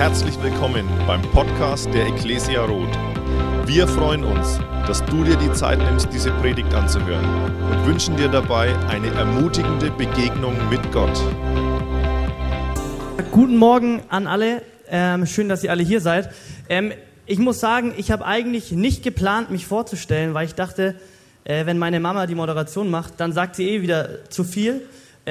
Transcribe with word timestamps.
Herzlich 0.00 0.42
willkommen 0.42 0.88
beim 1.06 1.20
Podcast 1.20 1.92
der 1.92 2.06
Ecclesia 2.06 2.64
Roth. 2.64 2.88
Wir 3.66 3.86
freuen 3.86 4.24
uns, 4.24 4.58
dass 4.86 5.04
du 5.04 5.24
dir 5.24 5.36
die 5.36 5.52
Zeit 5.52 5.78
nimmst, 5.78 6.08
diese 6.10 6.30
Predigt 6.40 6.72
anzuhören 6.72 7.22
und 7.70 7.86
wünschen 7.86 8.16
dir 8.16 8.28
dabei 8.28 8.74
eine 8.88 9.08
ermutigende 9.08 9.90
Begegnung 9.90 10.56
mit 10.70 10.90
Gott. 10.90 11.22
Guten 13.30 13.58
Morgen 13.58 14.00
an 14.08 14.26
alle. 14.26 14.62
Ähm, 14.88 15.26
schön, 15.26 15.50
dass 15.50 15.62
ihr 15.64 15.70
alle 15.70 15.82
hier 15.82 16.00
seid. 16.00 16.30
Ähm, 16.70 16.92
ich 17.26 17.38
muss 17.38 17.60
sagen, 17.60 17.92
ich 17.94 18.10
habe 18.10 18.24
eigentlich 18.24 18.72
nicht 18.72 19.02
geplant, 19.02 19.50
mich 19.50 19.66
vorzustellen, 19.66 20.32
weil 20.32 20.46
ich 20.46 20.54
dachte, 20.54 20.94
äh, 21.44 21.66
wenn 21.66 21.76
meine 21.76 22.00
Mama 22.00 22.26
die 22.26 22.34
Moderation 22.34 22.88
macht, 22.88 23.20
dann 23.20 23.34
sagt 23.34 23.54
sie 23.54 23.68
eh 23.68 23.82
wieder 23.82 24.30
zu 24.30 24.44
viel. 24.44 24.80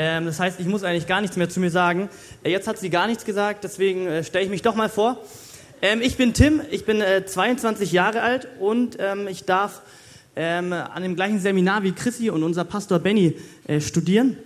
Ähm, 0.02 0.28
das 0.28 0.40
heißt, 0.40 0.62
ich 0.62 0.66
muss 0.66 0.86
eigentlich 0.86 1.08
gar 1.08 1.20
nichts 1.20 1.36
mehr 1.36 1.50
zu 1.50 1.60
mir 1.60 1.72
sagen. 1.72 2.08
Äh, 2.44 2.52
jetzt 2.52 2.70
hat 2.70 2.78
sie 2.78 2.90
gar 2.90 3.06
nichts 3.06 3.26
gesagt, 3.26 3.66
deswegen 3.66 4.08
äh, 4.08 4.24
stelle 4.24 4.46
ich 4.46 4.50
mich 4.50 4.62
doch 4.62 4.74
mal 4.74 4.88
vor. 4.88 5.22
Ähm, 5.82 6.00
ich 6.02 6.16
bin 6.16 6.34
Tim, 6.34 6.62
ich 6.72 6.86
bin 6.86 7.02
äh, 7.02 7.26
22 7.26 7.92
Jahre 7.92 8.22
alt 8.22 8.48
und 8.62 8.96
ähm, 8.98 9.28
ich 9.28 9.44
darf 9.44 9.82
ähm, 10.38 10.72
an 10.72 11.04
dem 11.04 11.18
gleichen 11.18 11.42
Seminar 11.42 11.84
wie 11.84 11.92
Chrissy 11.92 12.30
und 12.30 12.44
unser 12.44 12.64
Pastor 12.64 13.00
Benny 13.00 13.36
äh, 13.68 13.82
studieren. 13.82 14.38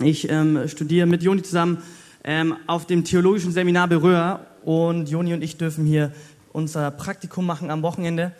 Ich 0.00 0.30
ähm, 0.30 0.68
studiere 0.68 1.08
mit 1.08 1.24
Joni 1.24 1.42
zusammen 1.42 1.82
ähm, 2.22 2.54
auf 2.68 2.86
dem 2.86 3.02
theologischen 3.02 3.50
Seminar 3.50 3.88
Berührer 3.88 4.46
und 4.64 5.10
Joni 5.10 5.34
und 5.34 5.42
ich 5.42 5.56
dürfen 5.56 5.86
hier 5.86 6.12
unser 6.52 6.92
Praktikum 6.92 7.46
machen 7.46 7.72
am 7.72 7.82
Wochenende. 7.82 8.30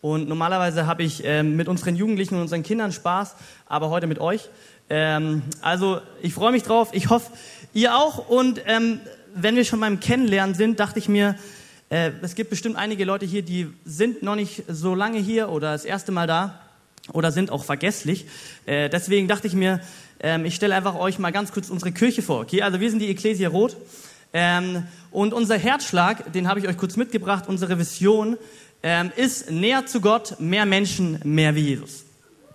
Und 0.00 0.26
normalerweise 0.28 0.86
habe 0.86 1.02
ich 1.02 1.22
mit 1.42 1.66
unseren 1.66 1.96
Jugendlichen 1.96 2.34
und 2.34 2.42
unseren 2.42 2.62
Kindern 2.62 2.92
Spaß, 2.92 3.36
aber 3.66 3.88
heute 3.88 4.06
mit 4.06 4.18
euch. 4.18 4.50
Ähm, 4.90 5.42
also 5.60 6.00
ich 6.22 6.34
freue 6.34 6.52
mich 6.52 6.62
drauf. 6.62 6.90
Ich 6.92 7.10
hoffe, 7.10 7.32
ihr 7.72 7.96
auch. 7.96 8.28
Und 8.28 8.60
ähm, 8.66 9.00
wenn 9.34 9.56
wir 9.56 9.64
schon 9.64 9.80
beim 9.80 10.00
Kennenlernen 10.00 10.54
sind, 10.54 10.80
dachte 10.80 10.98
ich 10.98 11.08
mir, 11.08 11.36
äh, 11.90 12.10
es 12.22 12.34
gibt 12.34 12.50
bestimmt 12.50 12.76
einige 12.76 13.04
Leute 13.04 13.26
hier, 13.26 13.42
die 13.42 13.68
sind 13.84 14.22
noch 14.22 14.36
nicht 14.36 14.64
so 14.68 14.94
lange 14.94 15.18
hier 15.18 15.48
oder 15.48 15.72
das 15.72 15.84
erste 15.84 16.12
Mal 16.12 16.26
da 16.26 16.60
oder 17.12 17.32
sind 17.32 17.50
auch 17.50 17.64
vergesslich. 17.64 18.26
Äh, 18.66 18.88
deswegen 18.88 19.28
dachte 19.28 19.46
ich 19.46 19.54
mir, 19.54 19.80
ähm, 20.20 20.44
ich 20.44 20.54
stelle 20.54 20.74
einfach 20.74 20.94
euch 20.94 21.18
mal 21.18 21.32
ganz 21.32 21.52
kurz 21.52 21.68
unsere 21.68 21.92
Kirche 21.92 22.22
vor. 22.22 22.40
Okay, 22.40 22.62
also 22.62 22.80
wir 22.80 22.90
sind 22.90 23.00
die 23.00 23.10
Ecclesia 23.10 23.48
Rot. 23.48 23.76
Ähm, 24.32 24.84
und 25.10 25.32
unser 25.32 25.56
Herzschlag, 25.56 26.32
den 26.32 26.48
habe 26.48 26.58
ich 26.58 26.66
euch 26.66 26.76
kurz 26.76 26.96
mitgebracht, 26.96 27.44
unsere 27.46 27.78
Vision 27.78 28.36
ähm, 28.82 29.12
ist 29.16 29.50
näher 29.50 29.86
zu 29.86 30.00
Gott, 30.00 30.40
mehr 30.40 30.66
Menschen, 30.66 31.20
mehr 31.24 31.54
wie 31.54 31.60
Jesus. 31.60 32.04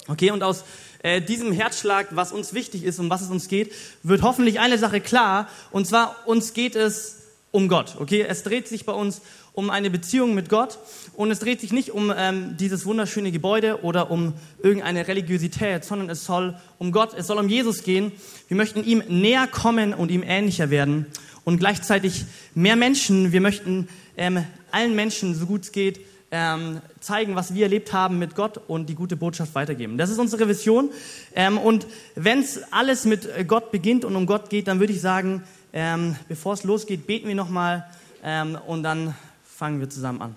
Okay, 0.07 0.31
und 0.31 0.43
aus 0.43 0.63
äh, 1.01 1.21
diesem 1.21 1.51
Herzschlag, 1.51 2.07
was 2.11 2.31
uns 2.31 2.53
wichtig 2.53 2.83
ist, 2.83 2.99
um 2.99 3.09
was 3.09 3.21
es 3.21 3.29
uns 3.29 3.47
geht, 3.47 3.73
wird 4.03 4.21
hoffentlich 4.21 4.59
eine 4.59 4.77
Sache 4.77 4.99
klar. 4.99 5.47
Und 5.71 5.87
zwar, 5.87 6.15
uns 6.25 6.53
geht 6.53 6.75
es 6.75 7.17
um 7.51 7.67
Gott. 7.67 7.95
Okay, 7.99 8.25
es 8.27 8.43
dreht 8.43 8.67
sich 8.67 8.85
bei 8.85 8.91
uns 8.93 9.21
um 9.53 9.69
eine 9.69 9.89
Beziehung 9.89 10.35
mit 10.35 10.49
Gott 10.49 10.77
und 11.15 11.31
es 11.31 11.39
dreht 11.39 11.59
sich 11.59 11.71
nicht 11.71 11.91
um 11.91 12.13
ähm, 12.15 12.55
dieses 12.57 12.85
wunderschöne 12.85 13.31
Gebäude 13.31 13.83
oder 13.83 14.11
um 14.11 14.33
irgendeine 14.61 15.07
Religiosität, 15.07 15.83
sondern 15.83 16.09
es 16.09 16.25
soll 16.25 16.55
um 16.77 16.91
Gott, 16.91 17.13
es 17.17 17.27
soll 17.27 17.37
um 17.37 17.49
Jesus 17.49 17.83
gehen. 17.83 18.11
Wir 18.47 18.55
möchten 18.55 18.83
ihm 18.83 19.03
näher 19.07 19.47
kommen 19.47 19.93
und 19.93 20.11
ihm 20.11 20.23
ähnlicher 20.23 20.69
werden 20.69 21.07
und 21.43 21.57
gleichzeitig 21.59 22.25
mehr 22.53 22.75
Menschen. 22.75 23.31
Wir 23.31 23.41
möchten 23.41 23.87
ähm, 24.15 24.45
allen 24.71 24.95
Menschen, 24.95 25.35
so 25.35 25.45
gut 25.45 25.63
es 25.63 25.71
geht, 25.71 25.99
ähm, 26.31 26.81
zeigen, 26.99 27.35
was 27.35 27.53
wir 27.53 27.63
erlebt 27.63 27.93
haben 27.93 28.19
mit 28.19 28.35
Gott 28.35 28.59
und 28.67 28.87
die 28.87 28.95
gute 28.95 29.15
Botschaft 29.15 29.55
weitergeben. 29.55 29.97
Das 29.97 30.09
ist 30.09 30.19
unsere 30.19 30.47
Vision. 30.47 30.89
Ähm, 31.35 31.57
und 31.57 31.87
wenn 32.15 32.39
es 32.39 32.61
alles 32.71 33.05
mit 33.05 33.27
Gott 33.47 33.71
beginnt 33.71 34.05
und 34.05 34.15
um 34.15 34.25
Gott 34.25 34.49
geht, 34.49 34.67
dann 34.67 34.79
würde 34.79 34.93
ich 34.93 35.01
sagen, 35.01 35.43
ähm, 35.73 36.15
bevor 36.27 36.53
es 36.53 36.63
losgeht, 36.63 37.07
beten 37.07 37.27
wir 37.27 37.35
nochmal 37.35 37.85
ähm, 38.23 38.57
und 38.67 38.83
dann 38.83 39.15
fangen 39.43 39.79
wir 39.79 39.89
zusammen 39.89 40.21
an. 40.21 40.35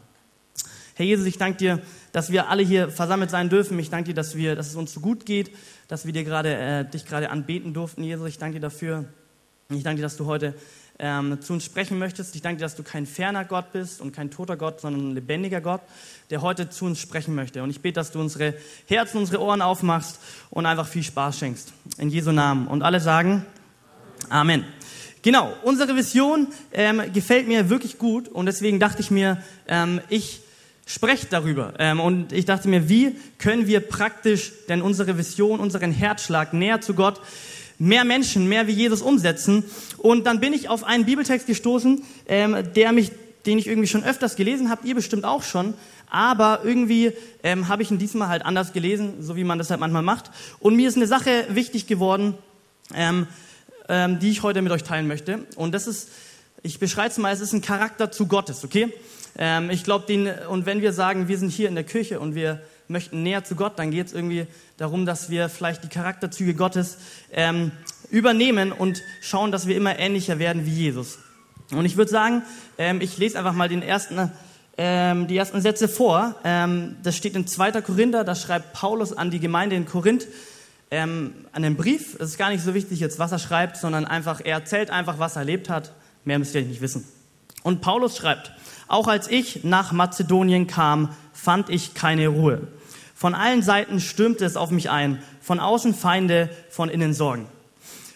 Herr 0.94 1.06
Jesus, 1.06 1.26
ich 1.26 1.38
danke 1.38 1.58
dir, 1.58 1.80
dass 2.12 2.30
wir 2.30 2.48
alle 2.48 2.62
hier 2.62 2.90
versammelt 2.90 3.30
sein 3.30 3.48
dürfen. 3.48 3.78
Ich 3.78 3.88
danke 3.88 4.10
dir, 4.10 4.14
dass, 4.14 4.36
wir, 4.36 4.54
dass 4.56 4.68
es 4.68 4.76
uns 4.76 4.92
so 4.92 5.00
gut 5.00 5.24
geht, 5.24 5.50
dass 5.88 6.04
wir 6.04 6.12
dir 6.12 6.24
grade, 6.24 6.54
äh, 6.54 6.84
dich 6.84 7.06
gerade 7.06 7.30
anbeten 7.30 7.72
durften, 7.72 8.02
Jesus. 8.02 8.28
Ich 8.28 8.38
danke 8.38 8.56
dir 8.56 8.60
dafür. 8.60 9.06
Ich 9.70 9.82
danke 9.82 9.96
dir, 9.96 10.02
dass 10.02 10.16
du 10.16 10.26
heute 10.26 10.54
ähm, 11.02 11.38
zu 11.42 11.52
uns 11.52 11.64
sprechen 11.64 11.98
möchtest. 11.98 12.34
Ich 12.34 12.40
danke 12.40 12.58
dir, 12.58 12.64
dass 12.64 12.76
du 12.76 12.82
kein 12.82 13.04
ferner 13.04 13.44
Gott 13.44 13.72
bist 13.72 14.00
und 14.00 14.12
kein 14.12 14.30
toter 14.30 14.56
Gott, 14.56 14.80
sondern 14.80 15.10
ein 15.10 15.14
lebendiger 15.14 15.60
Gott, 15.60 15.82
der 16.30 16.40
heute 16.40 16.70
zu 16.70 16.86
uns 16.86 17.00
sprechen 17.00 17.34
möchte. 17.34 17.62
Und 17.62 17.68
ich 17.68 17.80
bete, 17.80 17.94
dass 17.94 18.12
du 18.12 18.20
unsere 18.20 18.54
Herzen, 18.86 19.18
unsere 19.18 19.42
Ohren 19.42 19.60
aufmachst 19.60 20.18
und 20.50 20.64
einfach 20.64 20.86
viel 20.86 21.02
Spaß 21.02 21.38
schenkst. 21.38 21.72
In 21.98 22.08
Jesu 22.08 22.32
Namen. 22.32 22.68
Und 22.68 22.82
alle 22.82 23.00
sagen 23.00 23.44
Amen. 24.28 24.64
Genau, 25.22 25.52
unsere 25.62 25.94
Vision 25.96 26.48
ähm, 26.72 27.02
gefällt 27.12 27.46
mir 27.46 27.68
wirklich 27.68 27.98
gut 27.98 28.28
und 28.28 28.46
deswegen 28.46 28.80
dachte 28.80 29.02
ich 29.02 29.10
mir, 29.10 29.42
ähm, 29.68 30.00
ich 30.08 30.40
spreche 30.86 31.26
darüber. 31.28 31.74
Ähm, 31.78 32.00
und 32.00 32.32
ich 32.32 32.44
dachte 32.44 32.68
mir, 32.68 32.88
wie 32.88 33.16
können 33.38 33.66
wir 33.66 33.80
praktisch 33.80 34.52
denn 34.68 34.82
unsere 34.82 35.18
Vision, 35.18 35.60
unseren 35.60 35.92
Herzschlag 35.92 36.52
näher 36.52 36.80
zu 36.80 36.94
Gott 36.94 37.20
mehr 37.78 38.04
Menschen, 38.04 38.48
mehr 38.48 38.66
wie 38.66 38.72
Jesus 38.72 39.02
umsetzen. 39.02 39.64
Und 39.98 40.26
dann 40.26 40.40
bin 40.40 40.52
ich 40.52 40.68
auf 40.68 40.84
einen 40.84 41.04
Bibeltext 41.04 41.46
gestoßen, 41.46 42.02
ähm, 42.28 42.56
der 42.74 42.92
mich, 42.92 43.10
den 43.46 43.58
ich 43.58 43.66
irgendwie 43.66 43.88
schon 43.88 44.04
öfters 44.04 44.36
gelesen 44.36 44.70
habe, 44.70 44.86
ihr 44.86 44.94
bestimmt 44.94 45.24
auch 45.24 45.42
schon. 45.42 45.74
Aber 46.08 46.60
irgendwie 46.62 47.12
ähm, 47.42 47.68
habe 47.68 47.82
ich 47.82 47.90
ihn 47.90 47.98
diesmal 47.98 48.28
halt 48.28 48.44
anders 48.44 48.72
gelesen, 48.72 49.14
so 49.20 49.34
wie 49.36 49.44
man 49.44 49.58
das 49.58 49.70
halt 49.70 49.80
manchmal 49.80 50.02
macht. 50.02 50.30
Und 50.60 50.76
mir 50.76 50.88
ist 50.88 50.96
eine 50.96 51.06
Sache 51.06 51.46
wichtig 51.48 51.86
geworden, 51.86 52.34
ähm, 52.94 53.26
ähm, 53.88 54.18
die 54.18 54.30
ich 54.30 54.42
heute 54.42 54.60
mit 54.62 54.72
euch 54.72 54.82
teilen 54.82 55.08
möchte. 55.08 55.46
Und 55.56 55.72
das 55.72 55.86
ist, 55.86 56.10
ich 56.62 56.78
beschreibe 56.78 57.08
es 57.08 57.18
mal, 57.18 57.32
es 57.32 57.40
ist 57.40 57.52
ein 57.52 57.62
Charakter 57.62 58.10
zu 58.10 58.26
Gottes, 58.26 58.62
okay? 58.64 58.92
Ähm, 59.38 59.70
ich 59.70 59.84
glaube, 59.84 60.06
den, 60.06 60.28
und 60.48 60.66
wenn 60.66 60.82
wir 60.82 60.92
sagen, 60.92 61.28
wir 61.28 61.38
sind 61.38 61.50
hier 61.50 61.68
in 61.68 61.74
der 61.74 61.84
Kirche 61.84 62.20
und 62.20 62.34
wir 62.34 62.60
möchten 62.92 63.22
näher 63.22 63.42
zu 63.42 63.56
Gott, 63.56 63.78
dann 63.78 63.90
geht 63.90 64.06
es 64.06 64.12
irgendwie 64.12 64.46
darum, 64.76 65.06
dass 65.06 65.30
wir 65.30 65.48
vielleicht 65.48 65.82
die 65.82 65.88
Charakterzüge 65.88 66.54
Gottes 66.54 66.98
ähm, 67.32 67.72
übernehmen 68.10 68.70
und 68.70 69.02
schauen, 69.20 69.50
dass 69.50 69.66
wir 69.66 69.76
immer 69.76 69.98
ähnlicher 69.98 70.38
werden 70.38 70.66
wie 70.66 70.70
Jesus. 70.70 71.18
Und 71.70 71.86
ich 71.86 71.96
würde 71.96 72.10
sagen, 72.10 72.42
ähm, 72.78 73.00
ich 73.00 73.18
lese 73.18 73.38
einfach 73.38 73.54
mal 73.54 73.68
den 73.68 73.82
ersten, 73.82 74.30
ähm, 74.76 75.26
die 75.26 75.36
ersten 75.36 75.60
Sätze 75.60 75.88
vor. 75.88 76.36
Ähm, 76.44 76.96
das 77.02 77.16
steht 77.16 77.34
in 77.34 77.46
2. 77.46 77.80
Korinther, 77.82 78.24
da 78.24 78.34
schreibt 78.34 78.74
Paulus 78.74 79.12
an 79.12 79.30
die 79.30 79.40
Gemeinde 79.40 79.76
in 79.76 79.86
Korinth 79.86 80.26
ähm, 80.90 81.32
einen 81.52 81.76
Brief. 81.76 82.14
Es 82.20 82.30
ist 82.30 82.38
gar 82.38 82.50
nicht 82.50 82.62
so 82.62 82.74
wichtig 82.74 83.00
jetzt, 83.00 83.18
was 83.18 83.32
er 83.32 83.38
schreibt, 83.38 83.78
sondern 83.78 84.04
einfach, 84.04 84.40
er 84.44 84.58
erzählt 84.58 84.90
einfach, 84.90 85.18
was 85.18 85.36
er 85.36 85.40
erlebt 85.40 85.70
hat. 85.70 85.92
Mehr 86.24 86.38
müsst 86.38 86.54
ihr 86.54 86.62
nicht 86.62 86.82
wissen. 86.82 87.08
Und 87.62 87.80
Paulus 87.80 88.16
schreibt, 88.16 88.52
auch 88.88 89.08
als 89.08 89.28
ich 89.28 89.64
nach 89.64 89.92
Mazedonien 89.92 90.66
kam, 90.66 91.14
fand 91.32 91.70
ich 91.70 91.94
keine 91.94 92.28
Ruhe. 92.28 92.68
Von 93.22 93.36
allen 93.36 93.62
Seiten 93.62 94.00
stürmte 94.00 94.44
es 94.44 94.56
auf 94.56 94.72
mich 94.72 94.90
ein. 94.90 95.22
Von 95.40 95.60
außen 95.60 95.94
Feinde, 95.94 96.50
von 96.70 96.88
innen 96.88 97.14
Sorgen. 97.14 97.46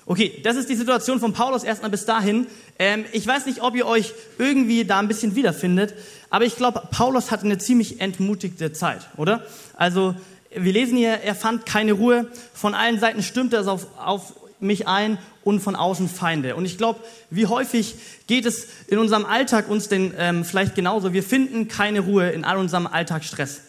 Okay, 0.04 0.40
das 0.42 0.56
ist 0.56 0.68
die 0.68 0.74
Situation 0.74 1.20
von 1.20 1.32
Paulus 1.32 1.62
erstmal 1.62 1.92
bis 1.92 2.06
dahin. 2.06 2.48
Ähm, 2.76 3.04
ich 3.12 3.24
weiß 3.24 3.46
nicht, 3.46 3.62
ob 3.62 3.76
ihr 3.76 3.86
euch 3.86 4.14
irgendwie 4.36 4.84
da 4.84 4.98
ein 4.98 5.06
bisschen 5.06 5.36
wiederfindet, 5.36 5.94
aber 6.28 6.44
ich 6.44 6.56
glaube, 6.56 6.82
Paulus 6.90 7.30
hatte 7.30 7.44
eine 7.44 7.56
ziemlich 7.58 8.00
entmutigte 8.00 8.72
Zeit, 8.72 9.06
oder? 9.16 9.46
Also, 9.76 10.16
wir 10.50 10.72
lesen 10.72 10.98
hier, 10.98 11.20
er 11.22 11.36
fand 11.36 11.66
keine 11.66 11.92
Ruhe. 11.92 12.26
Von 12.52 12.74
allen 12.74 12.98
Seiten 12.98 13.22
stürmte 13.22 13.58
es 13.58 13.68
auf, 13.68 13.86
auf 13.98 14.32
mich 14.58 14.88
ein 14.88 15.18
und 15.44 15.60
von 15.60 15.76
außen 15.76 16.08
Feinde. 16.08 16.56
Und 16.56 16.64
ich 16.64 16.78
glaube, 16.78 16.98
wie 17.30 17.46
häufig 17.46 17.94
geht 18.26 18.44
es 18.44 18.66
in 18.88 18.98
unserem 18.98 19.24
Alltag 19.24 19.70
uns 19.70 19.86
denn 19.86 20.14
ähm, 20.18 20.44
vielleicht 20.44 20.74
genauso? 20.74 21.12
Wir 21.12 21.22
finden 21.22 21.68
keine 21.68 22.00
Ruhe 22.00 22.30
in 22.30 22.42
all 22.42 22.58
unserem 22.58 22.88
Alltagsstress. 22.88 23.65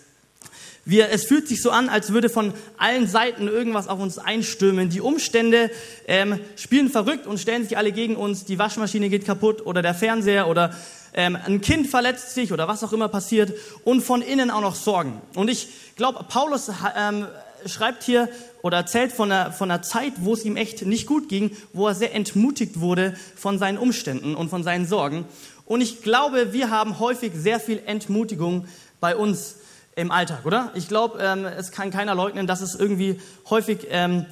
Wir, 0.89 1.09
es 1.09 1.25
fühlt 1.25 1.49
sich 1.49 1.61
so 1.61 1.69
an, 1.69 1.89
als 1.89 2.13
würde 2.13 2.29
von 2.29 2.53
allen 2.77 3.07
Seiten 3.07 3.49
irgendwas 3.49 3.89
auf 3.89 3.99
uns 3.99 4.19
einstürmen. 4.19 4.87
Die 4.89 5.01
Umstände 5.01 5.69
ähm, 6.07 6.39
spielen 6.55 6.89
verrückt 6.89 7.27
und 7.27 7.41
stellen 7.41 7.63
sich 7.63 7.77
alle 7.77 7.91
gegen 7.91 8.15
uns. 8.15 8.45
Die 8.45 8.57
Waschmaschine 8.57 9.09
geht 9.09 9.25
kaputt 9.25 9.65
oder 9.65 9.81
der 9.81 9.93
Fernseher 9.93 10.47
oder 10.47 10.73
ähm, 11.13 11.37
ein 11.45 11.59
Kind 11.59 11.87
verletzt 11.87 12.33
sich 12.33 12.53
oder 12.53 12.69
was 12.69 12.85
auch 12.85 12.93
immer 12.93 13.09
passiert 13.09 13.51
und 13.83 13.99
von 13.99 14.21
innen 14.21 14.49
auch 14.49 14.61
noch 14.61 14.75
Sorgen. 14.75 15.21
Und 15.35 15.49
ich 15.49 15.67
glaube, 15.97 16.23
Paulus 16.29 16.71
ähm, 16.97 17.27
schreibt 17.65 18.03
hier 18.03 18.29
oder 18.61 18.77
erzählt 18.77 19.11
von 19.11 19.29
einer, 19.29 19.51
von 19.51 19.69
einer 19.69 19.81
Zeit, 19.81 20.13
wo 20.19 20.35
es 20.35 20.45
ihm 20.45 20.55
echt 20.55 20.85
nicht 20.85 21.05
gut 21.05 21.27
ging, 21.27 21.51
wo 21.73 21.89
er 21.89 21.95
sehr 21.95 22.15
entmutigt 22.15 22.79
wurde 22.79 23.13
von 23.35 23.59
seinen 23.59 23.77
Umständen 23.77 24.35
und 24.35 24.47
von 24.47 24.63
seinen 24.63 24.87
Sorgen. 24.87 25.25
Und 25.65 25.81
ich 25.81 26.01
glaube, 26.01 26.53
wir 26.53 26.69
haben 26.69 26.97
häufig 26.99 27.33
sehr 27.35 27.59
viel 27.59 27.81
Entmutigung 27.85 28.69
bei 29.01 29.17
uns 29.17 29.55
im 29.97 30.11
Alltag, 30.11 30.45
oder? 30.45 30.71
Ich 30.75 30.87
glaube, 30.87 31.19
ähm, 31.19 31.43
es 31.45 31.71
kann 31.71 31.89
keiner 31.89 32.13
leugnen, 32.13 32.45
dass 32.45 32.61
es 32.61 32.75
irgendwie 32.75 33.19
häufig 33.49 33.87
ähm, 33.89 34.25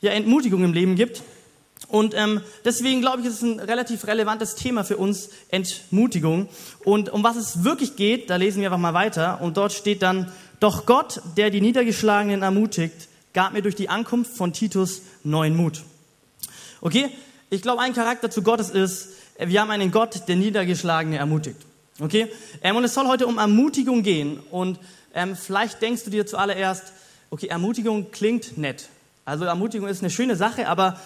ja, 0.00 0.10
Entmutigung 0.10 0.64
im 0.64 0.72
Leben 0.72 0.96
gibt. 0.96 1.22
Und 1.88 2.14
ähm, 2.14 2.40
deswegen 2.64 3.00
glaube 3.00 3.20
ich, 3.20 3.28
ist 3.28 3.34
es 3.34 3.42
ein 3.42 3.60
relativ 3.60 4.08
relevantes 4.08 4.56
Thema 4.56 4.82
für 4.82 4.96
uns, 4.96 5.30
Entmutigung. 5.50 6.48
Und 6.84 7.08
um 7.10 7.22
was 7.22 7.36
es 7.36 7.62
wirklich 7.62 7.94
geht, 7.94 8.30
da 8.30 8.36
lesen 8.36 8.60
wir 8.60 8.68
einfach 8.68 8.80
mal 8.80 8.94
weiter. 8.94 9.40
Und 9.40 9.56
dort 9.56 9.72
steht 9.72 10.02
dann, 10.02 10.32
doch 10.58 10.86
Gott, 10.86 11.20
der 11.36 11.50
die 11.50 11.60
Niedergeschlagenen 11.60 12.42
ermutigt, 12.42 13.08
gab 13.32 13.52
mir 13.52 13.62
durch 13.62 13.76
die 13.76 13.88
Ankunft 13.88 14.36
von 14.36 14.52
Titus 14.52 15.02
neuen 15.22 15.54
Mut. 15.54 15.84
Okay? 16.80 17.10
Ich 17.50 17.62
glaube, 17.62 17.80
ein 17.80 17.92
Charakter 17.94 18.28
zu 18.28 18.42
Gottes 18.42 18.70
ist, 18.70 19.10
wir 19.38 19.60
haben 19.60 19.70
einen 19.70 19.92
Gott, 19.92 20.26
der 20.26 20.34
Niedergeschlagene 20.34 21.18
ermutigt. 21.18 21.60
Okay? 22.00 22.28
Ähm, 22.62 22.74
und 22.74 22.84
es 22.84 22.94
soll 22.94 23.06
heute 23.06 23.28
um 23.28 23.38
Ermutigung 23.38 24.02
gehen. 24.02 24.40
Und 24.50 24.78
ähm, 25.16 25.34
vielleicht 25.34 25.82
denkst 25.82 26.04
du 26.04 26.10
dir 26.10 26.26
zuallererst, 26.26 26.92
okay, 27.30 27.48
Ermutigung 27.48 28.12
klingt 28.12 28.58
nett. 28.58 28.90
Also 29.24 29.44
Ermutigung 29.44 29.88
ist 29.88 30.02
eine 30.02 30.10
schöne 30.10 30.36
Sache, 30.36 30.68
aber 30.68 31.00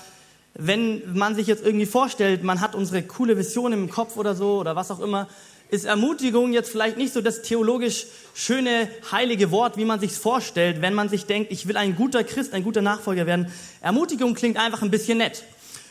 wenn 0.55 1.15
man 1.15 1.37
sich 1.37 1.47
jetzt 1.47 1.65
irgendwie 1.65 1.87
vorstellt, 1.87 2.43
man 2.43 2.61
hat 2.61 2.75
unsere 2.75 3.03
coole 3.03 3.39
Vision 3.39 3.73
im 3.73 3.89
Kopf 3.89 4.17
oder 4.17 4.35
so 4.35 4.59
oder 4.59 4.75
was 4.75 4.91
auch 4.91 4.99
immer, 5.01 5.29
ist 5.71 5.85
Ermutigung 5.85 6.53
jetzt 6.53 6.71
vielleicht 6.73 6.97
nicht 6.97 7.13
so 7.13 7.21
das 7.21 7.43
theologisch 7.43 8.07
schöne, 8.35 8.89
heilige 9.13 9.53
Wort, 9.53 9.77
wie 9.77 9.85
man 9.85 10.01
sich 10.01 10.13
vorstellt, 10.13 10.83
wenn 10.83 10.93
man 10.93 11.09
sich 11.09 11.27
denkt, 11.27 11.53
ich 11.53 11.69
will 11.69 11.77
ein 11.77 11.95
guter 11.95 12.25
Christ, 12.25 12.53
ein 12.53 12.65
guter 12.65 12.83
Nachfolger 12.83 13.27
werden. 13.27 13.47
Ermutigung 13.81 14.35
klingt 14.35 14.59
einfach 14.59 14.83
ein 14.83 14.91
bisschen 14.91 15.19
nett. 15.19 15.45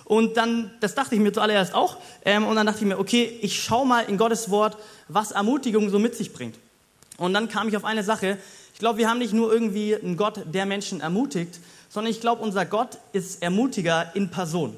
Und 0.04 0.36
dann, 0.36 0.71
das 0.81 0.94
dachte 0.94 1.16
ich 1.16 1.21
mir 1.21 1.31
zuallererst 1.31 1.74
auch, 1.74 1.95
ähm, 2.25 2.45
und 2.45 2.57
dann 2.57 2.66
dachte 2.66 2.80
ich 2.81 2.86
mir, 2.86 3.00
okay, 3.00 3.39
ich 3.42 3.63
schau 3.63 3.86
mal 3.86 4.01
in 4.01 4.18
Gottes 4.18 4.50
Wort, 4.50 4.77
was 5.07 5.31
Ermutigung 5.31 5.89
so 5.89 6.00
mit 6.00 6.16
sich 6.16 6.33
bringt. 6.33 6.56
Und 7.19 7.33
dann 7.33 7.50
kam 7.50 7.68
ich 7.68 7.77
auf 7.77 7.86
eine 7.86 8.04
Sache. 8.04 8.38
Ich 8.74 8.80
glaube, 8.80 8.98
wir 8.98 9.10
haben 9.10 9.19
nicht 9.19 9.33
nur 9.33 9.51
irgendwie 9.51 9.95
einen 9.95 10.18
Gott, 10.18 10.42
der 10.45 10.66
Menschen 10.66 11.01
ermutigt, 11.01 11.60
sondern 11.89 12.12
ich 12.12 12.21
glaube, 12.21 12.42
unser 12.42 12.66
Gott 12.66 12.98
ist 13.13 13.44
Ermutiger 13.44 14.16
in 14.16 14.31
Person. 14.31 14.75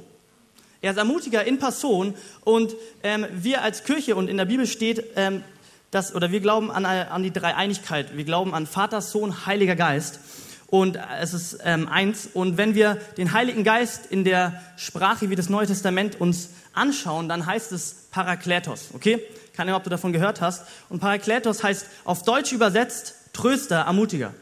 Er 0.81 0.91
ist 0.91 0.97
Ermutiger 0.97 1.45
in 1.45 1.59
Person 1.59 2.15
und 2.43 2.73
ähm, 3.03 3.27
wir 3.31 3.61
als 3.61 3.83
Kirche 3.83 4.15
und 4.15 4.27
in 4.27 4.37
der 4.37 4.45
Bibel 4.45 4.65
steht, 4.65 5.03
ähm, 5.15 5.43
dass, 5.91 6.15
oder 6.15 6.31
wir 6.31 6.39
glauben 6.39 6.71
an, 6.71 6.85
an 6.85 7.21
die 7.21 7.31
Dreieinigkeit. 7.31 8.17
Wir 8.17 8.23
glauben 8.23 8.55
an 8.55 8.65
Vater, 8.65 9.01
Sohn, 9.01 9.45
Heiliger 9.45 9.75
Geist. 9.75 10.19
Und 10.67 10.97
es 11.19 11.33
ist 11.33 11.59
ähm, 11.65 11.87
eins. 11.87 12.29
Und 12.33 12.57
wenn 12.57 12.73
wir 12.75 12.95
den 13.17 13.33
Heiligen 13.33 13.65
Geist 13.65 14.05
in 14.09 14.23
der 14.23 14.61
Sprache 14.77 15.29
wie 15.29 15.35
das 15.35 15.49
Neue 15.49 15.67
Testament 15.67 16.19
uns 16.19 16.49
anschauen, 16.73 17.27
dann 17.27 17.45
heißt 17.45 17.73
es 17.73 18.00
Parakletos. 18.11 18.89
Okay? 18.93 19.21
Keine 19.55 19.71
Ahnung, 19.71 19.79
ob 19.79 19.83
du 19.83 19.89
davon 19.89 20.13
gehört 20.13 20.41
hast. 20.41 20.65
Und 20.89 20.99
Parakletos 20.99 21.63
heißt 21.63 21.87
auf 22.03 22.23
Deutsch 22.23 22.51
übersetzt 22.51 23.15
Tröster, 23.33 23.77
Ermutiger. 23.77 24.33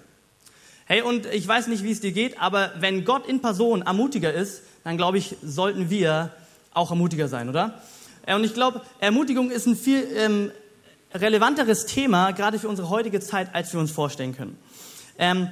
Hey, 0.85 1.03
und 1.03 1.27
ich 1.27 1.47
weiß 1.47 1.67
nicht, 1.67 1.83
wie 1.83 1.91
es 1.91 2.01
dir 2.01 2.11
geht, 2.11 2.41
aber 2.41 2.71
wenn 2.79 3.05
Gott 3.05 3.27
in 3.27 3.41
Person 3.41 3.83
Ermutiger 3.83 4.33
ist, 4.33 4.63
dann 4.83 4.97
glaube 4.97 5.19
ich, 5.19 5.35
sollten 5.43 5.91
wir 5.91 6.31
auch 6.73 6.89
Ermutiger 6.89 7.27
sein, 7.27 7.47
oder? 7.47 7.79
Äh, 8.25 8.35
und 8.35 8.43
ich 8.43 8.53
glaube, 8.53 8.81
Ermutigung 8.99 9.51
ist 9.51 9.67
ein 9.67 9.75
viel 9.75 10.07
ähm, 10.15 10.51
relevanteres 11.13 11.85
Thema, 11.85 12.31
gerade 12.31 12.57
für 12.57 12.67
unsere 12.67 12.89
heutige 12.89 13.19
Zeit, 13.19 13.53
als 13.53 13.71
wir 13.73 13.79
uns 13.79 13.91
vorstellen 13.91 14.35
können. 14.35 14.57
Ähm, 15.19 15.49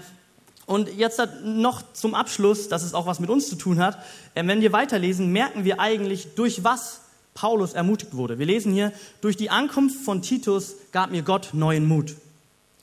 und 0.66 0.90
jetzt 0.94 1.22
noch 1.44 1.94
zum 1.94 2.14
Abschluss, 2.14 2.68
dass 2.68 2.84
es 2.84 2.94
auch 2.94 3.06
was 3.06 3.20
mit 3.20 3.30
uns 3.30 3.48
zu 3.48 3.56
tun 3.56 3.80
hat. 3.80 3.98
Ähm, 4.36 4.48
wenn 4.48 4.62
wir 4.62 4.74
weiterlesen, 4.74 5.32
merken 5.32 5.64
wir 5.64 5.80
eigentlich, 5.80 6.36
durch 6.36 6.64
was 6.64 7.02
Paulus 7.38 7.74
ermutigt 7.74 8.16
wurde. 8.16 8.40
Wir 8.40 8.48
lesen 8.48 8.74
hier, 8.74 8.92
durch 9.22 9.38
die 9.38 9.52
Ankunft 9.52 10.04
von 10.04 10.24
Titus 10.24 10.74
gab 10.92 11.12
mir 11.12 11.22
Gott 11.22 11.50
neuen 11.54 11.88
Mut. 11.88 12.16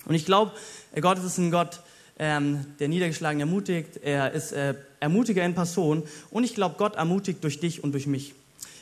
Und 0.05 0.15
ich 0.15 0.25
glaube, 0.25 0.53
Gott 1.01 1.19
ist 1.19 1.39
ein 1.39 1.51
Gott, 1.51 1.81
ähm, 2.21 2.65
der 2.79 2.87
Niedergeschlagen 2.87 3.41
ermutigt, 3.41 3.99
er 4.01 4.31
ist 4.31 4.53
äh, 4.53 4.75
Ermutiger 5.01 5.45
in 5.45 5.56
Person 5.56 6.05
und 6.31 6.45
ich 6.45 6.55
glaube, 6.55 6.77
Gott 6.79 6.95
ermutigt 6.95 7.43
durch 7.43 7.59
dich 7.59 7.83
und 7.83 7.91
durch 7.91 8.06
mich. 8.06 8.35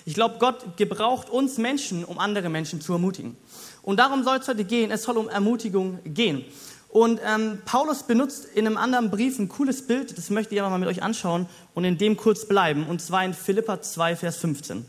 Ich 0.05 0.13
glaube, 0.13 0.37
Gott 0.39 0.77
gebraucht 0.77 1.31
uns 1.31 1.57
Menschen, 1.57 2.05
um 2.05 2.19
andere 2.19 2.51
Menschen 2.51 2.83
zu 2.83 2.93
ermutigen. 2.93 3.35
Und 3.81 3.97
darum 3.97 4.25
soll 4.25 4.37
es 4.37 4.49
heute 4.49 4.65
gehen, 4.65 4.91
es 4.91 5.05
soll 5.05 5.17
um 5.17 5.31
Ermutigung 5.31 6.01
gehen. 6.05 6.45
Und 6.91 7.19
ähm, 7.25 7.63
Paulus 7.65 8.03
benutzt 8.03 8.45
in 8.55 8.67
einem 8.67 8.77
anderen 8.77 9.11
Brief 9.11 9.39
ein 9.39 9.49
cooles 9.49 9.87
Bild, 9.87 10.19
das 10.19 10.29
möchte 10.29 10.55
ich 10.55 10.61
aber 10.61 10.69
mal 10.69 10.79
mit 10.79 10.91
euch 10.91 11.03
anschauen 11.03 11.47
und 11.73 11.85
in 11.85 11.97
dem 11.97 12.19
kurz 12.19 12.47
bleiben, 12.47 12.85
und 12.87 13.01
zwar 13.01 13.25
in 13.25 13.33
Philippa 13.33 13.81
2, 13.81 14.17
Vers 14.17 14.37
15. 14.37 14.85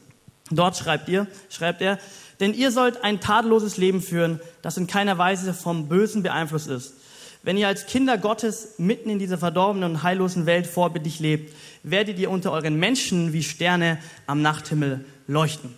Dort 0.51 0.77
schreibt 0.77 1.09
ihr, 1.09 1.27
schreibt 1.49 1.81
er, 1.81 1.99
denn 2.39 2.53
ihr 2.53 2.71
sollt 2.71 3.03
ein 3.03 3.21
tadelloses 3.21 3.77
Leben 3.77 4.01
führen, 4.01 4.39
das 4.61 4.77
in 4.77 4.87
keiner 4.87 5.17
Weise 5.17 5.53
vom 5.53 5.87
Bösen 5.87 6.23
beeinflusst 6.23 6.67
ist 6.67 6.93
wenn 7.43 7.57
ihr 7.57 7.67
als 7.67 7.85
Kinder 7.85 8.17
Gottes 8.17 8.75
mitten 8.77 9.09
in 9.09 9.19
dieser 9.19 9.37
verdorbenen 9.37 9.91
und 9.91 10.03
heillosen 10.03 10.45
Welt 10.45 10.65
vorbildlich 10.65 11.19
lebt, 11.19 11.53
werdet 11.83 12.17
ihr 12.17 12.31
unter 12.31 12.53
euren 12.53 12.79
Menschen 12.79 13.33
wie 13.33 13.43
Sterne 13.43 13.99
am 14.25 14.41
Nachthimmel 14.41 15.03
leuchten. 15.27 15.73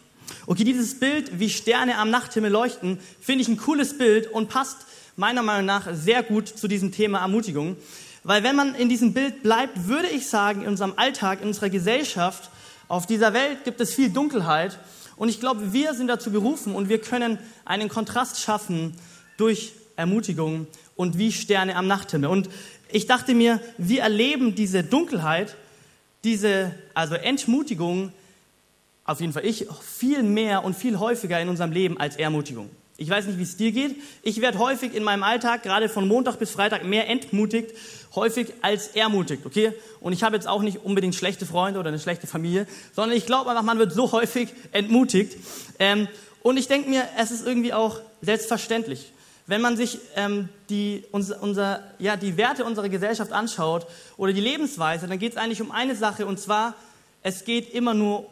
Okay, 0.45 0.63
dieses 0.63 0.99
Bild, 0.99 1.39
wie 1.39 1.49
Sterne 1.49 1.97
am 1.97 2.11
Nachthimmel 2.11 2.51
leuchten, 2.51 2.99
finde 3.19 3.41
ich 3.41 3.47
ein 3.47 3.57
cooles 3.57 3.97
Bild 3.97 4.27
und 4.27 4.47
passt 4.47 4.77
meiner 5.15 5.41
Meinung 5.41 5.65
nach 5.65 5.87
sehr 5.91 6.21
gut 6.21 6.47
zu 6.47 6.67
diesem 6.67 6.91
Thema 6.91 7.19
Ermutigung. 7.19 7.77
Weil 8.23 8.43
wenn 8.43 8.55
man 8.55 8.75
in 8.75 8.89
diesem 8.89 9.13
Bild 9.13 9.41
bleibt, 9.41 9.87
würde 9.87 10.07
ich 10.07 10.27
sagen, 10.27 10.61
in 10.61 10.67
unserem 10.67 10.93
Alltag, 10.97 11.41
in 11.41 11.47
unserer 11.47 11.69
Gesellschaft, 11.69 12.51
auf 12.87 13.05
dieser 13.05 13.33
Welt 13.33 13.63
gibt 13.63 13.81
es 13.81 13.93
viel 13.93 14.09
Dunkelheit. 14.09 14.79
Und 15.15 15.29
ich 15.29 15.39
glaube, 15.39 15.73
wir 15.73 15.93
sind 15.93 16.07
dazu 16.07 16.31
berufen 16.31 16.75
und 16.75 16.89
wir 16.89 16.99
können 16.99 17.39
einen 17.63 17.89
Kontrast 17.89 18.41
schaffen 18.41 18.95
durch 19.37 19.73
Ermutigung 19.95 20.67
und 20.95 21.17
wie 21.17 21.31
Sterne 21.31 21.75
am 21.75 21.87
Nachthimmel. 21.87 22.29
Und 22.29 22.49
ich 22.91 23.07
dachte 23.07 23.33
mir, 23.33 23.59
wir 23.77 24.01
erleben 24.01 24.55
diese 24.55 24.83
Dunkelheit, 24.83 25.55
diese 26.23 26.75
also 26.93 27.15
Entmutigung, 27.15 28.11
auf 29.05 29.21
jeden 29.21 29.33
Fall 29.33 29.45
ich, 29.45 29.67
viel 29.81 30.23
mehr 30.23 30.63
und 30.63 30.75
viel 30.75 30.99
häufiger 30.99 31.39
in 31.39 31.49
unserem 31.49 31.71
Leben 31.71 31.99
als 31.99 32.17
Ermutigung. 32.17 32.69
Ich 32.97 33.09
weiß 33.09 33.25
nicht, 33.25 33.37
wie 33.37 33.43
es 33.43 33.57
dir 33.57 33.73
geht. 33.73 33.97
Ich 34.23 34.39
werde 34.39 34.57
häufig 34.57 34.93
in 34.93 35.03
meinem 35.03 35.23
Alltag, 35.23 35.63
gerade 35.63 35.89
von 35.89 36.07
Montag 36.07 36.39
bis 36.39 36.51
Freitag, 36.51 36.85
mehr 36.85 37.09
entmutigt, 37.09 37.71
häufig 38.15 38.53
als 38.61 38.87
ermutigt, 38.89 39.45
okay? 39.45 39.73
Und 39.99 40.13
ich 40.13 40.23
habe 40.23 40.35
jetzt 40.35 40.47
auch 40.47 40.61
nicht 40.61 40.85
unbedingt 40.85 41.13
schlechte 41.13 41.45
Freunde 41.45 41.79
oder 41.79 41.89
eine 41.89 41.99
schlechte 41.99 42.25
Familie, 42.25 42.67
sondern 42.93 43.17
ich 43.17 43.25
glaube 43.25 43.49
einfach, 43.49 43.63
man 43.63 43.79
wird 43.79 43.91
so 43.91 44.13
häufig 44.13 44.49
entmutigt. 44.71 45.35
Ähm, 45.77 46.07
und 46.41 46.57
ich 46.57 46.67
denke 46.67 46.89
mir, 46.89 47.03
es 47.17 47.31
ist 47.31 47.45
irgendwie 47.45 47.73
auch 47.73 47.99
selbstverständlich. 48.21 49.11
Wenn 49.47 49.61
man 49.61 49.75
sich 49.75 49.99
ähm, 50.15 50.47
die, 50.69 51.03
unser, 51.11 51.43
unser, 51.43 51.83
ja, 51.99 52.15
die 52.15 52.37
Werte 52.37 52.63
unserer 52.63 52.87
Gesellschaft 52.87 53.31
anschaut 53.33 53.85
oder 54.15 54.31
die 54.31 54.41
Lebensweise, 54.41 55.07
dann 55.07 55.19
geht 55.19 55.33
es 55.33 55.37
eigentlich 55.37 55.61
um 55.61 55.71
eine 55.71 55.95
Sache 55.95 56.25
und 56.25 56.39
zwar, 56.39 56.75
es 57.23 57.43
geht 57.43 57.73
immer 57.73 57.93
nur 57.93 58.27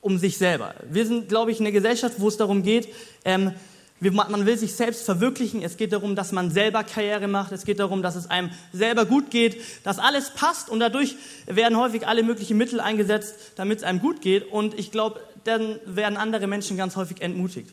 um 0.00 0.18
sich 0.18 0.36
selber. 0.36 0.74
Wir 0.90 1.06
sind, 1.06 1.28
glaube 1.28 1.50
ich, 1.50 1.60
eine 1.60 1.72
Gesellschaft, 1.72 2.16
wo 2.18 2.28
es 2.28 2.36
darum 2.36 2.62
geht, 2.62 2.88
ähm, 3.24 3.52
man 4.00 4.46
will 4.46 4.58
sich 4.58 4.74
selbst 4.74 5.04
verwirklichen. 5.04 5.62
Es 5.62 5.76
geht 5.76 5.92
darum, 5.92 6.16
dass 6.16 6.32
man 6.32 6.50
selber 6.50 6.84
Karriere 6.84 7.28
macht. 7.28 7.52
Es 7.52 7.64
geht 7.64 7.78
darum, 7.78 8.02
dass 8.02 8.16
es 8.16 8.28
einem 8.28 8.50
selber 8.72 9.06
gut 9.06 9.30
geht, 9.30 9.60
dass 9.84 9.98
alles 9.98 10.30
passt 10.30 10.68
und 10.68 10.80
dadurch 10.80 11.16
werden 11.46 11.78
häufig 11.78 12.06
alle 12.06 12.22
möglichen 12.22 12.58
Mittel 12.58 12.80
eingesetzt, 12.80 13.34
damit 13.56 13.78
es 13.78 13.84
einem 13.84 14.00
gut 14.00 14.20
geht. 14.20 14.50
Und 14.50 14.78
ich 14.78 14.90
glaube, 14.90 15.20
dann 15.44 15.78
werden 15.86 16.16
andere 16.16 16.46
Menschen 16.46 16.76
ganz 16.76 16.96
häufig 16.96 17.22
entmutigt. 17.22 17.70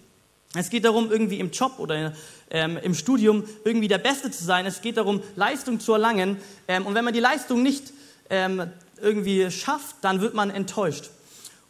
Es 0.54 0.70
geht 0.70 0.84
darum, 0.84 1.10
irgendwie 1.10 1.40
im 1.40 1.52
Job 1.52 1.80
oder 1.80 2.14
ähm, 2.50 2.78
im 2.78 2.94
Studium 2.94 3.46
irgendwie 3.64 3.88
der 3.88 3.98
Beste 3.98 4.32
zu 4.32 4.44
sein. 4.44 4.66
Es 4.66 4.82
geht 4.82 4.98
darum, 4.98 5.22
Leistung 5.38 5.80
zu 5.80 5.94
erlangen. 5.94 6.38
Ähm, 6.68 6.86
und 6.86 6.94
wenn 6.94 7.06
man 7.06 7.14
die 7.14 7.22
Leistung 7.22 7.64
nicht 7.64 7.94
ähm, 8.30 8.70
irgendwie 9.02 9.50
schafft, 9.50 9.96
dann 10.02 10.20
wird 10.20 10.34
man 10.34 10.50
enttäuscht. 10.50 11.10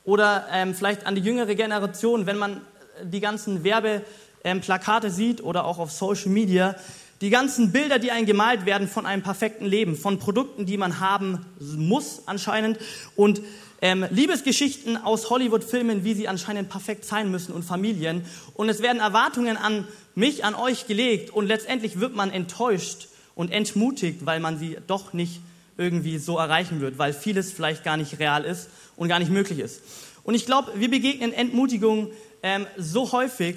Oder 0.03 0.47
ähm, 0.51 0.73
vielleicht 0.73 1.05
an 1.05 1.13
die 1.13 1.21
jüngere 1.21 1.53
Generation, 1.53 2.25
wenn 2.25 2.37
man 2.37 2.61
die 3.03 3.19
ganzen 3.19 3.63
Werbeplakate 3.63 4.05
ähm, 4.43 4.61
sieht 5.07 5.43
oder 5.43 5.65
auch 5.65 5.79
auf 5.79 5.91
Social 5.91 6.29
Media, 6.29 6.75
die 7.21 7.29
ganzen 7.29 7.71
Bilder, 7.71 7.99
die 7.99 8.11
einem 8.11 8.25
gemalt 8.25 8.65
werden 8.65 8.87
von 8.87 9.05
einem 9.05 9.21
perfekten 9.21 9.65
Leben, 9.65 9.95
von 9.95 10.17
Produkten, 10.17 10.65
die 10.65 10.77
man 10.77 10.99
haben 10.99 11.45
muss 11.59 12.23
anscheinend 12.25 12.79
und 13.15 13.41
ähm, 13.81 14.05
Liebesgeschichten 14.09 14.97
aus 14.97 15.29
Hollywood-Filmen, 15.29 16.03
wie 16.03 16.13
sie 16.13 16.27
anscheinend 16.27 16.69
perfekt 16.69 17.05
sein 17.05 17.31
müssen 17.31 17.53
und 17.53 17.63
Familien. 17.63 18.23
Und 18.53 18.69
es 18.69 18.81
werden 18.81 18.99
Erwartungen 18.99 19.57
an 19.57 19.87
mich, 20.13 20.45
an 20.45 20.55
euch 20.55 20.87
gelegt 20.87 21.31
und 21.31 21.47
letztendlich 21.47 21.99
wird 21.99 22.15
man 22.15 22.31
enttäuscht 22.31 23.07
und 23.33 23.51
entmutigt, 23.51 24.25
weil 24.25 24.39
man 24.39 24.57
sie 24.57 24.77
doch 24.87 25.13
nicht 25.13 25.41
irgendwie 25.77 26.17
so 26.19 26.37
erreichen 26.37 26.81
wird, 26.81 26.97
weil 26.97 27.13
vieles 27.13 27.51
vielleicht 27.51 27.83
gar 27.83 27.97
nicht 27.97 28.19
real 28.19 28.43
ist 28.43 28.69
und 28.97 29.07
gar 29.07 29.19
nicht 29.19 29.31
möglich 29.31 29.59
ist. 29.59 29.81
Und 30.23 30.35
ich 30.35 30.45
glaube, 30.45 30.71
wir 30.75 30.89
begegnen 30.89 31.33
Entmutigung 31.33 32.11
ähm, 32.43 32.67
so 32.77 33.11
häufig 33.11 33.55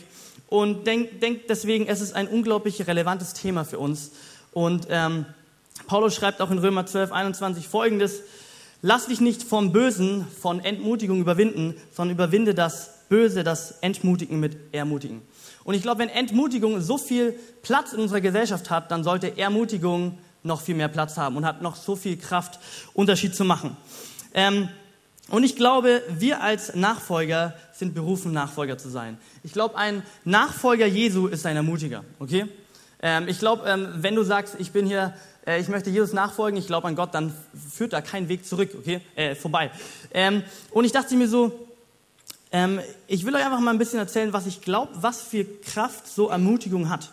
und 0.48 0.86
denkt 0.86 1.22
denk 1.22 1.48
deswegen, 1.48 1.86
es 1.86 2.00
ist 2.00 2.14
ein 2.14 2.28
unglaublich 2.28 2.86
relevantes 2.86 3.34
Thema 3.34 3.64
für 3.64 3.78
uns. 3.78 4.12
Und 4.52 4.86
ähm, 4.90 5.26
Paulus 5.86 6.14
schreibt 6.14 6.40
auch 6.40 6.50
in 6.50 6.58
Römer 6.58 6.86
12, 6.86 7.12
21 7.12 7.68
folgendes, 7.68 8.22
Lass 8.86 9.06
dich 9.06 9.22
nicht 9.22 9.42
vom 9.42 9.72
Bösen, 9.72 10.26
von 10.28 10.62
Entmutigung 10.62 11.18
überwinden, 11.18 11.74
sondern 11.90 12.16
überwinde 12.16 12.54
das 12.54 12.90
Böse, 13.08 13.42
das 13.42 13.78
Entmutigen 13.80 14.40
mit 14.40 14.58
Ermutigen. 14.72 15.22
Und 15.64 15.74
ich 15.74 15.80
glaube, 15.80 16.00
wenn 16.00 16.10
Entmutigung 16.10 16.82
so 16.82 16.98
viel 16.98 17.34
Platz 17.62 17.94
in 17.94 18.00
unserer 18.00 18.20
Gesellschaft 18.20 18.68
hat, 18.68 18.90
dann 18.90 19.02
sollte 19.02 19.38
Ermutigung 19.38 20.18
noch 20.42 20.60
viel 20.60 20.74
mehr 20.74 20.88
Platz 20.88 21.16
haben 21.16 21.36
und 21.38 21.46
hat 21.46 21.62
noch 21.62 21.76
so 21.76 21.96
viel 21.96 22.18
Kraft, 22.18 22.60
Unterschied 22.92 23.34
zu 23.34 23.44
machen. 23.44 23.74
Ähm, 24.34 24.68
und 25.30 25.44
ich 25.44 25.56
glaube, 25.56 26.02
wir 26.08 26.42
als 26.42 26.74
Nachfolger 26.74 27.54
sind 27.72 27.94
berufen, 27.94 28.32
Nachfolger 28.32 28.78
zu 28.78 28.88
sein. 28.88 29.18
Ich 29.42 29.52
glaube, 29.52 29.76
ein 29.76 30.02
Nachfolger 30.24 30.86
Jesu 30.86 31.26
ist 31.26 31.46
ein 31.46 31.56
Ermutiger, 31.56 32.04
okay? 32.18 32.46
Ähm, 33.00 33.28
ich 33.28 33.38
glaube, 33.38 33.68
ähm, 33.68 33.88
wenn 33.96 34.14
du 34.14 34.22
sagst, 34.22 34.56
ich 34.58 34.72
bin 34.72 34.86
hier 34.86 35.14
äh, 35.46 35.60
ich 35.60 35.68
möchte 35.68 35.90
Jesus 35.90 36.12
nachfolgen, 36.12 36.58
ich 36.58 36.66
glaube 36.66 36.88
an 36.88 36.96
Gott, 36.96 37.14
dann 37.14 37.34
führt 37.70 37.92
da 37.92 38.00
kein 38.00 38.28
Weg 38.28 38.46
zurück, 38.46 38.70
okay, 38.78 39.00
äh, 39.14 39.34
vorbei. 39.34 39.70
Ähm, 40.12 40.42
und 40.70 40.84
ich 40.84 40.92
dachte 40.92 41.14
mir 41.16 41.28
so, 41.28 41.52
Ähm, 42.52 42.78
ich 43.08 43.26
will 43.26 43.34
euch 43.34 43.44
einfach 43.44 43.58
mal 43.58 43.72
ein 43.72 43.78
bisschen 43.78 43.98
erzählen, 43.98 44.32
was 44.32 44.46
ich 44.46 44.60
glaube, 44.60 44.92
was 44.94 45.20
für 45.20 45.44
Kraft 45.44 46.06
so 46.06 46.28
Ermutigung 46.28 46.88
hat. 46.88 47.10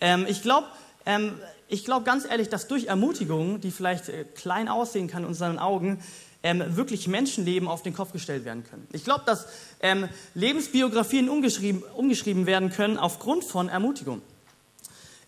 Ähm, 0.00 0.26
ich 0.28 0.42
glaube, 0.42 0.68
ähm, 1.06 1.40
ich 1.66 1.84
glaube 1.84 2.04
ganz 2.04 2.24
ehrlich, 2.24 2.48
dass 2.50 2.68
durch 2.68 2.86
Ermutigung, 2.86 3.60
die 3.60 3.72
vielleicht 3.72 4.08
äh, 4.08 4.24
klein 4.36 4.68
aussehen 4.68 5.08
kann 5.08 5.24
in 5.24 5.28
unseren 5.30 5.58
Augen, 5.58 5.98
ähm, 6.46 6.76
wirklich 6.76 7.08
Menschenleben 7.08 7.66
auf 7.66 7.82
den 7.82 7.92
Kopf 7.92 8.12
gestellt 8.12 8.44
werden 8.44 8.62
können. 8.62 8.86
Ich 8.92 9.02
glaube, 9.02 9.24
dass 9.26 9.46
ähm, 9.80 10.08
Lebensbiografien 10.34 11.28
umgeschrieben, 11.28 11.82
umgeschrieben 11.96 12.46
werden 12.46 12.70
können 12.70 12.98
aufgrund 12.98 13.42
von 13.42 13.68
Ermutigung. 13.68 14.22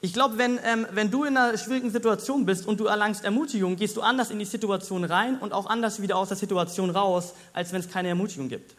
Ich 0.00 0.12
glaube, 0.12 0.38
wenn, 0.38 0.60
ähm, 0.64 0.86
wenn 0.92 1.10
du 1.10 1.24
in 1.24 1.36
einer 1.36 1.58
schwierigen 1.58 1.90
Situation 1.90 2.46
bist 2.46 2.68
und 2.68 2.78
du 2.78 2.84
erlangst 2.84 3.24
Ermutigung, 3.24 3.74
gehst 3.74 3.96
du 3.96 4.00
anders 4.00 4.30
in 4.30 4.38
die 4.38 4.44
Situation 4.44 5.02
rein 5.02 5.38
und 5.40 5.52
auch 5.52 5.66
anders 5.66 6.00
wieder 6.00 6.16
aus 6.16 6.28
der 6.28 6.36
Situation 6.36 6.90
raus, 6.90 7.34
als 7.52 7.72
wenn 7.72 7.80
es 7.80 7.90
keine 7.90 8.06
Ermutigung 8.06 8.48
gibt. 8.48 8.76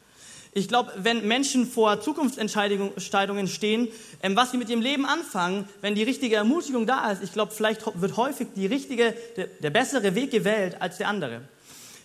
Ich 0.53 0.69
glaube, 0.69 0.93
wenn 0.95 1.27
Menschen 1.27 1.67
vor 1.67 1.99
Zukunftsentscheidungen 1.99 3.47
stehen, 3.49 3.89
ähm, 4.23 4.37
was 4.37 4.51
sie 4.51 4.57
mit 4.57 4.69
ihrem 4.69 4.81
Leben 4.81 5.05
anfangen, 5.05 5.67
wenn 5.81 5.93
die 5.93 6.03
richtige 6.03 6.37
Ermutigung 6.37 6.87
da 6.87 7.11
ist, 7.11 7.21
ich 7.21 7.33
glaube, 7.33 7.51
vielleicht 7.51 7.81
wird 7.99 8.15
häufig 8.15 8.47
die 8.55 8.65
richtige, 8.65 9.13
der, 9.35 9.47
der 9.47 9.69
bessere 9.71 10.15
Weg 10.15 10.31
gewählt 10.31 10.81
als 10.81 10.99
der 10.99 11.09
andere. 11.09 11.41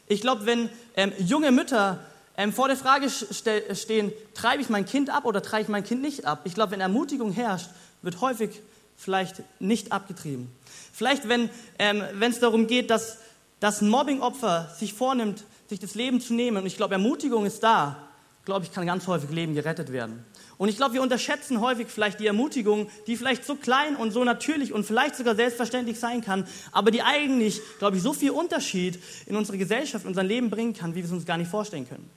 Ich 0.07 0.21
glaube, 0.21 0.47
wenn 0.47 0.69
ähm, 0.97 1.13
junge 1.19 1.51
Mütter 1.51 2.01
ähm, 2.37 2.53
vor 2.53 2.69
der 2.69 2.77
Frage 2.77 3.09
stehen, 3.11 4.13
treibe 4.35 4.61
ich 4.61 4.69
mein 4.69 4.87
Kind 4.87 5.11
ab 5.11 5.25
oder 5.25 5.43
treibe 5.43 5.63
ich 5.63 5.69
mein 5.69 5.85
Kind 5.85 6.03
nicht 6.03 6.27
ab? 6.27 6.43
Ich 6.45 6.55
glaube, 6.55 6.73
wenn 6.73 6.81
Ermutigung 6.81 7.33
herrscht, 7.33 7.69
wird 8.03 8.21
häufig 8.21 8.61
vielleicht 8.97 9.43
nicht 9.61 9.93
abgetrieben. 9.93 10.51
Vielleicht, 10.93 11.29
wenn 11.29 11.51
ähm, 11.79 12.03
es 12.21 12.41
darum 12.41 12.67
geht, 12.67 12.91
dass 12.91 13.19
das 13.61 13.81
Mobbing-Opfer 13.81 14.75
sich 14.79 14.95
vornimmt, 14.95 15.45
sich 15.69 15.81
das 15.81 15.95
Leben 15.95 16.21
zu 16.21 16.35
nehmen, 16.35 16.59
und 16.59 16.67
ich 16.67 16.77
glaube, 16.77 16.95
Ermutigung 16.95 17.47
ist 17.47 17.63
da, 17.63 17.97
glaube 18.45 18.65
ich, 18.65 18.73
kann 18.73 18.87
ganz 18.87 19.07
häufig 19.07 19.31
Leben 19.31 19.55
gerettet 19.55 19.91
werden. 19.91 20.25
Und 20.57 20.69
ich 20.69 20.77
glaube, 20.77 20.95
wir 20.95 21.03
unterschätzen 21.03 21.61
häufig 21.61 21.89
vielleicht 21.89 22.21
die 22.21 22.27
Ermutigung, 22.27 22.89
die 23.07 23.17
vielleicht 23.17 23.45
so 23.45 23.57
klein 23.57 23.97
und 23.97 24.13
so 24.13 24.23
natürlich 24.25 24.73
und 24.73 24.85
vielleicht 24.85 25.17
sogar 25.17 25.35
selbstverständlich 25.35 25.99
sein 25.99 26.21
kann, 26.21 26.47
aber 26.71 26.91
die 26.91 27.03
eigentlich, 27.03 27.61
glaube 27.79 27.97
ich, 27.97 28.03
so 28.03 28.13
viel 28.13 28.31
Unterschied 28.31 28.99
in 29.27 29.37
unsere 29.37 29.59
Gesellschaft, 29.59 30.05
in 30.05 30.11
unser 30.11 30.23
Leben 30.23 30.51
bringen 30.51 30.75
kann, 30.75 30.93
wie 30.95 30.99
wir 30.99 31.05
es 31.05 31.11
uns 31.11 31.27
gar 31.27 31.37
nicht 31.37 31.51
vorstellen 31.51 31.89
können. 31.89 32.09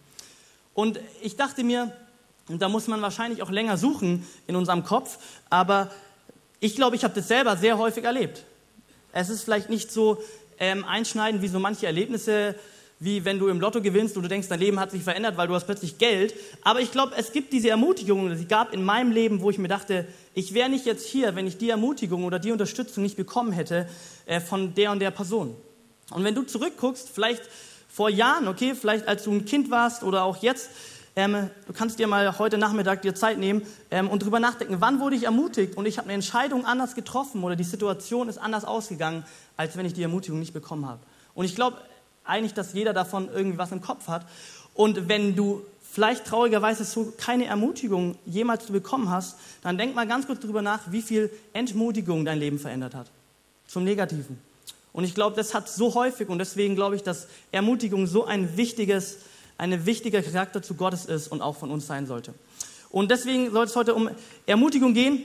Und 0.74 1.00
ich 1.22 1.36
dachte 1.36 1.63
mir, 1.63 1.91
und 2.48 2.62
da 2.62 2.70
muss 2.70 2.88
man 2.88 3.01
wahrscheinlich 3.01 3.41
auch 3.41 3.50
länger 3.50 3.77
suchen 3.77 4.25
in 4.46 4.56
unserem 4.56 4.84
Kopf, 4.84 5.17
aber 5.50 5.91
ich 6.60 6.75
glaube, 6.75 6.96
ich 6.96 7.03
habe 7.03 7.13
das 7.13 7.27
selber 7.27 7.58
sehr 7.58 7.77
häufig 7.77 8.03
erlebt. 8.03 8.44
Es 9.12 9.29
ist 9.29 9.44
vielleicht 9.44 9.70
nicht 9.70 9.91
so 9.91 10.22
ähm, 10.60 10.86
einschneidend 10.86 11.41
wie 11.41 11.48
so 11.48 11.60
manche 11.60 11.88
Erlebnisse, 11.88 12.56
wie 13.00 13.25
wenn 13.25 13.38
du 13.38 13.48
im 13.48 13.60
Lotto 13.60 13.82
gewinnst 13.82 14.18
und 14.18 14.24
du 14.24 14.30
denkst, 14.30 14.48
dein 14.48 14.60
Leben 14.60 14.80
hat 14.80 14.92
sich 14.92 15.04
verändert, 15.04 15.38
weil 15.38 15.48
du 15.48 15.54
hast 15.54 15.66
plötzlich 15.66 15.98
Geld. 15.98 16.34
Aber 16.63 16.82
ich 16.82 16.92
glaube, 16.92 17.13
es 17.16 17.32
gibt 17.32 17.54
diese 17.54 17.70
Ermutigung, 17.70 18.36
die 18.36 18.48
gab 18.48 18.74
in 18.74 18.84
meinem 18.84 19.12
Leben, 19.12 19.42
wo 19.42 19.50
ich 19.50 19.60
mir 19.60 19.68
dachte, 19.68 20.08
ich 20.34 20.54
wäre 20.54 20.70
nicht 20.70 20.86
jetzt 20.86 21.08
hier, 21.08 21.36
wenn 21.36 21.46
ich 21.46 21.58
die 21.58 21.70
Ermutigung 21.70 22.24
oder 22.24 22.39
die 22.39 22.51
Unterstützung 22.51 23.04
nicht 23.04 23.18
bekommen 23.18 23.51
hätte 23.51 23.88
äh, 24.25 24.39
von 24.39 24.74
der 24.74 24.92
und 24.92 25.00
der 25.00 25.12
Person. 25.12 25.56
Und 26.12 26.24
wenn 26.24 26.34
du 26.34 26.44
zurückguckst, 26.44 27.10
vielleicht 27.10 27.44
vor 27.88 28.10
Jahren, 28.10 28.48
okay, 28.48 28.74
vielleicht 28.74 29.08
als 29.08 29.24
du 29.24 29.32
ein 29.32 29.46
Kind 29.46 29.70
warst 29.70 30.04
oder 30.04 30.24
auch 30.24 30.38
jetzt, 30.38 30.70
ähm, 31.16 31.50
du 31.66 31.74
kannst 31.74 32.00
dir 32.00 32.08
mal 32.08 32.38
heute 32.38 32.58
Nachmittag 32.58 33.01
dir 33.01 33.16
Zeit 33.16 33.39
nehmen 33.39 33.63
ähm, 33.89 34.08
und 34.08 34.24
drüber 34.24 34.39
nachdenken, 34.39 34.77
wann 34.80 35.00
wurde 35.00 35.16
ich 35.16 35.24
ermutigt 35.24 35.75
und 35.75 35.86
ich 35.86 35.98
habe 35.98 36.06
eine 36.06 36.13
Entscheidung 36.13 36.66
anders 36.66 36.94
getroffen 36.94 37.44
oder 37.44 37.56
die 37.56 37.63
Situation 37.63 38.30
ist 38.30 38.38
anders 38.38 38.66
ausgegangen, 38.66 39.25
als 39.56 39.75
wenn 39.77 39.86
ich 39.86 39.94
die 39.94 40.04
Ermutigung 40.04 40.39
nicht 40.39 40.54
bekommen 40.54 40.88
habe. 40.88 41.00
Und 41.34 41.46
ich 41.46 41.56
glaube, 41.56 41.77
eigentlich, 42.28 42.54
dass 42.54 42.74
jeder 42.74 42.94
davon 42.94 43.30
irgendwie 43.34 43.58
was 43.58 43.72
im 43.72 43.82
Kopf 43.82 44.08
hat. 44.08 44.26
Und 44.74 45.08
wenn 45.10 45.36
du 45.36 45.64
vielleicht 45.92 46.26
traurigerweise 46.26 46.84
so 46.86 47.14
keine 47.18 47.46
Ermutigung 47.46 48.16
jemals 48.26 48.66
bekommen 48.66 49.10
hast, 49.10 49.38
dann 49.64 49.78
denk 49.78 49.96
mal 49.96 50.08
ganz 50.08 50.28
kurz 50.28 50.40
darüber 50.42 50.62
nach, 50.62 50.92
wie 50.92 51.02
viel 51.02 51.32
Entmutigung 51.54 52.26
dein 52.26 52.40
Leben 52.40 52.60
verändert 52.60 52.94
hat. 52.94 53.08
Zum 53.68 53.84
Negativen. 53.84 54.40
Und 54.94 55.04
ich 55.04 55.16
glaube, 55.16 55.36
das 55.36 55.54
hat 55.54 55.70
so 55.70 55.94
häufig 55.94 56.30
und 56.30 56.40
deswegen 56.40 56.76
glaube 56.76 56.96
ich, 56.96 57.04
dass 57.04 57.28
Ermutigung 57.52 58.08
so 58.08 58.26
ein 58.26 58.58
wichtiges, 58.58 59.18
eine 59.58 59.86
wichtiger 59.86 60.22
Charakter 60.22 60.62
zu 60.62 60.76
Gottes 60.76 61.06
ist 61.06 61.28
und 61.28 61.42
auch 61.42 61.56
von 61.56 61.72
uns 61.72 61.88
sein 61.88 62.08
sollte. 62.08 62.34
Und 62.90 63.12
deswegen 63.12 63.52
soll 63.52 63.66
es 63.66 63.76
heute 63.76 63.94
um 63.94 64.10
Ermutigung 64.46 64.94
gehen. 64.94 65.24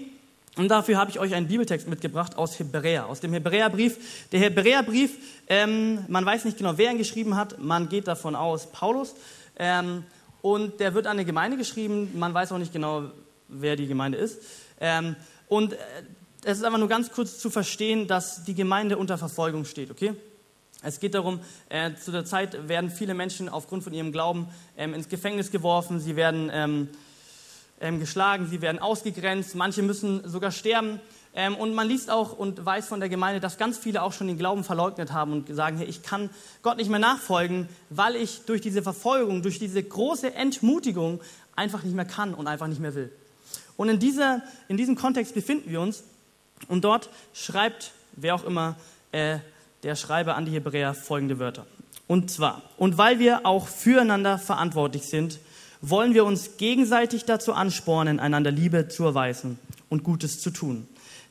Und 0.56 0.68
dafür 0.68 0.98
habe 0.98 1.10
ich 1.10 1.18
euch 1.18 1.34
einen 1.34 1.48
Bibeltext 1.48 1.88
mitgebracht 1.88 2.36
aus 2.36 2.58
Hebräer, 2.58 3.06
aus 3.06 3.20
dem 3.20 3.32
Hebräerbrief. 3.32 4.28
Der 4.32 4.40
Hebräerbrief, 4.40 5.12
ähm, 5.48 6.04
man 6.08 6.26
weiß 6.26 6.44
nicht 6.44 6.58
genau, 6.58 6.76
wer 6.76 6.90
ihn 6.90 6.98
geschrieben 6.98 7.36
hat, 7.36 7.58
man 7.58 7.88
geht 7.88 8.06
davon 8.06 8.36
aus, 8.36 8.70
Paulus. 8.70 9.14
Ähm, 9.56 10.04
und 10.42 10.80
der 10.80 10.92
wird 10.92 11.06
an 11.06 11.12
eine 11.12 11.24
Gemeinde 11.24 11.56
geschrieben, 11.56 12.18
man 12.18 12.34
weiß 12.34 12.52
auch 12.52 12.58
nicht 12.58 12.72
genau, 12.72 13.10
wer 13.48 13.76
die 13.76 13.86
Gemeinde 13.86 14.18
ist. 14.18 14.42
Ähm, 14.78 15.16
und 15.48 15.72
äh, 15.72 15.76
es 16.44 16.58
ist 16.58 16.64
einfach 16.64 16.78
nur 16.78 16.88
ganz 16.88 17.12
kurz 17.12 17.38
zu 17.38 17.48
verstehen, 17.48 18.06
dass 18.06 18.44
die 18.44 18.54
Gemeinde 18.54 18.98
unter 18.98 19.16
Verfolgung 19.16 19.64
steht, 19.64 19.90
okay? 19.90 20.12
Es 20.82 20.98
geht 20.98 21.14
darum, 21.14 21.40
äh, 21.68 21.94
zu 21.94 22.10
der 22.10 22.24
Zeit 22.24 22.68
werden 22.68 22.90
viele 22.90 23.14
Menschen 23.14 23.48
aufgrund 23.48 23.84
von 23.84 23.94
ihrem 23.94 24.10
Glauben 24.10 24.48
ähm, 24.76 24.94
ins 24.94 25.08
Gefängnis 25.08 25.50
geworfen, 25.52 26.00
sie 26.00 26.16
werden 26.16 26.50
ähm, 27.82 28.00
geschlagen, 28.00 28.46
sie 28.46 28.62
werden 28.62 28.78
ausgegrenzt, 28.78 29.54
manche 29.54 29.82
müssen 29.82 30.26
sogar 30.26 30.52
sterben. 30.52 31.00
Ähm, 31.34 31.56
und 31.56 31.74
man 31.74 31.88
liest 31.88 32.10
auch 32.10 32.38
und 32.38 32.64
weiß 32.64 32.86
von 32.86 33.00
der 33.00 33.08
Gemeinde, 33.08 33.40
dass 33.40 33.58
ganz 33.58 33.76
viele 33.76 34.02
auch 34.02 34.12
schon 34.12 34.28
den 34.28 34.38
Glauben 34.38 34.64
verleugnet 34.64 35.12
haben 35.12 35.32
und 35.32 35.54
sagen, 35.54 35.78
hey, 35.78 35.86
ich 35.86 36.02
kann 36.02 36.30
Gott 36.62 36.76
nicht 36.76 36.90
mehr 36.90 36.98
nachfolgen, 36.98 37.68
weil 37.90 38.16
ich 38.16 38.44
durch 38.46 38.60
diese 38.60 38.82
Verfolgung, 38.82 39.42
durch 39.42 39.58
diese 39.58 39.82
große 39.82 40.34
Entmutigung 40.34 41.20
einfach 41.56 41.82
nicht 41.82 41.94
mehr 41.94 42.04
kann 42.04 42.34
und 42.34 42.46
einfach 42.46 42.68
nicht 42.68 42.80
mehr 42.80 42.94
will. 42.94 43.10
Und 43.76 43.88
in, 43.88 43.98
dieser, 43.98 44.42
in 44.68 44.76
diesem 44.76 44.94
Kontext 44.94 45.34
befinden 45.34 45.70
wir 45.70 45.80
uns 45.80 46.04
und 46.68 46.84
dort 46.84 47.10
schreibt, 47.32 47.92
wer 48.12 48.34
auch 48.34 48.44
immer, 48.44 48.76
äh, 49.10 49.38
der 49.82 49.96
Schreiber 49.96 50.36
an 50.36 50.44
die 50.44 50.52
Hebräer 50.52 50.94
folgende 50.94 51.38
Wörter. 51.38 51.66
Und 52.06 52.30
zwar, 52.30 52.62
und 52.76 52.98
weil 52.98 53.18
wir 53.18 53.46
auch 53.46 53.68
füreinander 53.68 54.38
verantwortlich 54.38 55.04
sind, 55.04 55.38
wollen 55.82 56.14
wir 56.14 56.24
uns 56.24 56.56
gegenseitig 56.56 57.24
dazu 57.24 57.52
anspornen, 57.52 58.20
einander 58.20 58.50
Liebe 58.50 58.88
zu 58.88 59.04
erweisen 59.04 59.58
und 59.90 60.04
Gutes 60.04 60.40
zu 60.40 60.50
tun. 60.50 60.86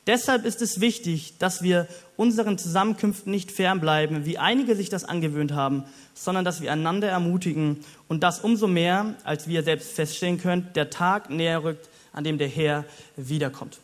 Deshalb 0.08 0.46
ist 0.46 0.62
es 0.62 0.82
wichtig, 0.82 1.38
dass 1.38 1.62
wir 1.62 1.88
unseren 2.18 2.58
Zusammenkünften 2.58 3.32
nicht 3.32 3.52
fernbleiben, 3.52 4.26
wie 4.26 4.38
einige 4.38 4.76
sich 4.76 4.90
das 4.90 5.06
angewöhnt 5.06 5.54
haben, 5.54 5.86
sondern 6.14 6.44
dass 6.44 6.60
wir 6.60 6.72
einander 6.72 7.08
ermutigen 7.08 7.78
und 8.08 8.24
das 8.24 8.42
umso 8.42 8.68
mehr, 8.68 9.16
als 9.24 9.48
wir 9.48 9.64
selbst 9.64 9.92
feststellen 9.94 10.40
könnt, 10.40 10.76
der 10.76 10.90
Tag 10.90 11.30
näher 11.30 11.64
rückt, 11.64 11.88
an 12.14 12.24
dem 12.24 12.38
der 12.38 12.48
Herr 12.48 12.84
wiederkommt. 13.16 13.80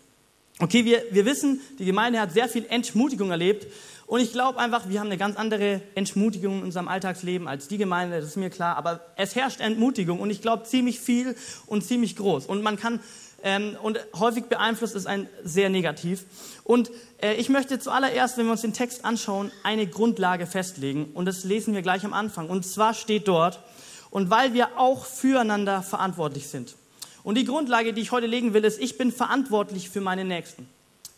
Okay, 0.59 0.85
wir, 0.85 1.03
wir 1.11 1.25
wissen, 1.25 1.61
die 1.77 1.85
Gemeinde 1.85 2.19
hat 2.19 2.33
sehr 2.33 2.49
viel 2.49 2.65
Entmutigung 2.67 3.29
erlebt 3.29 3.67
und 4.07 4.21
ich 4.21 4.31
glaube 4.31 4.57
einfach, 4.57 4.87
wir 4.87 5.01
haben 5.01 5.07
eine 5.07 5.17
ganz 5.17 5.35
andere 5.35 5.81
Entmutigung 5.93 6.59
in 6.59 6.63
unserem 6.63 6.87
Alltagsleben 6.87 7.45
als 7.49 7.67
die 7.67 7.77
Gemeinde, 7.77 8.21
das 8.21 8.29
ist 8.29 8.37
mir 8.37 8.49
klar. 8.49 8.77
Aber 8.77 9.01
es 9.17 9.35
herrscht 9.35 9.59
Entmutigung 9.59 10.21
und 10.21 10.29
ich 10.29 10.41
glaube 10.41 10.63
ziemlich 10.63 11.01
viel 11.01 11.35
und 11.65 11.83
ziemlich 11.83 12.15
groß. 12.15 12.45
Und 12.45 12.63
man 12.63 12.77
kann, 12.77 13.01
ähm, 13.43 13.75
und 13.83 13.99
häufig 14.17 14.45
beeinflusst 14.45 14.95
es 14.95 15.07
ein 15.07 15.27
sehr 15.43 15.69
negativ. 15.69 16.23
Und 16.63 16.89
äh, 17.21 17.33
ich 17.33 17.49
möchte 17.49 17.79
zuallererst, 17.79 18.37
wenn 18.37 18.45
wir 18.45 18.53
uns 18.53 18.61
den 18.61 18.71
Text 18.71 19.03
anschauen, 19.03 19.51
eine 19.63 19.85
Grundlage 19.87 20.47
festlegen. 20.47 21.11
Und 21.13 21.25
das 21.25 21.43
lesen 21.43 21.73
wir 21.73 21.81
gleich 21.81 22.05
am 22.05 22.13
Anfang. 22.13 22.49
Und 22.49 22.65
zwar 22.65 22.93
steht 22.93 23.27
dort, 23.27 23.59
und 24.09 24.29
weil 24.29 24.53
wir 24.53 24.79
auch 24.79 25.05
füreinander 25.05 25.83
verantwortlich 25.83 26.47
sind. 26.47 26.75
Und 27.23 27.37
die 27.37 27.43
Grundlage, 27.43 27.91
die 27.91 27.99
ich 27.99 28.13
heute 28.13 28.25
legen 28.25 28.53
will, 28.53 28.63
ist, 28.63 28.79
ich 28.79 28.97
bin 28.97 29.11
verantwortlich 29.11 29.89
für 29.89 29.99
meine 29.99 30.23
Nächsten. 30.23 30.65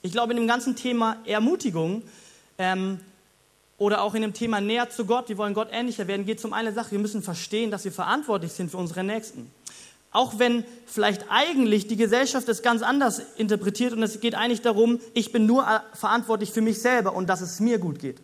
Ich 0.02 0.12
glaube, 0.12 0.34
in 0.34 0.38
dem 0.38 0.48
ganzen 0.48 0.76
Thema 0.76 1.18
Ermutigung 1.26 2.02
ähm, 2.60 3.00
oder 3.80 4.04
auch 4.04 4.14
in 4.14 4.22
dem 4.22 4.34
Thema 4.34 4.62
näher 4.62 4.90
zu 4.90 5.06
Gott, 5.06 5.30
wir 5.30 5.38
wollen 5.38 5.54
Gott 5.54 5.70
ähnlicher 5.72 6.06
werden, 6.08 6.26
geht 6.26 6.38
es 6.38 6.46
um 6.46 6.54
eine 6.54 6.74
Sache. 6.74 6.92
Wir 6.92 7.00
müssen 7.00 7.24
verstehen, 7.24 7.72
dass 7.72 7.86
wir 7.86 7.92
verantwortlich 7.92 8.52
sind 8.52 8.70
für 8.70 8.78
unsere 8.78 9.04
Nächsten. 9.04 9.50
Auch 10.12 10.38
wenn 10.38 10.66
vielleicht 10.86 11.26
eigentlich 11.30 11.88
die 11.88 11.96
Gesellschaft 11.96 12.50
es 12.50 12.62
ganz 12.62 12.82
anders 12.82 13.22
interpretiert 13.38 13.94
und 13.94 14.04
es 14.04 14.20
geht 14.20 14.36
eigentlich 14.36 14.62
darum, 14.62 15.00
ich 15.14 15.32
bin 15.32 15.46
nur 15.46 15.64
äh, 15.64 15.80
verantwortlich 15.94 16.52
für 16.52 16.62
mich 16.62 16.82
selber 16.82 17.14
und 17.14 17.28
dass 17.28 17.42
es 17.42 17.60
mir 17.60 17.80
gut 17.80 18.00
geht. 18.00 18.20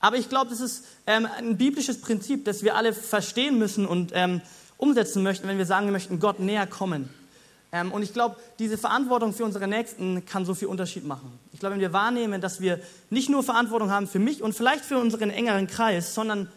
Aber 0.00 0.16
ich 0.16 0.28
glaube, 0.28 0.50
das 0.50 0.60
ist 0.60 0.84
ähm, 1.06 1.28
ein 1.36 1.58
biblisches 1.58 2.00
Prinzip, 2.00 2.44
das 2.46 2.62
wir 2.62 2.74
alle 2.74 2.94
verstehen 2.94 3.58
müssen 3.58 3.86
und 3.86 4.12
ähm, 4.14 4.40
umsetzen 4.78 5.22
möchten, 5.22 5.46
wenn 5.46 5.58
wir 5.58 5.66
sagen, 5.66 5.86
wir 5.86 5.92
möchten 5.92 6.18
Gott 6.18 6.40
näher 6.40 6.66
kommen. 6.66 7.10
Ähm, 7.72 7.92
und 7.92 8.02
ich 8.02 8.12
glaube, 8.12 8.36
diese 8.58 8.78
Verantwortung 8.78 9.32
für 9.32 9.44
unsere 9.44 9.68
Nächsten 9.68 10.24
kann 10.26 10.44
so 10.44 10.54
viel 10.54 10.68
Unterschied 10.68 11.04
machen. 11.04 11.38
Ich 11.52 11.60
glaube, 11.60 11.74
wenn 11.74 11.80
wir 11.80 11.92
wahrnehmen, 11.92 12.40
dass 12.40 12.60
wir 12.60 12.80
nicht 13.10 13.28
nur 13.28 13.42
Verantwortung 13.42 13.90
haben 13.90 14.08
für 14.08 14.18
mich 14.18 14.42
und 14.42 14.54
vielleicht 14.54 14.84
für 14.84 14.98
unseren 14.98 15.30
engeren 15.30 15.66
Kreis, 15.66 16.14
sondern 16.14 16.48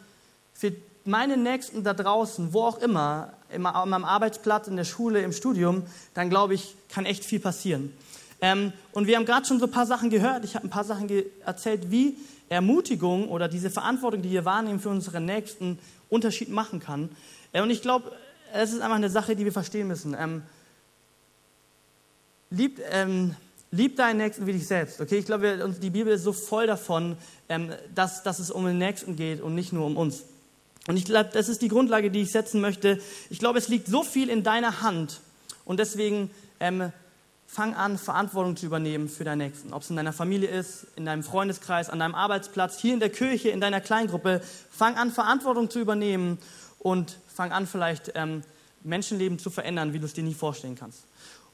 für 0.53 0.73
meine 1.05 1.37
Nächsten 1.37 1.83
da 1.83 1.93
draußen, 1.93 2.53
wo 2.53 2.61
auch 2.63 2.79
immer, 2.79 3.33
an 3.51 3.89
meinem 3.89 4.05
Arbeitsplatz, 4.05 4.67
in 4.67 4.77
der 4.77 4.85
Schule, 4.85 5.21
im 5.21 5.31
Studium, 5.31 5.83
dann 6.13 6.29
glaube 6.29 6.55
ich, 6.55 6.75
kann 6.89 7.05
echt 7.05 7.25
viel 7.25 7.39
passieren. 7.39 7.93
Ähm, 8.41 8.73
und 8.91 9.07
wir 9.07 9.15
haben 9.15 9.25
gerade 9.25 9.45
schon 9.45 9.59
so 9.59 9.65
ein 9.65 9.71
paar 9.71 9.85
Sachen 9.85 10.09
gehört. 10.09 10.43
Ich 10.43 10.55
habe 10.55 10.65
ein 10.67 10.69
paar 10.69 10.83
Sachen 10.83 11.09
erzählt, 11.45 11.91
wie 11.91 12.17
Ermutigung 12.49 13.29
oder 13.29 13.47
diese 13.47 13.69
Verantwortung, 13.69 14.21
die 14.21 14.31
wir 14.31 14.45
wahrnehmen 14.45 14.79
für 14.79 14.89
unsere 14.89 15.21
Nächsten, 15.21 15.79
Unterschied 16.09 16.49
machen 16.49 16.79
kann. 16.79 17.09
Äh, 17.51 17.61
und 17.61 17.69
ich 17.69 17.81
glaube, 17.81 18.11
es 18.53 18.71
ist 18.71 18.81
einfach 18.81 18.97
eine 18.97 19.09
Sache, 19.09 19.35
die 19.35 19.45
wir 19.45 19.51
verstehen 19.51 19.87
müssen. 19.87 20.15
Ähm, 20.17 20.43
lieb, 22.53 22.79
ähm, 22.91 23.35
lieb 23.71 23.97
deinen 23.97 24.17
Nächsten 24.17 24.45
wie 24.45 24.53
dich 24.53 24.67
selbst. 24.67 25.01
Okay, 25.01 25.17
ich 25.17 25.25
glaube, 25.25 25.75
die 25.81 25.89
Bibel 25.89 26.13
ist 26.13 26.23
so 26.23 26.33
voll 26.33 26.67
davon, 26.67 27.17
ähm, 27.49 27.71
dass, 27.93 28.23
dass 28.23 28.39
es 28.39 28.51
um 28.51 28.65
den 28.65 28.77
Nächsten 28.77 29.15
geht 29.15 29.41
und 29.41 29.55
nicht 29.55 29.73
nur 29.73 29.85
um 29.85 29.97
uns. 29.97 30.23
Und 30.87 30.97
ich 30.97 31.05
glaube, 31.05 31.29
das 31.33 31.49
ist 31.49 31.61
die 31.61 31.69
Grundlage, 31.69 32.11
die 32.11 32.21
ich 32.21 32.31
setzen 32.31 32.61
möchte. 32.61 32.99
Ich 33.29 33.39
glaube, 33.39 33.57
es 33.57 33.69
liegt 33.69 33.87
so 33.87 34.03
viel 34.03 34.29
in 34.29 34.43
deiner 34.43 34.81
Hand 34.81 35.21
und 35.65 35.79
deswegen 35.79 36.29
ähm, 36.59 36.91
fang 37.47 37.73
an, 37.73 37.97
Verantwortung 37.97 38.57
zu 38.57 38.65
übernehmen 38.65 39.07
für 39.07 39.23
deinen 39.23 39.39
Nächsten. 39.39 39.73
Ob 39.73 39.83
es 39.83 39.89
in 39.89 39.95
deiner 39.95 40.13
Familie 40.13 40.49
ist, 40.49 40.87
in 40.95 41.05
deinem 41.05 41.23
Freundeskreis, 41.23 41.89
an 41.89 41.99
deinem 41.99 42.15
Arbeitsplatz, 42.15 42.79
hier 42.79 42.93
in 42.93 42.99
der 42.99 43.09
Kirche, 43.09 43.49
in 43.49 43.61
deiner 43.61 43.79
Kleingruppe. 43.79 44.41
Fang 44.69 44.95
an, 44.95 45.11
Verantwortung 45.11 45.69
zu 45.69 45.79
übernehmen 45.79 46.37
und 46.79 47.17
fang 47.33 47.51
an, 47.51 47.65
vielleicht 47.65 48.11
ähm, 48.15 48.43
Menschenleben 48.83 49.39
zu 49.39 49.49
verändern, 49.49 49.93
wie 49.93 49.99
du 49.99 50.05
es 50.05 50.13
dir 50.13 50.23
nie 50.23 50.33
vorstellen 50.33 50.75
kannst. 50.75 51.05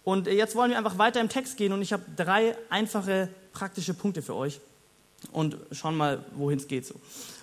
Und 0.04 0.28
jetzt 0.28 0.56
wollen 0.56 0.72
wir 0.72 0.78
einfach 0.78 0.98
weiter 0.98 1.20
im 1.22 1.30
Text 1.30 1.58
gehen 1.58 1.74
und 1.74 1.82
ich 1.82 1.94
habe 1.94 2.04
drei 2.16 2.56
einfache, 2.70 3.30
praktische 3.54 3.94
Punkte 3.94 4.22
für 4.22 4.36
euch 4.36 4.60
und 5.32 5.58
schauen 5.72 5.98
mal, 5.98 6.24
wohin 6.36 6.58
es 6.58 6.68
geht 6.68 6.86
so. 6.86 6.96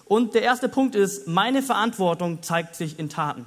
Und 0.07 0.35
der 0.35 0.43
erste 0.43 0.69
Punkt 0.69 0.95
ist, 0.95 1.27
meine 1.27 1.63
Verantwortung 1.63 2.43
zeigt 2.43 2.77
sich 2.77 2.99
in 2.99 3.09
Taten. 3.09 3.47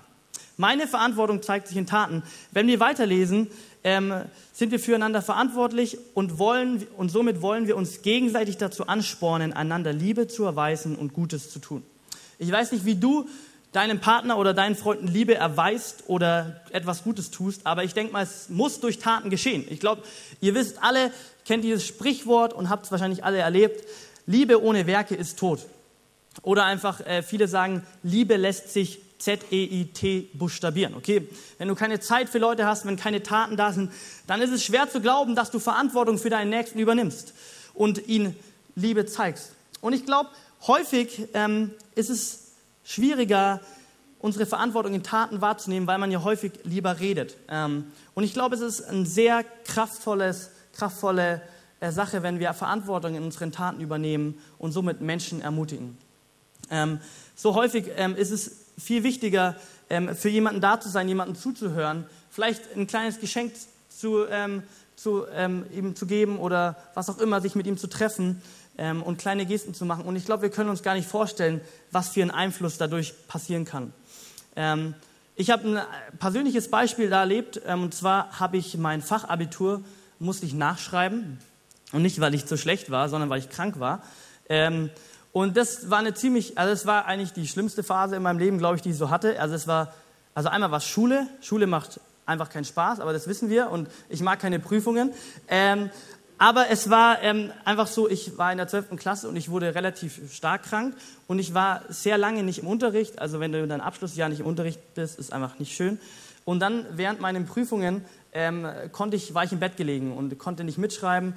Meine 0.58 0.88
Verantwortung 0.88 1.42
zeigt 1.42 1.68
sich 1.68 1.78
in 1.78 1.86
Taten. 1.86 2.22
Wenn 2.52 2.68
wir 2.68 2.82
weiterlesen, 2.82 3.50
ähm, 3.84 4.14
sind 4.52 4.72
wir 4.72 4.80
füreinander 4.80 5.22
verantwortlich 5.22 5.98
und 6.14 6.38
wollen 6.38 6.86
und 6.98 7.10
somit 7.10 7.42
wollen 7.42 7.68
wir 7.68 7.78
uns 7.78 8.02
gegenseitig 8.02 8.58
dazu 8.58 8.88
anspornen, 8.88 9.54
einander 9.54 9.94
Liebe 9.94 10.28
zu 10.28 10.44
erweisen 10.44 10.98
und 10.98 11.14
Gutes 11.14 11.50
zu 11.50 11.60
tun. 11.60 11.84
Ich 12.40 12.52
weiß 12.52 12.74
nicht, 12.74 12.84
wie 12.84 12.96
du 12.96 13.28
deinem 13.72 14.00
Partner 14.00 14.38
oder 14.38 14.54
deinen 14.54 14.76
Freunden 14.76 15.08
Liebe 15.08 15.36
erweist 15.36 16.06
oder 16.08 16.62
etwas 16.72 17.04
Gutes 17.04 17.30
tust, 17.30 17.66
aber 17.66 17.84
ich 17.84 17.94
denke 17.94 18.14
mal, 18.14 18.24
es 18.24 18.50
muss 18.50 18.80
durch 18.80 19.00
Taten 19.00 19.30
geschehen. 19.30 19.66
Ich 19.70 19.80
glaube, 19.80 20.04
ihr 20.42 20.56
wisst 20.56 20.82
alle, 20.82 21.12
kennt 21.46 21.64
dieses 21.64 21.86
Sprichwort 21.86 22.54
und 22.54 22.70
habt 22.70 22.86
es 22.86 22.92
wahrscheinlich 22.92 23.24
alle 23.24 23.38
erlebt, 23.38 23.84
Liebe 24.26 24.62
ohne 24.62 24.88
Werke 24.88 25.16
ist 25.16 25.40
tot. 25.40 25.66
Oder 26.42 26.66
einfach, 26.66 27.06
äh, 27.06 27.24
viele 27.24 27.48
sagen, 27.48 27.84
Liebe 28.04 28.38
lässt 28.38 28.72
sich 28.72 29.02
Z-E-I-T 29.18 30.30
buchstabieren. 30.34 30.94
Okay, 30.96 31.28
wenn 31.58 31.68
du 31.68 31.76
keine 31.76 32.00
Zeit 32.00 32.30
für 32.30 32.38
Leute 32.38 32.66
hast, 32.66 32.86
wenn 32.86 32.96
keine 32.96 33.22
Taten 33.22 33.58
da 33.58 33.74
sind, 33.74 33.92
dann 34.28 34.42
ist 34.42 34.52
es 34.52 34.64
schwer 34.64 34.90
zu 34.90 35.02
glauben, 35.02 35.36
dass 35.36 35.52
du 35.52 35.60
Verantwortung 35.60 36.18
für 36.18 36.30
deinen 36.30 36.50
Nächsten 36.50 36.80
übernimmst 36.80 37.34
und 37.74 38.08
ihn 38.08 38.36
Liebe 38.76 39.06
zeigst. 39.06 39.52
Und 39.82 39.94
ich 39.94 40.06
glaube, 40.06 40.30
häufig 40.68 41.28
ähm, 41.34 41.72
ist 41.96 42.10
es 42.10 42.49
schwieriger, 42.90 43.62
unsere 44.18 44.48
Verantwortung 44.48 44.96
in 44.96 45.04
Taten 45.04 45.42
wahrzunehmen, 45.42 45.88
weil 45.88 46.00
man 46.00 46.12
ja 46.12 46.24
häufig 46.24 46.54
lieber 46.64 47.00
redet. 47.00 47.38
Ähm, 47.48 47.86
und 48.16 48.24
ich 48.24 48.34
glaube, 48.34 48.56
es 48.56 48.62
ist 48.62 48.82
eine 48.82 49.06
sehr 49.06 49.46
kraftvolles, 49.66 50.50
kraftvolle 50.74 51.42
äh, 51.82 51.92
Sache, 51.92 52.24
wenn 52.24 52.40
wir 52.40 52.52
Verantwortung 52.54 53.16
in 53.16 53.24
unseren 53.24 53.52
Taten 53.52 53.80
übernehmen 53.80 54.40
und 54.58 54.72
somit 54.72 55.02
Menschen 55.02 55.40
ermutigen. 55.42 55.98
Ähm, 56.72 57.00
so 57.36 57.54
häufig 57.54 57.86
ähm, 57.96 58.16
ist 58.16 58.32
es 58.32 58.66
viel 58.78 59.04
wichtiger, 59.04 59.56
für 60.14 60.30
jemanden 60.30 60.62
da 60.62 60.80
zu 60.80 60.88
sein, 60.88 61.08
jemanden 61.08 61.36
zuzuhören, 61.36 62.06
vielleicht 62.30 62.62
ein 62.76 62.86
kleines 62.86 63.20
Geschenk 63.20 63.54
zu, 63.90 64.26
zu 64.96 65.26
ihm 65.74 65.96
zu 65.96 66.06
geben 66.06 66.38
oder 66.38 66.78
was 66.94 67.10
auch 67.10 67.18
immer, 67.18 67.42
sich 67.42 67.56
mit 67.56 67.66
ihm 67.66 67.76
zu 67.76 67.88
treffen 67.88 68.40
ähm, 68.78 69.02
und 69.02 69.18
kleine 69.18 69.46
Gesten 69.46 69.74
zu 69.74 69.86
machen. 69.86 70.06
Und 70.06 70.16
ich 70.16 70.26
glaube, 70.26 70.44
wir 70.44 70.50
können 70.50 70.70
uns 70.70 70.84
gar 70.84 70.96
nicht 70.96 71.08
vorstellen, 71.08 71.62
was 71.92 72.10
für 72.10 72.22
ein 72.22 72.32
Einfluss 72.32 72.78
dadurch 72.78 73.14
passieren 73.28 73.66
kann. 73.66 73.94
ich 75.36 75.50
habe 75.52 75.68
ein 75.68 76.18
persönliches 76.20 76.70
Beispiel 76.70 77.10
da 77.10 77.22
erlebt, 77.22 77.58
und 77.66 77.94
zwar 77.94 78.40
habe 78.40 78.58
ich 78.58 78.78
mein 78.78 79.02
Fachabitur, 79.02 79.82
musste 80.20 80.46
ich 80.46 80.54
nachschreiben. 80.54 81.40
Und 81.92 82.02
nicht, 82.02 82.20
weil 82.20 82.36
ich 82.36 82.46
zu 82.46 82.58
schlecht 82.58 82.92
war, 82.92 83.10
sondern 83.10 83.30
weil 83.30 83.40
ich 83.40 83.50
krank 83.50 83.80
war. 83.80 84.04
Ähm, 84.48 84.90
und 85.32 85.58
das 85.58 85.90
war 85.90 86.00
eine 86.00 86.14
ziemlich, 86.14 86.58
also 86.58 86.72
es 86.72 86.86
war 86.86 87.06
eigentlich 87.06 87.34
die 87.34 87.48
schlimmste 87.48 87.84
Phase 87.84 88.16
in 88.16 88.24
meinem 88.24 88.40
Leben, 88.40 88.58
glaube 88.58 88.76
ich, 88.76 88.82
die 88.82 88.90
ich 88.90 88.98
so 88.98 89.10
hatte. 89.10 89.40
Also 89.40 89.56
es 89.56 89.68
war, 89.68 89.94
also 90.34 90.50
einmal 90.50 90.72
war 90.72 90.80
es 90.80 90.86
Schule. 90.86 91.28
Schule 91.42 91.68
macht 91.68 92.00
einfach 92.26 92.50
keinen 92.50 92.66
Spaß, 92.66 93.00
aber 93.00 93.14
das 93.14 93.28
wissen 93.28 93.50
wir. 93.50 93.72
Und 93.72 93.90
ich 94.10 94.22
mag 94.22 94.40
keine 94.40 94.60
Prüfungen. 94.60 95.12
Ähm, 95.48 95.90
aber 96.40 96.70
es 96.70 96.90
war 96.90 97.22
ähm, 97.22 97.52
einfach 97.66 97.88
so, 97.88 98.10
ich 98.10 98.38
war 98.38 98.52
in 98.52 98.58
der 98.58 98.68
12. 98.68 98.96
Klasse 98.96 99.30
und 99.30 99.36
ich 99.36 99.50
wurde 99.50 99.76
relativ 99.76 100.34
stark 100.34 100.64
krank 100.64 100.96
und 101.28 101.38
ich 101.38 101.54
war 101.54 101.82
sehr 101.90 102.18
lange 102.18 102.42
nicht 102.42 102.60
im 102.60 102.68
Unterricht. 102.68 103.20
Also 103.20 103.40
wenn 103.40 103.52
du 103.52 103.62
in 103.62 103.70
deinem 103.70 103.82
Abschlussjahr 103.82 104.30
nicht 104.30 104.40
im 104.40 104.48
Unterricht 104.48 104.96
bist, 104.96 105.20
ist 105.20 105.32
einfach 105.32 105.60
nicht 105.60 105.76
schön. 105.76 106.00
Und 106.46 106.62
dann 106.62 106.86
während 106.92 107.22
meinen 107.22 107.46
Prüfungen 107.46 108.04
ähm, 108.34 108.68
konnte 108.92 109.16
ich, 109.18 109.36
war 109.36 109.44
ich 109.44 109.52
im 109.52 109.60
Bett 109.60 109.78
gelegen 109.78 110.18
und 110.18 110.40
konnte 110.40 110.64
nicht 110.64 110.80
mitschreiben 110.80 111.36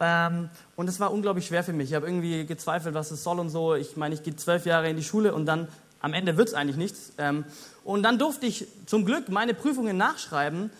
ähm, 0.00 0.50
und 0.74 0.88
es 0.88 0.98
war 0.98 1.12
unglaublich 1.12 1.46
schwer 1.46 1.62
für 1.62 1.72
mich. 1.72 1.90
Ich 1.90 1.94
habe 1.94 2.06
irgendwie 2.06 2.44
gezweifelt, 2.44 2.94
was 2.94 3.12
es 3.12 3.22
soll 3.22 3.38
und 3.38 3.50
so. 3.50 3.74
Ich 3.74 3.96
meine, 3.96 4.14
ich 4.14 4.24
gehe 4.24 4.34
zwölf 4.34 4.66
Jahre 4.66 4.90
in 4.90 4.96
die 4.96 5.04
Schule 5.04 5.32
und 5.32 5.46
dann 5.46 5.68
am 6.00 6.12
Ende 6.12 6.36
wird 6.36 6.48
es 6.48 6.54
eigentlich 6.54 6.76
nichts. 6.76 7.12
Ähm, 7.18 7.44
und 7.84 8.02
dann 8.02 8.18
durfte 8.18 8.46
ich 8.46 8.66
zum 8.86 9.04
Glück 9.04 9.28
meine 9.28 9.54
Prüfungen 9.54 9.96
nachschreiben. 9.96 10.70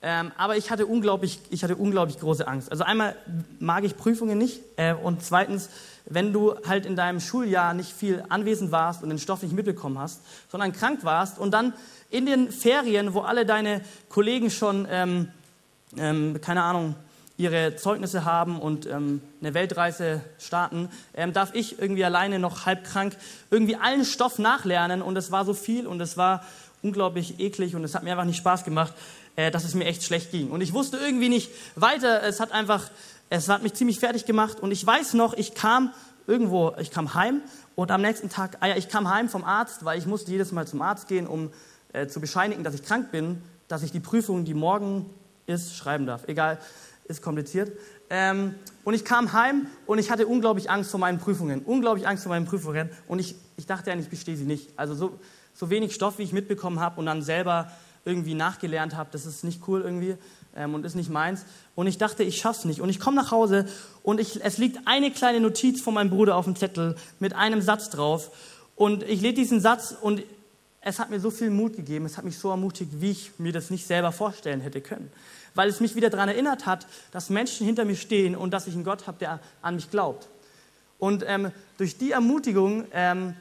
Ähm, 0.00 0.30
aber 0.36 0.56
ich 0.56 0.70
hatte, 0.70 0.86
unglaublich, 0.86 1.40
ich 1.50 1.64
hatte 1.64 1.74
unglaublich 1.74 2.20
große 2.20 2.46
Angst. 2.46 2.70
Also 2.70 2.84
einmal 2.84 3.16
mag 3.58 3.82
ich 3.82 3.96
Prüfungen 3.96 4.38
nicht 4.38 4.60
äh, 4.76 4.94
und 4.94 5.24
zweitens, 5.24 5.70
wenn 6.06 6.32
du 6.32 6.54
halt 6.66 6.86
in 6.86 6.94
deinem 6.94 7.20
Schuljahr 7.20 7.74
nicht 7.74 7.92
viel 7.92 8.24
anwesend 8.28 8.70
warst 8.70 9.02
und 9.02 9.08
den 9.08 9.18
Stoff 9.18 9.42
nicht 9.42 9.54
mitbekommen 9.54 9.98
hast, 9.98 10.20
sondern 10.50 10.72
krank 10.72 11.00
warst 11.02 11.38
und 11.38 11.50
dann 11.50 11.72
in 12.10 12.26
den 12.26 12.52
Ferien, 12.52 13.12
wo 13.12 13.20
alle 13.20 13.44
deine 13.44 13.82
Kollegen 14.08 14.50
schon, 14.50 14.86
ähm, 14.88 15.28
ähm, 15.96 16.40
keine 16.40 16.62
Ahnung, 16.62 16.94
ihre 17.36 17.76
Zeugnisse 17.76 18.24
haben 18.24 18.60
und 18.60 18.86
ähm, 18.86 19.20
eine 19.40 19.54
Weltreise 19.54 20.22
starten, 20.38 20.90
ähm, 21.14 21.32
darf 21.32 21.54
ich 21.54 21.80
irgendwie 21.80 22.04
alleine 22.04 22.38
noch 22.38 22.66
halb 22.66 22.84
krank 22.84 23.16
irgendwie 23.50 23.76
allen 23.76 24.04
Stoff 24.04 24.38
nachlernen 24.38 25.02
und 25.02 25.16
es 25.16 25.30
war 25.30 25.44
so 25.44 25.54
viel 25.54 25.86
und 25.86 26.00
es 26.00 26.16
war 26.16 26.44
unglaublich 26.82 27.38
eklig 27.40 27.76
und 27.76 27.84
es 27.84 27.94
hat 27.94 28.02
mir 28.02 28.12
einfach 28.12 28.24
nicht 28.24 28.38
Spaß 28.38 28.64
gemacht, 28.64 28.92
äh, 29.38 29.52
dass 29.52 29.62
es 29.62 29.74
mir 29.74 29.84
echt 29.84 30.02
schlecht 30.02 30.32
ging. 30.32 30.50
Und 30.50 30.62
ich 30.62 30.72
wusste 30.72 30.96
irgendwie 30.96 31.28
nicht 31.28 31.52
weiter, 31.76 32.24
es 32.24 32.40
hat 32.40 32.50
einfach, 32.50 32.90
es 33.30 33.48
hat 33.48 33.62
mich 33.62 33.74
ziemlich 33.74 34.00
fertig 34.00 34.24
gemacht 34.24 34.58
und 34.58 34.72
ich 34.72 34.84
weiß 34.84 35.14
noch, 35.14 35.32
ich 35.32 35.54
kam 35.54 35.94
irgendwo, 36.26 36.74
ich 36.80 36.90
kam 36.90 37.14
heim 37.14 37.42
und 37.76 37.92
am 37.92 38.02
nächsten 38.02 38.30
Tag, 38.30 38.56
ah 38.58 38.66
ja, 38.66 38.76
ich 38.76 38.88
kam 38.88 39.08
heim 39.08 39.28
vom 39.28 39.44
Arzt, 39.44 39.84
weil 39.84 39.96
ich 39.96 40.06
musste 40.06 40.32
jedes 40.32 40.50
Mal 40.50 40.66
zum 40.66 40.82
Arzt 40.82 41.06
gehen, 41.06 41.28
um 41.28 41.52
äh, 41.92 42.08
zu 42.08 42.20
bescheinigen, 42.20 42.64
dass 42.64 42.74
ich 42.74 42.82
krank 42.82 43.12
bin, 43.12 43.40
dass 43.68 43.84
ich 43.84 43.92
die 43.92 44.00
Prüfung, 44.00 44.44
die 44.44 44.54
morgen 44.54 45.06
ist, 45.46 45.76
schreiben 45.76 46.04
darf. 46.04 46.26
Egal 46.26 46.58
ist 47.04 47.22
kompliziert. 47.22 47.70
Ähm, 48.10 48.56
und 48.82 48.94
ich 48.94 49.04
kam 49.04 49.32
heim 49.32 49.68
und 49.86 49.98
ich 49.98 50.10
hatte 50.10 50.26
unglaublich 50.26 50.68
Angst 50.68 50.90
vor 50.90 50.98
meinen 50.98 51.20
Prüfungen. 51.20 51.62
Unglaublich 51.62 52.08
Angst 52.08 52.24
vor 52.24 52.30
meinen 52.30 52.46
Prüfungen. 52.46 52.90
Und 53.06 53.20
ich, 53.20 53.36
ich 53.56 53.66
dachte 53.66 53.92
eigentlich, 53.92 54.06
ich 54.06 54.10
bestehe 54.10 54.36
sie 54.36 54.44
nicht. 54.44 54.70
Also 54.76 54.94
so, 54.94 55.18
so 55.54 55.70
wenig 55.70 55.94
Stoff, 55.94 56.18
wie 56.18 56.24
ich 56.24 56.32
mitbekommen 56.32 56.80
habe 56.80 56.98
und 56.98 57.06
dann 57.06 57.22
selber 57.22 57.70
irgendwie 58.08 58.34
nachgelernt 58.34 58.96
habe, 58.96 59.10
das 59.12 59.26
ist 59.26 59.44
nicht 59.44 59.68
cool 59.68 59.82
irgendwie 59.82 60.16
ähm, 60.56 60.74
und 60.74 60.84
ist 60.84 60.96
nicht 60.96 61.10
meins. 61.10 61.44
Und 61.74 61.86
ich 61.86 61.98
dachte, 61.98 62.24
ich 62.24 62.38
schaff's 62.38 62.64
nicht. 62.64 62.80
Und 62.80 62.88
ich 62.88 62.98
komme 62.98 63.16
nach 63.16 63.30
Hause 63.30 63.68
und 64.02 64.18
ich, 64.18 64.44
es 64.44 64.58
liegt 64.58 64.80
eine 64.86 65.10
kleine 65.10 65.40
Notiz 65.40 65.80
von 65.80 65.94
meinem 65.94 66.10
Bruder 66.10 66.34
auf 66.36 66.46
dem 66.46 66.56
Zettel 66.56 66.96
mit 67.20 67.34
einem 67.34 67.60
Satz 67.60 67.90
drauf. 67.90 68.30
Und 68.74 69.02
ich 69.04 69.20
lese 69.20 69.34
diesen 69.34 69.60
Satz 69.60 69.94
und 70.00 70.22
es 70.80 70.98
hat 70.98 71.10
mir 71.10 71.20
so 71.20 71.30
viel 71.30 71.50
Mut 71.50 71.76
gegeben, 71.76 72.06
es 72.06 72.16
hat 72.16 72.24
mich 72.24 72.38
so 72.38 72.50
ermutigt, 72.50 72.90
wie 73.00 73.10
ich 73.10 73.32
mir 73.38 73.52
das 73.52 73.70
nicht 73.70 73.86
selber 73.86 74.10
vorstellen 74.10 74.60
hätte 74.60 74.80
können 74.80 75.10
weil 75.58 75.68
es 75.68 75.80
mich 75.80 75.96
wieder 75.96 76.08
daran 76.08 76.28
erinnert 76.28 76.66
hat, 76.66 76.86
dass 77.10 77.30
Menschen 77.30 77.66
hinter 77.66 77.84
mir 77.84 77.96
stehen 77.96 78.36
und 78.36 78.52
dass 78.52 78.68
ich 78.68 78.74
einen 78.74 78.84
Gott 78.84 79.08
habe, 79.08 79.18
der 79.18 79.40
an 79.60 79.74
mich 79.74 79.90
glaubt. 79.90 80.28
Und 81.00 81.24
ähm, 81.26 81.50
durch 81.78 81.98
die 81.98 82.12
Ermutigung 82.12 82.84
ähm, 82.92 83.34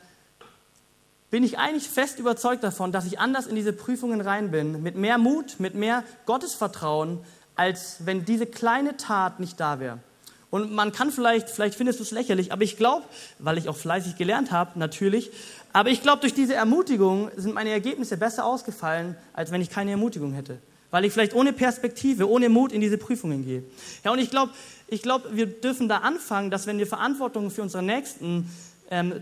bin 1.30 1.44
ich 1.44 1.58
eigentlich 1.58 1.90
fest 1.90 2.20
überzeugt 2.20 2.64
davon, 2.64 2.92
dass 2.92 3.06
ich 3.06 3.20
anders 3.20 3.48
in 3.48 3.56
diese 3.56 3.74
Prüfungen 3.74 4.22
rein 4.22 4.52
bin, 4.52 4.82
mit 4.82 4.96
mehr 4.96 5.18
Mut, 5.18 5.60
mit 5.60 5.76
mehr 5.76 6.04
Gottesvertrauen, 6.26 7.20
als 7.56 8.06
wenn 8.06 8.26
diese 8.26 8.46
kleine 8.46 8.98
Tat 8.98 9.40
nicht 9.40 9.60
da 9.60 9.80
wäre. 9.80 10.00
Und 10.50 10.72
man 10.72 10.94
kann 10.94 11.12
vielleicht, 11.12 11.50
vielleicht 11.50 11.76
findest 11.76 12.00
du 12.00 12.04
es 12.04 12.12
lächerlich, 12.12 12.54
aber 12.54 12.64
ich 12.64 12.78
glaube, 12.78 13.06
weil 13.40 13.58
ich 13.58 13.68
auch 13.68 13.76
fleißig 13.76 14.16
gelernt 14.16 14.52
habe, 14.52 14.80
natürlich, 14.80 15.32
aber 15.74 15.90
ich 15.90 16.02
glaube, 16.02 16.22
durch 16.22 16.34
diese 16.34 16.56
Ermutigung 16.56 17.30
sind 17.36 17.54
meine 17.54 17.72
Ergebnisse 17.72 18.16
besser 18.16 18.46
ausgefallen, 18.46 19.18
als 19.34 19.52
wenn 19.52 19.62
ich 19.62 19.70
keine 19.70 19.92
Ermutigung 19.92 20.32
hätte 20.32 20.60
weil 20.92 21.06
ich 21.06 21.14
vielleicht 21.14 21.34
ohne 21.34 21.54
Perspektive, 21.54 22.30
ohne 22.30 22.50
Mut 22.50 22.72
in 22.72 22.82
diese 22.82 22.98
Prüfungen 22.98 23.46
gehe. 23.46 23.64
Ja, 24.04 24.12
und 24.12 24.20
ich 24.20 24.30
glaube, 24.30 24.54
ich 24.88 25.02
glaub, 25.02 25.36
wir 25.36 25.46
dürfen 25.46 25.90
da 25.90 25.98
anfangen, 25.98 26.50
dass 26.50 26.66
wenn 26.68 26.78
wir 26.78 26.88
Verantwortung 26.88 27.52
für 27.52 27.62
unsere 27.62 27.84
Nächsten 27.84 28.50
ähm, 28.90 29.14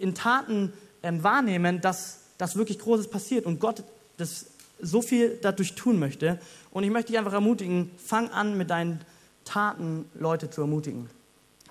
in 0.00 0.14
Taten 0.14 0.72
ähm, 1.06 1.22
wahrnehmen, 1.22 1.80
dass 1.80 2.18
das 2.36 2.56
wirklich 2.56 2.78
Großes 2.78 3.08
passiert 3.08 3.46
und 3.46 3.60
Gott 3.60 3.84
das 4.16 4.46
so 4.80 5.00
viel 5.00 5.38
dadurch 5.40 5.74
tun 5.74 5.98
möchte. 5.98 6.38
Und 6.70 6.82
ich 6.82 6.90
möchte 6.90 7.12
dich 7.12 7.18
einfach 7.18 7.32
ermutigen, 7.32 7.90
fang 8.04 8.28
an 8.30 8.58
mit 8.58 8.70
deinen 8.70 9.00
Taten 9.44 10.04
Leute 10.14 10.50
zu 10.50 10.62
ermutigen. 10.62 11.08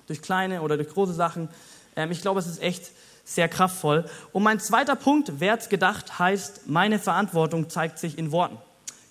Durch 0.08 0.22
kleine 0.22 0.62
oder 0.62 0.78
durch 0.78 0.90
große 0.90 1.14
Sachen. 1.14 1.50
Ähm, 1.96 2.12
ich 2.12 2.22
glaube, 2.22 2.40
es 2.40 2.48
ist 2.48 2.62
echt 2.62 2.92
sehr 3.26 3.50
kraftvoll. 3.50 4.06
Und 4.32 4.44
mein 4.44 4.60
zweiter 4.60 4.96
Punkt, 4.96 5.40
wert's 5.40 5.68
gedacht, 5.68 6.18
heißt, 6.18 6.68
meine 6.68 7.00
Verantwortung 7.00 7.70
zeigt 7.70 8.00
sich 8.00 8.18
in 8.18 8.32
Worten. 8.32 8.58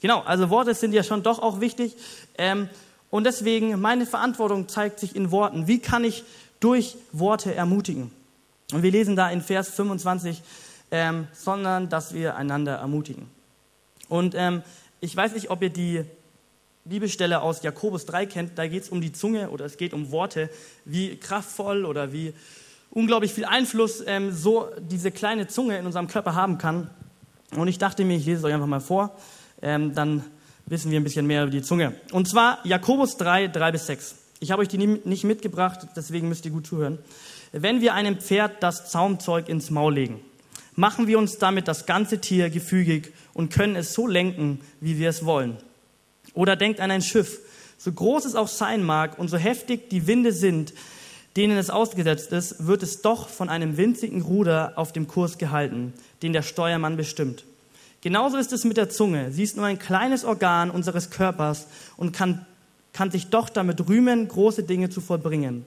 Genau, 0.01 0.21
also 0.21 0.51
Worte 0.51 0.75
sind 0.75 0.93
ja 0.93 1.03
schon 1.03 1.23
doch 1.23 1.39
auch 1.39 1.61
wichtig. 1.61 1.97
Ähm, 2.39 2.69
und 3.11 3.25
deswegen, 3.25 3.81
meine 3.81 4.07
Verantwortung 4.07 4.69
zeigt 4.69 5.01
sich 5.01 5.15
in 5.15 5.31
Worten. 5.31 5.67
Wie 5.67 5.81
kann 5.81 6.03
ich 6.03 6.25
durch 6.61 6.97
Worte 7.13 7.55
ermutigen? 7.55 8.11
Und 8.72 8.83
wir 8.83 8.90
lesen 8.90 9.16
da 9.16 9.31
in 9.31 9.42
Vers 9.42 9.70
25, 9.70 10.42
ähm, 10.90 11.29
sondern 11.33 11.88
dass 11.88 12.14
wir 12.14 12.37
einander 12.37 12.77
ermutigen. 12.77 13.29
Und 14.09 14.35
ähm, 14.37 14.62
ich 15.00 15.14
weiß 15.16 15.35
nicht, 15.35 15.50
ob 15.50 15.62
ihr 15.62 15.70
die 15.70 16.05
Bibelstelle 16.85 17.40
aus 17.40 17.62
Jakobus 17.62 18.05
3 18.07 18.27
kennt. 18.27 18.59
Da 18.59 18.66
geht 18.66 18.83
es 18.85 18.88
um 18.90 19.00
die 19.00 19.12
Zunge 19.12 19.50
oder 19.50 19.64
es 19.64 19.77
geht 19.77 19.94
um 19.94 20.11
Worte, 20.11 20.50
wie 20.85 21.16
kraftvoll 21.16 21.85
oder 21.85 22.12
wie 22.12 22.35
unglaublich 22.90 23.33
viel 23.33 23.46
Einfluss 23.46 24.03
ähm, 24.07 24.33
so 24.33 24.68
diese 24.79 25.11
kleine 25.11 25.46
Zunge 25.46 25.79
in 25.79 25.87
unserem 25.87 26.09
Körper 26.09 26.35
haben 26.35 26.59
kann. 26.59 26.90
Und 27.57 27.68
ich 27.68 27.79
dachte 27.79 28.05
mir, 28.05 28.16
ich 28.16 28.27
lese 28.27 28.40
es 28.40 28.44
euch 28.44 28.55
einfach 28.55 28.66
mal 28.66 28.81
vor, 28.81 29.16
ähm, 29.62 29.94
dann 29.94 30.24
wissen 30.66 30.90
wir 30.90 31.00
ein 31.00 31.05
bisschen 31.05 31.27
mehr 31.27 31.42
über 31.42 31.50
die 31.50 31.62
Zunge. 31.62 31.94
Und 32.12 32.29
zwar 32.29 32.64
Jakobus 32.64 33.16
3, 33.16 33.48
3 33.48 33.72
bis 33.72 33.87
6. 33.87 34.16
Ich 34.40 34.50
habe 34.50 34.62
euch 34.62 34.68
die 34.68 34.79
nicht 34.79 35.24
mitgebracht, 35.24 35.87
deswegen 35.96 36.29
müsst 36.29 36.44
ihr 36.44 36.50
gut 36.50 36.66
zuhören. 36.66 36.98
Wenn 37.57 37.81
wir 37.81 37.95
einem 37.95 38.19
Pferd 38.19 38.64
das 38.64 38.90
Zaumzeug 38.90 39.49
ins 39.49 39.71
Maul 39.71 39.95
legen, 39.95 40.21
machen 40.75 41.07
wir 41.07 41.21
uns 41.21 41.38
damit 41.38 41.69
das 41.69 41.87
ganze 41.87 42.21
Tier 42.21 42.51
gefügig 42.51 43.12
und 43.33 43.53
können 43.53 43.77
es 43.77 43.95
so 43.95 44.09
lenken, 44.09 44.61
wie 44.81 44.99
wir 44.99 45.09
es 45.09 45.25
wollen. 45.25 45.57
Oder 46.33 46.57
denkt 46.57 46.81
an 46.81 46.90
ein 46.90 47.01
Schiff, 47.01 47.38
so 47.79 47.93
groß 47.93 48.25
es 48.25 48.35
auch 48.35 48.49
sein 48.49 48.83
mag 48.83 49.21
und 49.21 49.29
so 49.29 49.37
heftig 49.37 49.88
die 49.88 50.09
Winde 50.09 50.33
sind, 50.33 50.75
denen 51.37 51.57
es 51.57 51.71
ausgesetzt 51.71 52.33
ist, 52.33 52.67
wird 52.67 52.83
es 52.83 53.03
doch 53.03 53.29
von 53.29 53.49
einem 53.49 53.77
winzigen 53.77 54.23
Ruder 54.23 54.73
auf 54.75 54.93
dem 54.93 55.07
Kurs 55.07 55.38
gehalten, 55.38 55.93
den 56.23 56.33
der 56.33 56.43
Steuermann 56.43 56.97
bestimmt. 56.97 57.45
Genauso 58.01 58.37
ist 58.37 58.53
es 58.53 58.64
mit 58.64 58.79
der 58.79 58.88
Zunge. 58.88 59.31
Sie 59.31 59.45
ist 59.45 59.57
nur 59.57 59.67
ein 59.67 59.79
kleines 59.79 60.25
Organ 60.25 60.73
unseres 60.73 61.11
Körpers 61.11 61.69
und 61.97 62.11
kann, 62.12 62.47
kann 62.93 63.12
sich 63.12 63.29
doch 63.29 63.49
damit 63.49 63.88
rühmen, 63.88 64.27
große 64.27 64.64
Dinge 64.64 64.90
zu 64.90 65.01
vollbringen. 65.01 65.64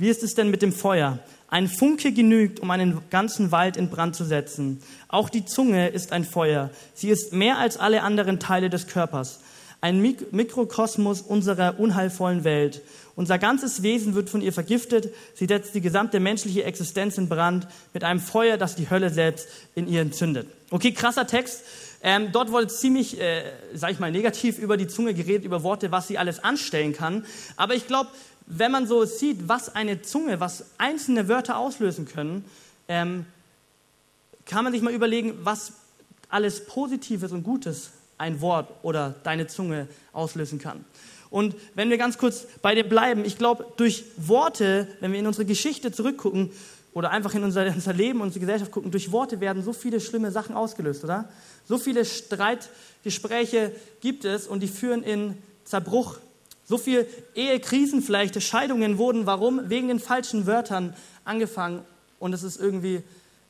Wie 0.00 0.08
ist 0.08 0.22
es 0.22 0.34
denn 0.34 0.50
mit 0.50 0.62
dem 0.62 0.72
Feuer? 0.72 1.18
Ein 1.48 1.68
Funke 1.68 2.12
genügt, 2.12 2.60
um 2.60 2.70
einen 2.70 3.02
ganzen 3.10 3.52
Wald 3.52 3.76
in 3.76 3.90
Brand 3.90 4.16
zu 4.16 4.24
setzen. 4.24 4.80
Auch 5.08 5.28
die 5.28 5.44
Zunge 5.44 5.88
ist 5.88 6.12
ein 6.12 6.24
Feuer. 6.24 6.70
Sie 6.94 7.10
ist 7.10 7.34
mehr 7.34 7.58
als 7.58 7.76
alle 7.76 8.02
anderen 8.02 8.40
Teile 8.40 8.70
des 8.70 8.86
Körpers. 8.86 9.40
Ein 9.82 10.00
Mikrokosmos 10.00 11.20
unserer 11.20 11.78
unheilvollen 11.78 12.44
Welt. 12.44 12.80
Unser 13.14 13.38
ganzes 13.38 13.82
Wesen 13.82 14.14
wird 14.14 14.30
von 14.30 14.40
ihr 14.40 14.54
vergiftet. 14.54 15.12
Sie 15.34 15.44
setzt 15.44 15.74
die 15.74 15.82
gesamte 15.82 16.18
menschliche 16.18 16.64
Existenz 16.64 17.18
in 17.18 17.28
Brand 17.28 17.68
mit 17.92 18.02
einem 18.02 18.20
Feuer, 18.20 18.56
das 18.56 18.76
die 18.76 18.88
Hölle 18.88 19.10
selbst 19.10 19.48
in 19.74 19.86
ihr 19.86 20.00
entzündet. 20.00 20.46
Okay, 20.70 20.92
krasser 20.92 21.26
Text. 21.26 21.62
Ähm, 22.02 22.28
dort 22.32 22.50
wurde 22.50 22.68
ziemlich, 22.68 23.20
äh, 23.20 23.42
sag 23.74 23.90
ich 23.90 23.98
mal, 23.98 24.10
negativ 24.10 24.58
über 24.58 24.78
die 24.78 24.88
Zunge 24.88 25.12
geredet, 25.12 25.44
über 25.44 25.62
Worte, 25.62 25.92
was 25.92 26.08
sie 26.08 26.16
alles 26.16 26.42
anstellen 26.42 26.94
kann. 26.94 27.26
Aber 27.58 27.74
ich 27.74 27.86
glaube, 27.86 28.08
wenn 28.50 28.72
man 28.72 28.86
so 28.86 29.04
sieht, 29.04 29.48
was 29.48 29.74
eine 29.74 30.02
Zunge, 30.02 30.40
was 30.40 30.64
einzelne 30.76 31.28
Wörter 31.28 31.56
auslösen 31.56 32.06
können, 32.06 32.44
ähm, 32.88 33.24
kann 34.44 34.64
man 34.64 34.72
sich 34.72 34.82
mal 34.82 34.92
überlegen, 34.92 35.38
was 35.44 35.72
alles 36.28 36.66
Positives 36.66 37.32
und 37.32 37.44
Gutes 37.44 37.90
ein 38.18 38.40
Wort 38.40 38.68
oder 38.82 39.14
deine 39.22 39.46
Zunge 39.46 39.88
auslösen 40.12 40.58
kann. 40.58 40.84
Und 41.30 41.54
wenn 41.74 41.90
wir 41.90 41.98
ganz 41.98 42.18
kurz 42.18 42.46
bei 42.60 42.74
dir 42.74 42.84
bleiben, 42.84 43.24
ich 43.24 43.38
glaube, 43.38 43.66
durch 43.76 44.04
Worte, 44.16 44.88
wenn 44.98 45.12
wir 45.12 45.20
in 45.20 45.26
unsere 45.26 45.44
Geschichte 45.44 45.92
zurückgucken 45.92 46.50
oder 46.92 47.10
einfach 47.10 47.34
in 47.34 47.44
unser, 47.44 47.66
unser 47.74 47.92
Leben, 47.92 48.20
unsere 48.20 48.40
Gesellschaft 48.40 48.72
gucken, 48.72 48.90
durch 48.90 49.12
Worte 49.12 49.40
werden 49.40 49.62
so 49.62 49.72
viele 49.72 50.00
schlimme 50.00 50.32
Sachen 50.32 50.56
ausgelöst, 50.56 51.04
oder? 51.04 51.28
So 51.68 51.78
viele 51.78 52.04
Streitgespräche 52.04 53.72
gibt 54.00 54.24
es 54.24 54.48
und 54.48 54.60
die 54.60 54.68
führen 54.68 55.04
in 55.04 55.38
Zerbruch, 55.64 56.18
so 56.70 56.78
viele 56.78 57.04
Ehekrisen 57.34 58.00
vielleicht, 58.00 58.40
Scheidungen 58.40 58.96
wurden, 58.96 59.26
warum? 59.26 59.68
Wegen 59.68 59.88
den 59.88 59.98
falschen 59.98 60.46
Wörtern 60.46 60.94
angefangen 61.24 61.82
und 62.20 62.32
es 62.32 62.44
ist 62.44 62.60
irgendwie 62.60 63.02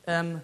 ähm, 0.07 0.41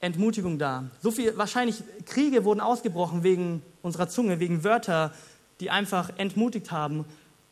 Entmutigung 0.00 0.58
da. 0.58 0.84
So 1.00 1.10
viel, 1.10 1.34
wahrscheinlich 1.38 1.82
Kriege 2.04 2.44
wurden 2.44 2.60
ausgebrochen 2.60 3.22
wegen 3.22 3.62
unserer 3.80 4.06
Zunge, 4.06 4.38
wegen 4.38 4.64
Wörter, 4.64 5.14
die 5.60 5.70
einfach 5.70 6.10
entmutigt 6.18 6.70
haben 6.70 7.06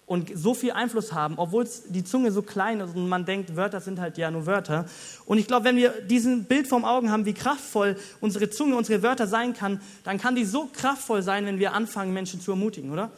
und 0.05 0.31
so 0.35 0.53
viel 0.53 0.73
Einfluss 0.73 1.15
haben, 1.15 1.39
obwohl 1.39 1.67
die 1.89 2.05
Zunge 2.05 2.31
so 2.31 2.43
klein 2.43 2.81
ist 2.81 2.95
und 2.95 3.09
man 3.09 3.25
denkt, 3.25 3.57
Wörter 3.57 3.81
sind 3.81 4.01
halt 4.01 4.19
ja 4.19 4.31
nur 4.31 4.45
Wörter. 4.45 4.85
Und 5.25 5.39
ich 5.39 5.47
glaube, 5.47 5.65
wenn 5.65 5.77
wir 5.77 5.93
diesen 6.03 6.45
Bild 6.45 6.67
vorm 6.67 6.85
Augen 6.85 7.11
haben, 7.11 7.25
wie 7.25 7.33
kraftvoll 7.33 7.97
unsere 8.21 8.51
Zunge, 8.51 8.77
unsere 8.77 9.03
Wörter 9.03 9.27
sein 9.27 9.55
kann, 9.55 9.81
dann 10.05 10.19
kann 10.19 10.37
die 10.37 10.45
so 10.45 10.69
kraftvoll 10.71 11.23
sein, 11.23 11.47
wenn 11.47 11.59
wir 11.59 11.73
anfangen, 11.73 12.13
Menschen 12.13 12.43
zu 12.43 12.51
ermutigen, 12.51 12.93
oder? 12.93 13.11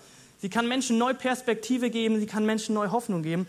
Sie 0.44 0.50
kann 0.50 0.68
Menschen 0.68 0.98
neue 0.98 1.14
Perspektive 1.14 1.88
geben, 1.88 2.20
sie 2.20 2.26
kann 2.26 2.44
Menschen 2.44 2.74
neue 2.74 2.92
Hoffnung 2.92 3.22
geben. 3.22 3.46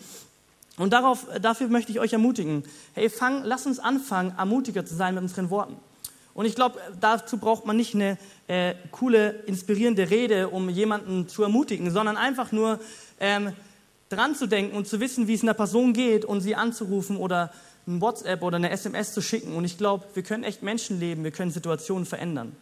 Und 0.78 0.94
darauf, 0.94 1.28
dafür 1.42 1.68
möchte 1.68 1.92
ich 1.92 2.00
euch 2.00 2.14
ermutigen. 2.14 2.64
Hey, 2.94 3.10
fang, 3.10 3.44
lass 3.44 3.66
uns 3.66 3.80
anfangen, 3.80 4.34
ermutiger 4.38 4.86
zu 4.86 4.96
sein 4.96 5.14
mit 5.14 5.24
unseren 5.24 5.50
Worten. 5.50 5.76
Und 6.34 6.46
ich 6.46 6.56
glaube, 6.56 6.80
dazu 7.02 7.38
braucht 7.38 7.66
man 7.66 7.76
nicht 7.76 7.96
eine 7.96 8.18
äh, 8.48 8.76
coole, 8.92 9.32
inspirierende 9.46 10.10
Rede, 10.10 10.48
um 10.48 10.70
jemanden 10.70 11.28
zu 11.28 11.44
ermutigen, 11.44 11.92
sondern 11.92 12.16
einfach 12.16 12.54
nur 12.54 12.80
ähm, 13.20 13.52
dran 14.08 14.34
zu 14.34 14.48
denken 14.48 14.78
und 14.78 14.88
zu 14.88 15.02
wissen, 15.02 15.28
wie 15.28 15.34
es 15.34 15.44
einer 15.44 15.54
Person 15.54 15.92
geht 15.92 16.24
und 16.24 16.40
sie 16.40 16.56
anzurufen 16.56 17.18
oder 17.18 17.52
ein 17.88 18.00
WhatsApp 18.00 18.42
oder 18.42 18.56
eine 18.56 18.70
SMS 18.70 19.14
zu 19.14 19.22
schicken. 19.22 19.58
Und 19.58 19.66
ich 19.66 19.78
glaube, 19.78 20.06
wir 20.14 20.24
können 20.24 20.46
echt 20.46 20.64
Menschen 20.64 20.98
leben, 21.02 21.26
wir 21.26 21.32
können 21.32 21.52
Situationen 21.52 22.06
verändern. 22.06 22.56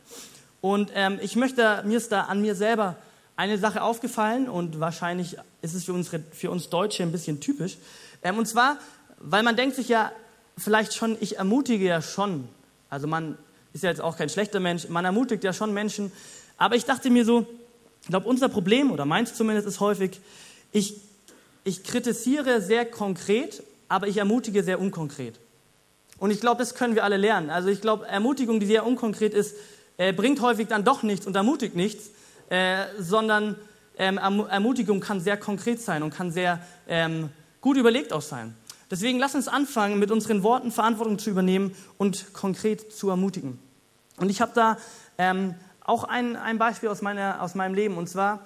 Und 0.60 0.90
ähm, 0.96 1.20
ich 1.22 1.36
möchte, 1.36 1.84
mir 1.86 1.98
ist 1.98 2.12
da 2.12 2.22
an 2.22 2.42
mir 2.42 2.56
selber 2.56 2.96
eine 3.36 3.58
Sache 3.58 3.82
aufgefallen 3.82 4.48
und 4.48 4.80
wahrscheinlich 4.80 5.38
ist 5.62 5.74
es 5.74 5.86
für, 5.86 5.94
unsere, 5.94 6.22
für 6.32 6.52
uns 6.52 6.70
Deutsche 6.70 7.04
ein 7.04 7.12
bisschen 7.12 7.40
typisch. 7.40 7.78
Ähm, 8.22 8.38
und 8.38 8.48
zwar, 8.48 8.78
weil 9.20 9.44
man 9.44 9.56
denkt 9.56 9.76
sich 9.76 9.90
ja 9.90 10.12
vielleicht 10.58 10.94
schon, 10.94 11.18
ich 11.20 11.38
ermutige 11.38 11.86
ja 11.86 12.02
schon. 12.02 12.48
Also 12.90 13.08
man 13.08 13.38
ist 13.74 13.84
ja 13.84 13.90
jetzt 13.90 14.02
auch 14.02 14.18
kein 14.18 14.30
schlechter 14.30 14.60
Mensch, 14.60 14.88
man 14.90 15.06
ermutigt 15.06 15.44
ja 15.44 15.54
schon 15.54 15.74
Menschen. 15.74 16.12
Aber 16.58 16.76
ich 16.76 16.86
dachte 16.86 17.10
mir 17.10 17.26
so, 17.26 17.48
ich 18.04 18.10
glaube, 18.10 18.28
unser 18.28 18.50
Problem, 18.50 18.92
oder 18.92 19.06
meins 19.06 19.34
zumindest, 19.34 19.68
ist 19.68 19.80
häufig, 19.80 20.20
ich, 20.72 20.96
ich 21.64 21.84
kritisiere 21.84 22.62
sehr 22.62 22.86
konkret, 22.86 23.64
aber 23.88 24.08
ich 24.08 24.18
ermutige 24.18 24.64
sehr 24.64 24.80
unkonkret. 24.80 25.40
Und 26.20 26.32
ich 26.32 26.40
glaube, 26.40 26.60
das 26.60 26.76
können 26.76 26.96
wir 26.96 27.04
alle 27.04 27.18
lernen. 27.18 27.50
Also 27.50 27.70
ich 27.70 27.82
glaube, 27.82 28.06
Ermutigung, 28.06 28.60
die 28.60 28.66
sehr 28.66 28.86
unkonkret 28.86 29.34
ist, 29.34 29.56
äh, 29.98 30.14
bringt 30.14 30.42
häufig 30.42 30.68
dann 30.68 30.84
doch 30.84 31.04
nichts 31.04 31.26
und 31.26 31.36
ermutigt 31.36 31.76
nichts. 31.76 32.10
Äh, 32.50 32.86
sondern 33.00 33.56
ähm, 33.98 34.18
Ermutigung 34.18 35.00
kann 35.00 35.20
sehr 35.20 35.38
konkret 35.38 35.82
sein 35.82 36.04
und 36.04 36.14
kann 36.14 36.32
sehr 36.32 36.60
ähm, 36.88 37.30
gut 37.62 37.78
überlegt 37.78 38.14
auch 38.14 38.22
sein. 38.22 38.56
Deswegen 38.92 39.18
lass 39.18 39.34
uns 39.34 39.48
anfangen, 39.48 39.98
mit 39.98 40.12
unseren 40.12 40.44
Worten 40.44 40.72
Verantwortung 40.72 41.18
zu 41.18 41.30
übernehmen 41.30 41.76
und 41.98 42.34
konkret 42.34 42.94
zu 42.94 43.10
ermutigen. 43.10 43.60
Und 44.18 44.30
ich 44.30 44.42
habe 44.42 44.52
da 44.54 44.78
ähm, 45.18 45.56
auch 45.84 46.04
ein, 46.04 46.36
ein 46.36 46.58
Beispiel 46.58 46.90
aus, 46.90 47.02
meiner, 47.02 47.42
aus 47.42 47.56
meinem 47.56 47.74
Leben, 47.74 47.98
und 47.98 48.08
zwar 48.08 48.46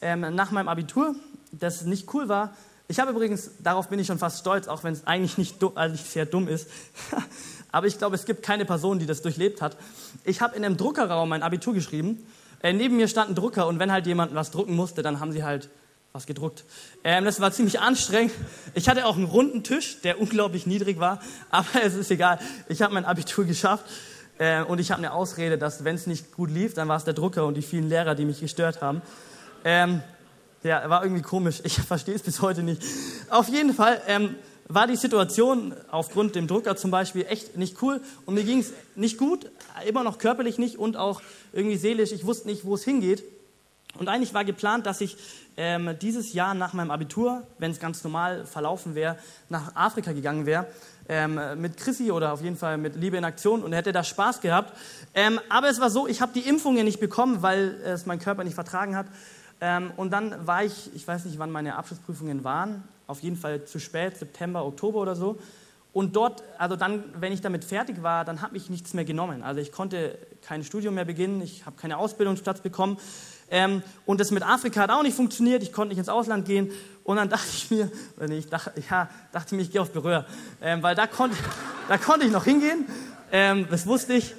ähm, 0.00 0.34
nach 0.34 0.50
meinem 0.50 0.68
Abitur, 0.68 1.14
das 1.52 1.84
nicht 1.84 2.12
cool 2.14 2.28
war. 2.28 2.54
Ich 2.88 3.00
habe 3.00 3.10
übrigens, 3.10 3.50
darauf 3.62 3.88
bin 3.88 3.98
ich 3.98 4.06
schon 4.06 4.18
fast 4.18 4.40
stolz, 4.40 4.68
auch 4.68 4.82
wenn 4.84 4.92
es 4.92 5.06
eigentlich 5.06 5.38
nicht, 5.38 5.62
also 5.74 5.92
nicht 5.92 6.10
sehr 6.10 6.26
dumm 6.26 6.48
ist, 6.48 6.68
aber 7.72 7.86
ich 7.86 7.98
glaube, 7.98 8.16
es 8.16 8.24
gibt 8.24 8.42
keine 8.42 8.64
Person, 8.64 8.98
die 8.98 9.06
das 9.06 9.22
durchlebt 9.22 9.62
hat. 9.62 9.76
Ich 10.24 10.40
habe 10.40 10.56
in 10.56 10.64
einem 10.64 10.76
Druckerraum 10.76 11.28
mein 11.28 11.42
Abitur 11.42 11.74
geschrieben 11.74 12.26
äh, 12.62 12.72
neben 12.72 12.96
mir 12.96 13.08
stand 13.08 13.30
ein 13.30 13.34
Drucker 13.34 13.66
und 13.66 13.78
wenn 13.78 13.92
halt 13.92 14.06
jemand 14.06 14.34
was 14.34 14.50
drucken 14.50 14.74
musste, 14.74 15.02
dann 15.02 15.20
haben 15.20 15.32
sie 15.32 15.44
halt 15.44 15.68
was 16.12 16.26
gedruckt. 16.26 16.64
Ähm, 17.04 17.24
das 17.24 17.40
war 17.40 17.52
ziemlich 17.52 17.80
anstrengend. 17.80 18.32
Ich 18.74 18.88
hatte 18.88 19.06
auch 19.06 19.16
einen 19.16 19.24
runden 19.24 19.62
Tisch, 19.62 20.00
der 20.02 20.20
unglaublich 20.20 20.66
niedrig 20.66 21.00
war, 21.00 21.20
aber 21.50 21.82
es 21.82 21.94
ist 21.94 22.10
egal. 22.10 22.38
Ich 22.68 22.82
habe 22.82 22.94
mein 22.94 23.04
Abitur 23.04 23.44
geschafft 23.44 23.84
äh, 24.38 24.62
und 24.62 24.78
ich 24.78 24.90
habe 24.90 24.98
eine 24.98 25.12
Ausrede, 25.12 25.58
dass 25.58 25.84
wenn 25.84 25.94
es 25.94 26.06
nicht 26.06 26.32
gut 26.32 26.50
lief, 26.50 26.74
dann 26.74 26.88
war 26.88 26.96
es 26.96 27.04
der 27.04 27.14
Drucker 27.14 27.46
und 27.46 27.54
die 27.54 27.62
vielen 27.62 27.88
Lehrer, 27.88 28.14
die 28.14 28.24
mich 28.24 28.40
gestört 28.40 28.82
haben. 28.82 29.02
Ähm, 29.64 30.02
ja, 30.62 30.88
war 30.88 31.02
irgendwie 31.02 31.22
komisch. 31.22 31.60
Ich 31.64 31.74
verstehe 31.80 32.14
es 32.14 32.22
bis 32.22 32.40
heute 32.40 32.62
nicht. 32.62 32.82
Auf 33.30 33.48
jeden 33.48 33.74
Fall 33.74 34.00
ähm, 34.06 34.36
war 34.68 34.86
die 34.86 34.96
Situation 34.96 35.74
aufgrund 35.90 36.34
dem 36.34 36.46
Drucker 36.46 36.76
zum 36.76 36.90
Beispiel 36.90 37.26
echt 37.28 37.56
nicht 37.56 37.82
cool 37.82 38.00
und 38.26 38.34
mir 38.34 38.44
ging 38.44 38.60
es 38.60 38.72
nicht 38.94 39.18
gut, 39.18 39.50
immer 39.86 40.04
noch 40.04 40.18
körperlich 40.18 40.58
nicht 40.58 40.78
und 40.78 40.96
auch 40.96 41.20
irgendwie 41.52 41.76
seelisch. 41.76 42.12
Ich 42.12 42.26
wusste 42.26 42.48
nicht, 42.48 42.64
wo 42.64 42.74
es 42.74 42.84
hingeht. 42.84 43.22
Und 43.98 44.08
eigentlich 44.08 44.32
war 44.32 44.44
geplant, 44.44 44.86
dass 44.86 45.02
ich 45.02 45.16
ähm, 45.56 45.96
dieses 46.00 46.32
Jahr 46.32 46.54
nach 46.54 46.72
meinem 46.72 46.90
Abitur, 46.90 47.42
wenn 47.58 47.70
es 47.70 47.78
ganz 47.78 48.02
normal 48.04 48.46
verlaufen 48.46 48.94
wäre, 48.94 49.18
nach 49.50 49.76
Afrika 49.76 50.12
gegangen 50.12 50.46
wäre. 50.46 50.66
Ähm, 51.08 51.38
mit 51.56 51.76
Chrissy 51.76 52.10
oder 52.10 52.32
auf 52.32 52.40
jeden 52.42 52.56
Fall 52.56 52.78
mit 52.78 52.96
Liebe 52.96 53.16
in 53.16 53.24
Aktion 53.24 53.62
und 53.62 53.72
hätte 53.72 53.92
da 53.92 54.02
Spaß 54.02 54.40
gehabt. 54.40 54.72
Ähm, 55.14 55.40
aber 55.50 55.68
es 55.68 55.80
war 55.80 55.90
so, 55.90 56.06
ich 56.06 56.22
habe 56.22 56.32
die 56.32 56.48
Impfungen 56.48 56.84
nicht 56.84 57.00
bekommen, 57.00 57.42
weil 57.42 57.80
es 57.84 58.06
mein 58.06 58.18
Körper 58.18 58.44
nicht 58.44 58.54
vertragen 58.54 58.96
hat. 58.96 59.06
Ähm, 59.60 59.90
und 59.96 60.10
dann 60.10 60.46
war 60.46 60.64
ich, 60.64 60.90
ich 60.94 61.06
weiß 61.06 61.24
nicht, 61.26 61.38
wann 61.38 61.50
meine 61.50 61.76
Abschlussprüfungen 61.76 62.44
waren, 62.44 62.84
auf 63.12 63.22
jeden 63.22 63.36
Fall 63.36 63.64
zu 63.64 63.78
spät, 63.78 64.16
September, 64.16 64.64
Oktober 64.64 65.00
oder 65.00 65.14
so. 65.14 65.38
und 65.92 66.16
dort, 66.16 66.42
also 66.58 66.74
dann, 66.74 67.04
wenn 67.20 67.32
ich 67.32 67.42
damit 67.42 67.64
fertig 67.64 68.02
war, 68.02 68.24
dann 68.24 68.40
hat 68.40 68.52
mich 68.52 68.70
nichts 68.70 68.94
mehr 68.94 69.04
genommen. 69.04 69.42
Also 69.42 69.60
ich 69.60 69.70
konnte 69.70 70.18
kein 70.40 70.64
Studium 70.64 70.94
mehr 70.94 71.04
beginnen, 71.04 71.42
ich 71.42 71.66
habe 71.66 71.76
keine 71.76 71.98
Ausbildungsplatz 71.98 72.60
bekommen. 72.60 72.98
Ähm, 73.50 73.82
und 74.06 74.18
das 74.18 74.30
mit 74.30 74.42
Afrika 74.42 74.80
hat 74.80 74.90
auch 74.90 75.02
nicht 75.02 75.14
funktioniert, 75.14 75.62
ich 75.62 75.72
konnte 75.72 75.90
nicht 75.90 75.98
ins 75.98 76.08
Ausland 76.08 76.46
gehen. 76.46 76.72
Und 77.04 77.16
dann 77.16 77.28
dachte 77.34 77.48
ich 77.52 77.70
mir, 77.70 77.90
nee, 78.26 78.38
ich 78.38 78.48
dachte, 78.48 78.72
ja, 78.90 79.10
dachte 79.32 79.54
mir, 79.54 79.60
ich 79.60 79.70
gehe 79.70 79.82
auf 79.82 79.92
Berühr. 79.92 80.24
Ähm, 80.62 80.82
weil 80.82 80.94
da 80.94 81.06
konnte, 81.06 81.36
da 81.88 81.98
konnte 81.98 82.24
ich 82.24 82.32
noch 82.32 82.44
hingehen, 82.44 82.86
ähm, 83.30 83.66
das 83.70 83.86
wusste 83.86 84.14
ich. 84.14 84.34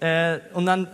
Äh, 0.00 0.40
und 0.52 0.66
dann 0.66 0.88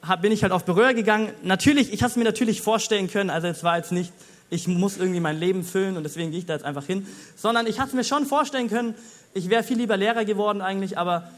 hab, 0.00 0.22
bin 0.22 0.32
ich 0.32 0.42
halt 0.42 0.52
auf 0.52 0.64
Berühr 0.64 0.94
gegangen. 0.94 1.30
Natürlich, 1.42 1.92
ich 1.92 2.02
habe 2.02 2.10
es 2.10 2.16
mir 2.16 2.24
natürlich 2.24 2.62
vorstellen 2.62 3.10
können, 3.10 3.28
also 3.28 3.46
es 3.46 3.62
war 3.62 3.76
jetzt 3.76 3.92
nicht, 3.92 4.12
ich 4.50 4.66
muss 4.66 4.96
irgendwie 4.96 5.20
mein 5.20 5.38
Leben 5.38 5.62
füllen 5.64 5.96
und 5.96 6.04
deswegen 6.04 6.30
gehe 6.30 6.40
ich 6.40 6.46
da 6.46 6.54
jetzt 6.54 6.64
einfach 6.64 6.84
hin, 6.84 7.06
sondern 7.36 7.66
ich 7.66 7.80
habe 7.80 7.88
es 7.88 7.94
mir 7.94 8.04
schon 8.04 8.26
vorstellen 8.26 8.68
können, 8.68 8.94
ich 9.34 9.50
wäre 9.50 9.62
viel 9.62 9.76
lieber 9.76 9.96
Lehrer 9.96 10.24
geworden 10.24 10.60
eigentlich, 10.60 10.96
aber 10.96 11.30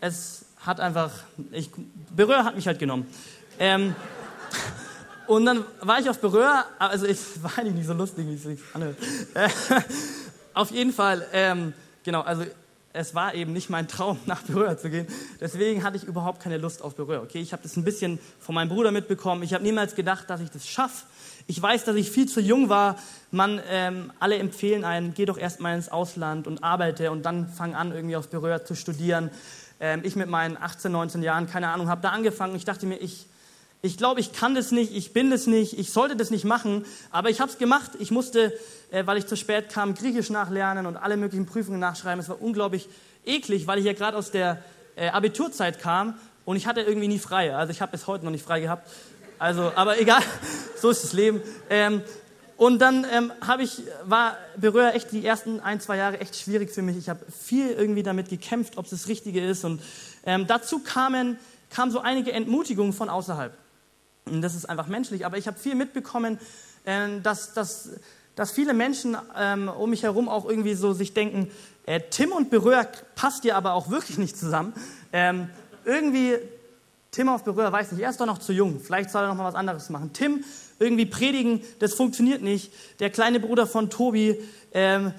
es 0.00 0.44
hat 0.58 0.80
einfach, 0.80 1.12
ich, 1.52 1.70
Berühr 2.14 2.44
hat 2.44 2.56
mich 2.56 2.66
halt 2.66 2.78
genommen. 2.78 3.06
Ähm, 3.58 3.94
und 5.26 5.44
dann 5.44 5.64
war 5.80 6.00
ich 6.00 6.08
auf 6.08 6.18
Berühr, 6.18 6.64
also 6.78 7.06
es 7.06 7.42
war 7.42 7.58
eigentlich 7.58 7.74
nicht 7.74 7.86
so 7.86 7.94
lustig, 7.94 8.26
wie 8.26 8.34
es 8.34 8.42
sich 8.42 8.60
anhört. 8.72 8.96
auf 10.54 10.70
jeden 10.70 10.92
Fall, 10.92 11.26
ähm, 11.32 11.72
genau, 12.02 12.22
also 12.22 12.44
es 12.96 13.14
war 13.14 13.34
eben 13.34 13.52
nicht 13.52 13.70
mein 13.70 13.88
Traum, 13.88 14.18
nach 14.26 14.42
Berühr 14.42 14.76
zu 14.78 14.90
gehen. 14.90 15.06
Deswegen 15.40 15.84
hatte 15.84 15.96
ich 15.96 16.04
überhaupt 16.04 16.42
keine 16.42 16.56
Lust 16.58 16.82
auf 16.82 16.94
Berühr. 16.94 17.22
Okay, 17.22 17.38
ich 17.40 17.52
habe 17.52 17.62
das 17.62 17.76
ein 17.76 17.84
bisschen 17.84 18.18
von 18.40 18.54
meinem 18.54 18.68
Bruder 18.68 18.90
mitbekommen. 18.90 19.42
Ich 19.42 19.54
habe 19.54 19.62
niemals 19.62 19.94
gedacht, 19.94 20.30
dass 20.30 20.40
ich 20.40 20.50
das 20.50 20.66
schaffe. 20.66 21.06
Ich 21.46 21.60
weiß, 21.60 21.84
dass 21.84 21.94
ich 21.96 22.10
viel 22.10 22.26
zu 22.26 22.40
jung 22.40 22.68
war. 22.68 22.96
Man, 23.30 23.60
ähm, 23.70 24.12
alle 24.18 24.36
empfehlen 24.38 24.84
einen, 24.84 25.14
geh 25.14 25.26
doch 25.26 25.38
erst 25.38 25.60
mal 25.60 25.76
ins 25.76 25.88
Ausland 25.88 26.46
und 26.46 26.64
arbeite 26.64 27.10
und 27.10 27.24
dann 27.24 27.48
fang 27.48 27.74
an, 27.74 27.92
irgendwie 27.92 28.16
auf 28.16 28.28
Berühr 28.28 28.64
zu 28.64 28.74
studieren. 28.74 29.30
Ähm, 29.78 30.00
ich 30.02 30.16
mit 30.16 30.28
meinen 30.28 30.56
18, 30.56 30.90
19 30.90 31.22
Jahren, 31.22 31.46
keine 31.46 31.68
Ahnung, 31.68 31.88
habe 31.88 32.00
da 32.00 32.10
angefangen. 32.10 32.56
Ich 32.56 32.64
dachte 32.64 32.86
mir, 32.86 32.96
ich, 32.96 33.26
ich 33.86 33.96
glaube, 33.96 34.20
ich 34.20 34.32
kann 34.32 34.54
das 34.54 34.72
nicht, 34.72 34.94
ich 34.94 35.12
bin 35.12 35.30
das 35.30 35.46
nicht, 35.46 35.78
ich 35.78 35.90
sollte 35.90 36.16
das 36.16 36.30
nicht 36.30 36.44
machen, 36.44 36.84
aber 37.10 37.30
ich 37.30 37.40
habe 37.40 37.50
es 37.50 37.58
gemacht. 37.58 37.92
Ich 37.98 38.10
musste, 38.10 38.52
äh, 38.90 39.06
weil 39.06 39.16
ich 39.16 39.26
zu 39.26 39.36
spät 39.36 39.68
kam, 39.68 39.94
Griechisch 39.94 40.30
nachlernen 40.30 40.86
und 40.86 40.96
alle 40.96 41.16
möglichen 41.16 41.46
Prüfungen 41.46 41.80
nachschreiben. 41.80 42.20
Es 42.20 42.28
war 42.28 42.42
unglaublich 42.42 42.88
eklig, 43.24 43.66
weil 43.66 43.78
ich 43.78 43.84
ja 43.84 43.92
gerade 43.92 44.16
aus 44.16 44.30
der 44.30 44.62
äh, 44.96 45.08
Abiturzeit 45.08 45.78
kam 45.78 46.14
und 46.44 46.56
ich 46.56 46.66
hatte 46.66 46.80
irgendwie 46.80 47.08
nie 47.08 47.18
frei. 47.18 47.54
Also 47.54 47.70
ich 47.70 47.80
habe 47.80 47.92
bis 47.92 48.06
heute 48.06 48.24
noch 48.24 48.32
nicht 48.32 48.44
frei 48.44 48.60
gehabt. 48.60 48.88
Also, 49.38 49.72
aber 49.74 50.00
egal, 50.00 50.22
so 50.80 50.90
ist 50.90 51.04
das 51.04 51.12
Leben. 51.12 51.40
Ähm, 51.70 52.02
und 52.56 52.78
dann 52.78 53.06
ähm, 53.12 53.32
habe 53.46 53.62
ich, 53.62 53.82
war 54.04 54.38
Berührer 54.56 54.94
echt 54.94 55.12
die 55.12 55.24
ersten 55.24 55.60
ein, 55.60 55.78
zwei 55.80 55.98
Jahre 55.98 56.20
echt 56.20 56.36
schwierig 56.36 56.70
für 56.70 56.80
mich. 56.80 56.96
Ich 56.96 57.10
habe 57.10 57.20
viel 57.30 57.70
irgendwie 57.70 58.02
damit 58.02 58.30
gekämpft, 58.30 58.78
ob 58.78 58.86
es 58.86 58.92
das 58.92 59.08
Richtige 59.08 59.44
ist. 59.44 59.64
Und 59.64 59.82
ähm, 60.24 60.46
dazu 60.46 60.78
kamen, 60.78 61.38
kamen 61.68 61.92
so 61.92 62.00
einige 62.00 62.32
Entmutigungen 62.32 62.94
von 62.94 63.10
außerhalb. 63.10 63.52
Und 64.26 64.42
das 64.42 64.54
ist 64.54 64.68
einfach 64.68 64.88
menschlich. 64.88 65.24
Aber 65.24 65.38
ich 65.38 65.46
habe 65.46 65.58
viel 65.58 65.74
mitbekommen, 65.74 66.38
äh, 66.84 67.20
dass, 67.22 67.54
dass, 67.54 67.90
dass 68.34 68.50
viele 68.50 68.74
Menschen 68.74 69.16
ähm, 69.36 69.68
um 69.68 69.90
mich 69.90 70.02
herum 70.02 70.28
auch 70.28 70.48
irgendwie 70.48 70.74
so 70.74 70.92
sich 70.92 71.14
denken, 71.14 71.50
äh, 71.86 72.00
Tim 72.10 72.32
und 72.32 72.50
Berührer 72.50 72.86
passt 73.14 73.44
dir 73.44 73.56
aber 73.56 73.74
auch 73.74 73.90
wirklich 73.90 74.18
nicht 74.18 74.36
zusammen. 74.36 74.74
Ähm, 75.12 75.48
irgendwie 75.84 76.34
Tim 77.12 77.28
auf 77.28 77.44
Berührer 77.44 77.72
weiß 77.72 77.92
nicht, 77.92 78.02
er 78.02 78.10
ist 78.10 78.20
doch 78.20 78.26
noch 78.26 78.38
zu 78.38 78.52
jung, 78.52 78.80
vielleicht 78.80 79.10
soll 79.10 79.22
er 79.22 79.28
noch 79.28 79.36
mal 79.36 79.44
was 79.44 79.54
anderes 79.54 79.88
machen. 79.88 80.12
Tim 80.12 80.44
irgendwie 80.78 81.06
predigen, 81.06 81.62
das 81.78 81.94
funktioniert 81.94 82.42
nicht. 82.42 82.72
Der 82.98 83.08
kleine 83.08 83.40
Bruder 83.40 83.66
von 83.66 83.88
Tobi, 83.88 84.38
ähm, 84.74 85.14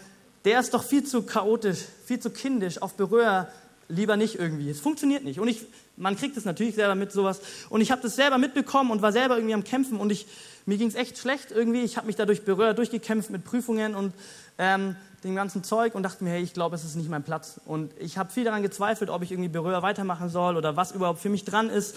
der 0.45 0.59
ist 0.59 0.73
doch 0.73 0.83
viel 0.83 1.03
zu 1.03 1.23
chaotisch, 1.23 1.79
viel 2.05 2.19
zu 2.19 2.29
kindisch, 2.29 2.81
auf 2.81 2.93
Berührer 2.93 3.47
lieber 3.87 4.17
nicht 4.17 4.35
irgendwie. 4.35 4.69
Es 4.69 4.79
funktioniert 4.79 5.23
nicht. 5.23 5.39
Und 5.39 5.47
ich, 5.47 5.65
man 5.97 6.15
kriegt 6.15 6.37
es 6.37 6.45
natürlich 6.45 6.75
selber 6.75 6.95
mit 6.95 7.11
sowas. 7.11 7.41
Und 7.69 7.81
ich 7.81 7.91
habe 7.91 8.01
das 8.01 8.15
selber 8.15 8.37
mitbekommen 8.37 8.91
und 8.91 9.01
war 9.01 9.11
selber 9.11 9.35
irgendwie 9.35 9.53
am 9.53 9.63
Kämpfen 9.63 9.99
und 9.99 10.11
ich, 10.11 10.27
mir 10.65 10.77
ging 10.77 10.87
es 10.87 10.95
echt 10.95 11.17
schlecht 11.17 11.51
irgendwie. 11.51 11.81
Ich 11.81 11.97
habe 11.97 12.07
mich 12.07 12.15
dadurch 12.15 12.45
Berührer 12.45 12.73
durchgekämpft 12.73 13.29
mit 13.29 13.43
Prüfungen 13.43 13.95
und 13.95 14.13
ähm, 14.57 14.95
dem 15.23 15.35
ganzen 15.35 15.63
Zeug 15.63 15.95
und 15.95 16.03
dachte 16.03 16.23
mir, 16.23 16.31
hey, 16.31 16.41
ich 16.41 16.53
glaube, 16.53 16.75
es 16.75 16.83
ist 16.83 16.95
nicht 16.95 17.09
mein 17.09 17.23
Platz. 17.23 17.59
Und 17.65 17.91
ich 17.99 18.17
habe 18.17 18.31
viel 18.31 18.43
daran 18.43 18.61
gezweifelt, 18.61 19.09
ob 19.09 19.23
ich 19.23 19.31
irgendwie 19.31 19.49
Berührer 19.49 19.81
weitermachen 19.81 20.29
soll 20.29 20.55
oder 20.55 20.75
was 20.75 20.91
überhaupt 20.91 21.19
für 21.19 21.29
mich 21.29 21.43
dran 21.43 21.69
ist. 21.69 21.95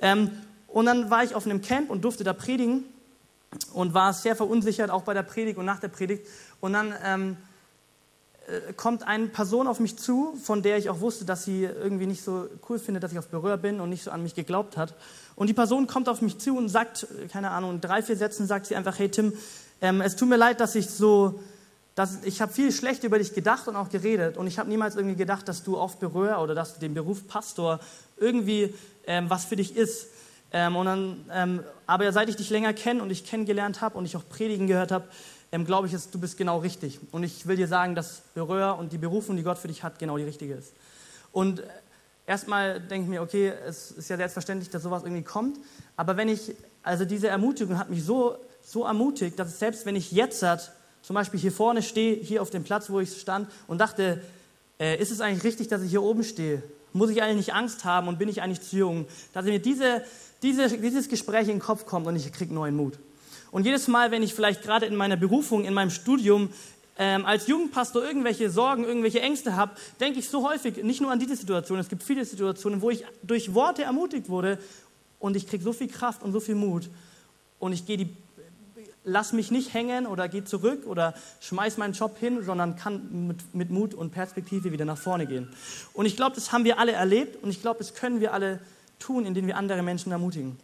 Ähm, 0.00 0.30
und 0.68 0.86
dann 0.86 1.10
war 1.10 1.24
ich 1.24 1.34
auf 1.34 1.44
einem 1.44 1.60
Camp 1.60 1.90
und 1.90 2.02
durfte 2.04 2.24
da 2.24 2.32
predigen 2.32 2.84
und 3.74 3.92
war 3.92 4.12
sehr 4.12 4.36
verunsichert, 4.36 4.90
auch 4.90 5.02
bei 5.02 5.14
der 5.14 5.22
Predigt 5.22 5.58
und 5.58 5.66
nach 5.66 5.80
der 5.80 5.88
Predigt. 5.88 6.26
Und 6.60 6.72
dann 6.72 6.94
ähm, 7.04 7.32
äh, 7.32 7.51
kommt 8.76 9.06
eine 9.06 9.26
Person 9.26 9.66
auf 9.66 9.80
mich 9.80 9.98
zu, 9.98 10.34
von 10.42 10.62
der 10.62 10.76
ich 10.78 10.90
auch 10.90 11.00
wusste, 11.00 11.24
dass 11.24 11.44
sie 11.44 11.64
irgendwie 11.64 12.06
nicht 12.06 12.22
so 12.22 12.48
cool 12.68 12.78
findet, 12.78 13.02
dass 13.02 13.12
ich 13.12 13.18
auf 13.18 13.28
Berührer 13.28 13.56
bin 13.56 13.80
und 13.80 13.88
nicht 13.88 14.04
so 14.04 14.10
an 14.10 14.22
mich 14.22 14.34
geglaubt 14.34 14.76
hat. 14.76 14.94
Und 15.36 15.46
die 15.46 15.54
Person 15.54 15.86
kommt 15.86 16.08
auf 16.08 16.22
mich 16.22 16.38
zu 16.38 16.56
und 16.56 16.68
sagt, 16.68 17.06
keine 17.30 17.50
Ahnung, 17.50 17.72
in 17.72 17.80
drei, 17.80 18.02
vier 18.02 18.16
Sätzen 18.16 18.46
sagt 18.46 18.66
sie 18.66 18.76
einfach, 18.76 18.98
hey 18.98 19.08
Tim, 19.08 19.32
ähm, 19.80 20.00
es 20.00 20.16
tut 20.16 20.28
mir 20.28 20.36
leid, 20.36 20.60
dass 20.60 20.74
ich 20.74 20.90
so 20.90 21.40
dass 21.94 22.24
ich 22.24 22.40
habe 22.40 22.52
viel 22.52 22.72
schlecht 22.72 23.04
über 23.04 23.18
dich 23.18 23.34
gedacht 23.34 23.68
und 23.68 23.76
auch 23.76 23.90
geredet 23.90 24.38
und 24.38 24.46
ich 24.46 24.58
habe 24.58 24.68
niemals 24.68 24.96
irgendwie 24.96 25.16
gedacht, 25.16 25.46
dass 25.46 25.62
du 25.62 25.76
auf 25.76 25.98
Berühr 25.98 26.38
oder 26.38 26.54
dass 26.54 26.74
du 26.74 26.80
den 26.80 26.94
Beruf 26.94 27.28
Pastor 27.28 27.80
irgendwie 28.16 28.74
ähm, 29.06 29.28
was 29.28 29.44
für 29.44 29.56
dich 29.56 29.76
ist. 29.76 30.06
Ähm, 30.52 30.76
und 30.76 30.86
dann, 30.86 31.24
ähm, 31.32 31.62
aber 31.86 32.10
seit 32.12 32.28
ich 32.28 32.36
dich 32.36 32.50
länger 32.50 32.72
kenne 32.72 33.02
und 33.02 33.10
ich 33.10 33.24
kennengelernt 33.24 33.80
habe 33.80 33.98
und 33.98 34.04
ich 34.04 34.16
auch 34.16 34.26
Predigen 34.28 34.66
gehört 34.66 34.90
habe, 34.90 35.06
ähm, 35.52 35.66
glaube 35.66 35.86
ich, 35.86 35.92
dass 35.92 36.10
du 36.10 36.18
bist 36.18 36.36
genau 36.36 36.58
richtig. 36.58 36.98
Und 37.12 37.22
ich 37.22 37.46
will 37.46 37.56
dir 37.56 37.68
sagen, 37.68 37.94
dass 37.94 38.22
Berühr 38.34 38.76
und 38.78 38.92
die 38.92 38.98
Berufung, 38.98 39.36
die 39.36 39.42
Gott 39.42 39.58
für 39.58 39.68
dich 39.68 39.82
hat, 39.82 39.98
genau 39.98 40.16
die 40.16 40.24
richtige 40.24 40.54
ist. 40.54 40.72
Und 41.30 41.60
äh, 41.60 41.64
erstmal 42.26 42.80
denke 42.80 43.04
ich 43.04 43.10
mir, 43.10 43.22
okay, 43.22 43.52
es 43.66 43.90
ist 43.90 44.08
ja 44.08 44.16
selbstverständlich, 44.16 44.70
dass 44.70 44.82
sowas 44.82 45.02
irgendwie 45.04 45.22
kommt. 45.22 45.58
Aber 45.96 46.16
wenn 46.16 46.28
ich, 46.28 46.54
also 46.82 47.04
diese 47.04 47.28
Ermutigung 47.28 47.78
hat 47.78 47.90
mich 47.90 48.02
so, 48.02 48.36
so 48.62 48.84
ermutigt, 48.84 49.38
dass 49.38 49.58
selbst 49.58 49.84
wenn 49.86 49.94
ich 49.94 50.10
jetzt 50.12 50.42
hat, 50.42 50.72
zum 51.02 51.14
Beispiel 51.14 51.38
hier 51.38 51.52
vorne 51.52 51.82
stehe, 51.82 52.16
hier 52.16 52.40
auf 52.40 52.50
dem 52.50 52.64
Platz, 52.64 52.88
wo 52.88 53.00
ich 53.00 53.20
stand 53.20 53.50
und 53.66 53.78
dachte, 53.78 54.22
äh, 54.78 54.96
ist 55.00 55.10
es 55.10 55.20
eigentlich 55.20 55.44
richtig, 55.44 55.68
dass 55.68 55.82
ich 55.82 55.90
hier 55.90 56.02
oben 56.02 56.24
stehe? 56.24 56.62
Muss 56.94 57.10
ich 57.10 57.22
eigentlich 57.22 57.46
nicht 57.46 57.54
Angst 57.54 57.84
haben 57.84 58.08
und 58.08 58.18
bin 58.18 58.28
ich 58.28 58.40
eigentlich 58.40 58.62
zu 58.62 58.76
jung? 58.76 59.06
Dass 59.32 59.44
mir 59.44 59.58
diese, 59.58 60.02
diese, 60.42 60.68
dieses 60.78 61.08
Gespräch 61.08 61.42
in 61.42 61.56
den 61.56 61.60
Kopf 61.60 61.86
kommt 61.86 62.06
und 62.06 62.16
ich 62.16 62.32
kriege 62.32 62.54
neuen 62.54 62.76
Mut. 62.76 62.98
Und 63.52 63.64
jedes 63.64 63.86
Mal, 63.86 64.10
wenn 64.10 64.22
ich 64.22 64.34
vielleicht 64.34 64.62
gerade 64.62 64.86
in 64.86 64.96
meiner 64.96 65.16
Berufung, 65.16 65.64
in 65.64 65.74
meinem 65.74 65.90
Studium 65.90 66.48
ähm, 66.98 67.24
als 67.26 67.46
Jugendpastor 67.46 68.02
irgendwelche 68.02 68.50
Sorgen, 68.50 68.84
irgendwelche 68.84 69.20
Ängste 69.20 69.54
habe, 69.54 69.72
denke 70.00 70.18
ich 70.18 70.28
so 70.28 70.48
häufig 70.48 70.82
nicht 70.82 71.00
nur 71.00 71.12
an 71.12 71.20
diese 71.20 71.36
Situation. 71.36 71.78
Es 71.78 71.88
gibt 71.88 72.02
viele 72.02 72.24
Situationen, 72.24 72.82
wo 72.82 72.90
ich 72.90 73.04
durch 73.22 73.54
Worte 73.54 73.82
ermutigt 73.84 74.28
wurde 74.28 74.58
und 75.20 75.36
ich 75.36 75.46
kriege 75.46 75.62
so 75.62 75.72
viel 75.72 75.88
Kraft 75.88 76.22
und 76.22 76.32
so 76.32 76.40
viel 76.40 76.54
Mut 76.54 76.88
und 77.60 77.72
ich 77.72 77.86
gehe 77.86 77.98
die 77.98 78.16
lass 79.04 79.32
mich 79.32 79.50
nicht 79.50 79.74
hängen 79.74 80.06
oder 80.06 80.28
geh 80.28 80.44
zurück 80.44 80.86
oder 80.86 81.14
schmeiß 81.40 81.76
meinen 81.76 81.92
Job 81.92 82.18
hin, 82.18 82.42
sondern 82.44 82.76
kann 82.76 83.26
mit, 83.26 83.54
mit 83.54 83.70
Mut 83.70 83.94
und 83.94 84.12
Perspektive 84.12 84.70
wieder 84.70 84.84
nach 84.84 84.96
vorne 84.96 85.26
gehen. 85.26 85.48
Und 85.92 86.06
ich 86.06 86.16
glaube, 86.16 86.36
das 86.36 86.52
haben 86.52 86.64
wir 86.64 86.78
alle 86.78 86.92
erlebt 86.92 87.42
und 87.42 87.50
ich 87.50 87.60
glaube, 87.60 87.78
das 87.78 87.94
können 87.94 88.20
wir 88.20 88.32
alle 88.32 88.60
tun, 89.00 89.26
indem 89.26 89.48
wir 89.48 89.56
andere 89.56 89.82
Menschen 89.82 90.12
ermutigen. 90.12 90.56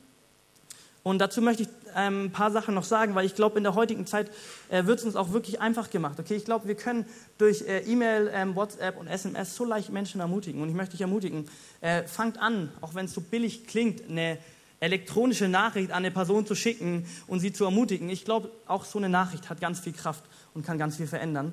Und 1.03 1.18
dazu 1.18 1.40
möchte 1.40 1.64
ich 1.64 1.68
ähm, 1.98 2.26
ein 2.26 2.32
paar 2.32 2.50
Sachen 2.50 2.74
noch 2.74 2.84
sagen, 2.84 3.14
weil 3.14 3.26
ich 3.26 3.34
glaube, 3.34 3.58
in 3.58 3.64
der 3.64 3.74
heutigen 3.74 4.06
Zeit 4.06 4.30
äh, 4.68 4.87
wird 4.87 5.00
es 5.00 5.04
uns 5.04 5.16
auch 5.16 5.32
wirklich 5.32 5.61
einfach 5.61 5.90
gemacht. 5.90 6.18
Okay, 6.20 6.37
ich 6.37 6.44
glaube, 6.44 6.68
wir 6.68 6.76
können 6.76 7.04
durch 7.38 7.62
äh, 7.62 7.80
E-Mail, 7.80 8.30
ähm, 8.32 8.54
WhatsApp 8.54 8.98
und 8.98 9.08
SMS 9.08 9.56
so 9.56 9.64
leicht 9.64 9.90
Menschen 9.90 10.20
ermutigen. 10.20 10.62
Und 10.62 10.68
ich 10.68 10.74
möchte 10.74 10.92
dich 10.92 11.00
ermutigen, 11.00 11.48
äh, 11.80 12.04
fangt 12.04 12.38
an, 12.38 12.70
auch 12.80 12.94
wenn 12.94 13.06
es 13.06 13.14
so 13.14 13.20
billig 13.20 13.66
klingt, 13.66 14.08
eine 14.08 14.38
elektronische 14.80 15.48
Nachricht 15.48 15.90
an 15.90 15.98
eine 15.98 16.11
Person 16.11 16.46
zu 16.46 16.54
schicken 16.54 17.04
und 17.26 17.40
sie 17.40 17.52
zu 17.52 17.64
ermutigen. 17.64 18.08
Ich 18.11 18.24
glaube, 18.24 18.50
auch 18.66 18.84
so 18.84 18.98
eine 18.98 19.08
Nachricht 19.08 19.50
hat 19.50 19.61
ganz 19.61 19.80
viel 19.80 19.92
Kraft 19.92 20.24
und 20.54 20.64
kann 20.64 20.78
ganz 20.78 20.96
viel 20.96 21.08
verändern. 21.08 21.52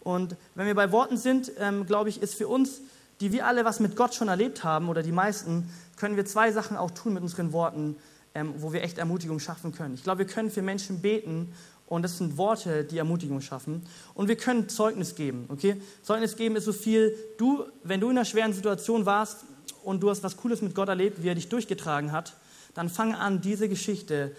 Und 0.00 0.36
wenn 0.54 0.66
wir 0.66 0.74
bei 0.74 0.92
Worten 0.92 1.16
sind, 1.16 1.52
ähm, 1.58 1.86
glaube 1.86 2.08
ich, 2.08 2.22
ist 2.22 2.34
für 2.34 2.48
uns, 2.48 2.80
die 3.20 3.32
wir 3.32 3.46
alle 3.46 3.64
was 3.64 3.80
mit 3.80 3.96
Gott 3.96 4.14
schon 4.14 4.28
erlebt 4.28 4.62
haben 4.62 4.88
oder 4.88 5.02
die 5.02 5.12
meisten, 5.12 5.70
können 5.96 6.16
wir 6.16 6.26
zwei 6.26 6.52
Sachen 6.52 6.76
auch 6.76 6.90
tun 6.90 7.14
mit 7.14 7.22
unseren 7.22 7.52
Worten, 7.52 7.96
ähm, 8.36 8.54
wo 8.58 8.72
wir 8.72 8.82
echt 8.82 8.98
Ermutigung 8.98 9.40
schaffen 9.40 9.72
können. 9.72 9.94
Ich 9.94 10.02
glaube, 10.02 10.18
wir 10.18 10.26
können 10.26 10.50
für 10.50 10.60
Menschen 10.60 11.00
beten 11.00 11.54
und 11.86 12.02
das 12.02 12.18
sind 12.18 12.36
Worte, 12.36 12.84
die 12.84 12.98
Ermutigung 12.98 13.40
schaffen. 13.40 13.86
Und 14.12 14.28
wir 14.28 14.36
können 14.36 14.68
Zeugnis 14.68 15.14
geben. 15.14 15.46
Okay? 15.48 15.80
Zeugnis 16.02 16.36
geben 16.36 16.54
ist 16.56 16.66
so 16.66 16.74
viel, 16.74 17.16
du, 17.38 17.64
wenn 17.82 17.98
du 17.98 18.10
in 18.10 18.18
einer 18.18 18.26
schweren 18.26 18.52
Situation 18.52 19.06
warst 19.06 19.44
und 19.84 20.02
du 20.02 20.10
hast 20.10 20.22
was 20.22 20.36
Cooles 20.36 20.60
mit 20.60 20.74
Gott 20.74 20.90
erlebt, 20.90 21.22
wie 21.22 21.28
er 21.28 21.34
dich 21.34 21.48
durchgetragen 21.48 22.12
hat, 22.12 22.36
dann 22.74 22.90
fang 22.90 23.14
an, 23.14 23.40
diese 23.40 23.70
Geschichte 23.70 24.36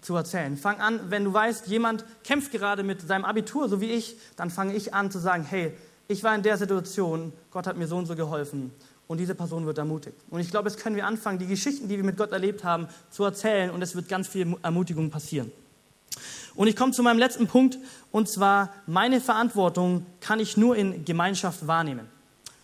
zu 0.00 0.14
erzählen. 0.14 0.56
Fang 0.56 0.80
an, 0.80 1.10
wenn 1.10 1.24
du 1.24 1.32
weißt, 1.32 1.66
jemand 1.66 2.04
kämpft 2.22 2.52
gerade 2.52 2.84
mit 2.84 3.00
seinem 3.00 3.24
Abitur, 3.24 3.68
so 3.68 3.80
wie 3.80 3.90
ich, 3.90 4.18
dann 4.36 4.50
fange 4.50 4.76
ich 4.76 4.94
an 4.94 5.10
zu 5.10 5.18
sagen, 5.18 5.42
hey, 5.42 5.72
ich 6.06 6.22
war 6.22 6.32
in 6.36 6.44
der 6.44 6.56
Situation, 6.56 7.32
Gott 7.50 7.66
hat 7.66 7.76
mir 7.76 7.88
so 7.88 7.96
und 7.96 8.06
so 8.06 8.14
geholfen 8.14 8.70
und 9.08 9.18
diese 9.18 9.34
Person 9.34 9.66
wird 9.66 9.78
ermutigt. 9.78 10.16
Und 10.30 10.40
ich 10.40 10.50
glaube, 10.50 10.68
jetzt 10.68 10.80
können 10.80 10.94
wir 10.94 11.06
anfangen, 11.06 11.38
die 11.38 11.46
Geschichten, 11.46 11.88
die 11.88 11.96
wir 11.96 12.04
mit 12.04 12.16
Gott 12.16 12.30
erlebt 12.30 12.62
haben, 12.62 12.86
zu 13.10 13.24
erzählen 13.24 13.70
und 13.70 13.82
es 13.82 13.96
wird 13.96 14.08
ganz 14.08 14.28
viel 14.28 14.56
Ermutigung 14.62 15.10
passieren. 15.10 15.50
Und 16.54 16.68
ich 16.68 16.76
komme 16.76 16.92
zu 16.92 17.02
meinem 17.02 17.18
letzten 17.18 17.46
Punkt, 17.46 17.78
und 18.12 18.28
zwar, 18.28 18.72
meine 18.86 19.20
Verantwortung 19.20 20.04
kann 20.20 20.40
ich 20.40 20.56
nur 20.56 20.76
in 20.76 21.04
Gemeinschaft 21.04 21.66
wahrnehmen. 21.66 22.08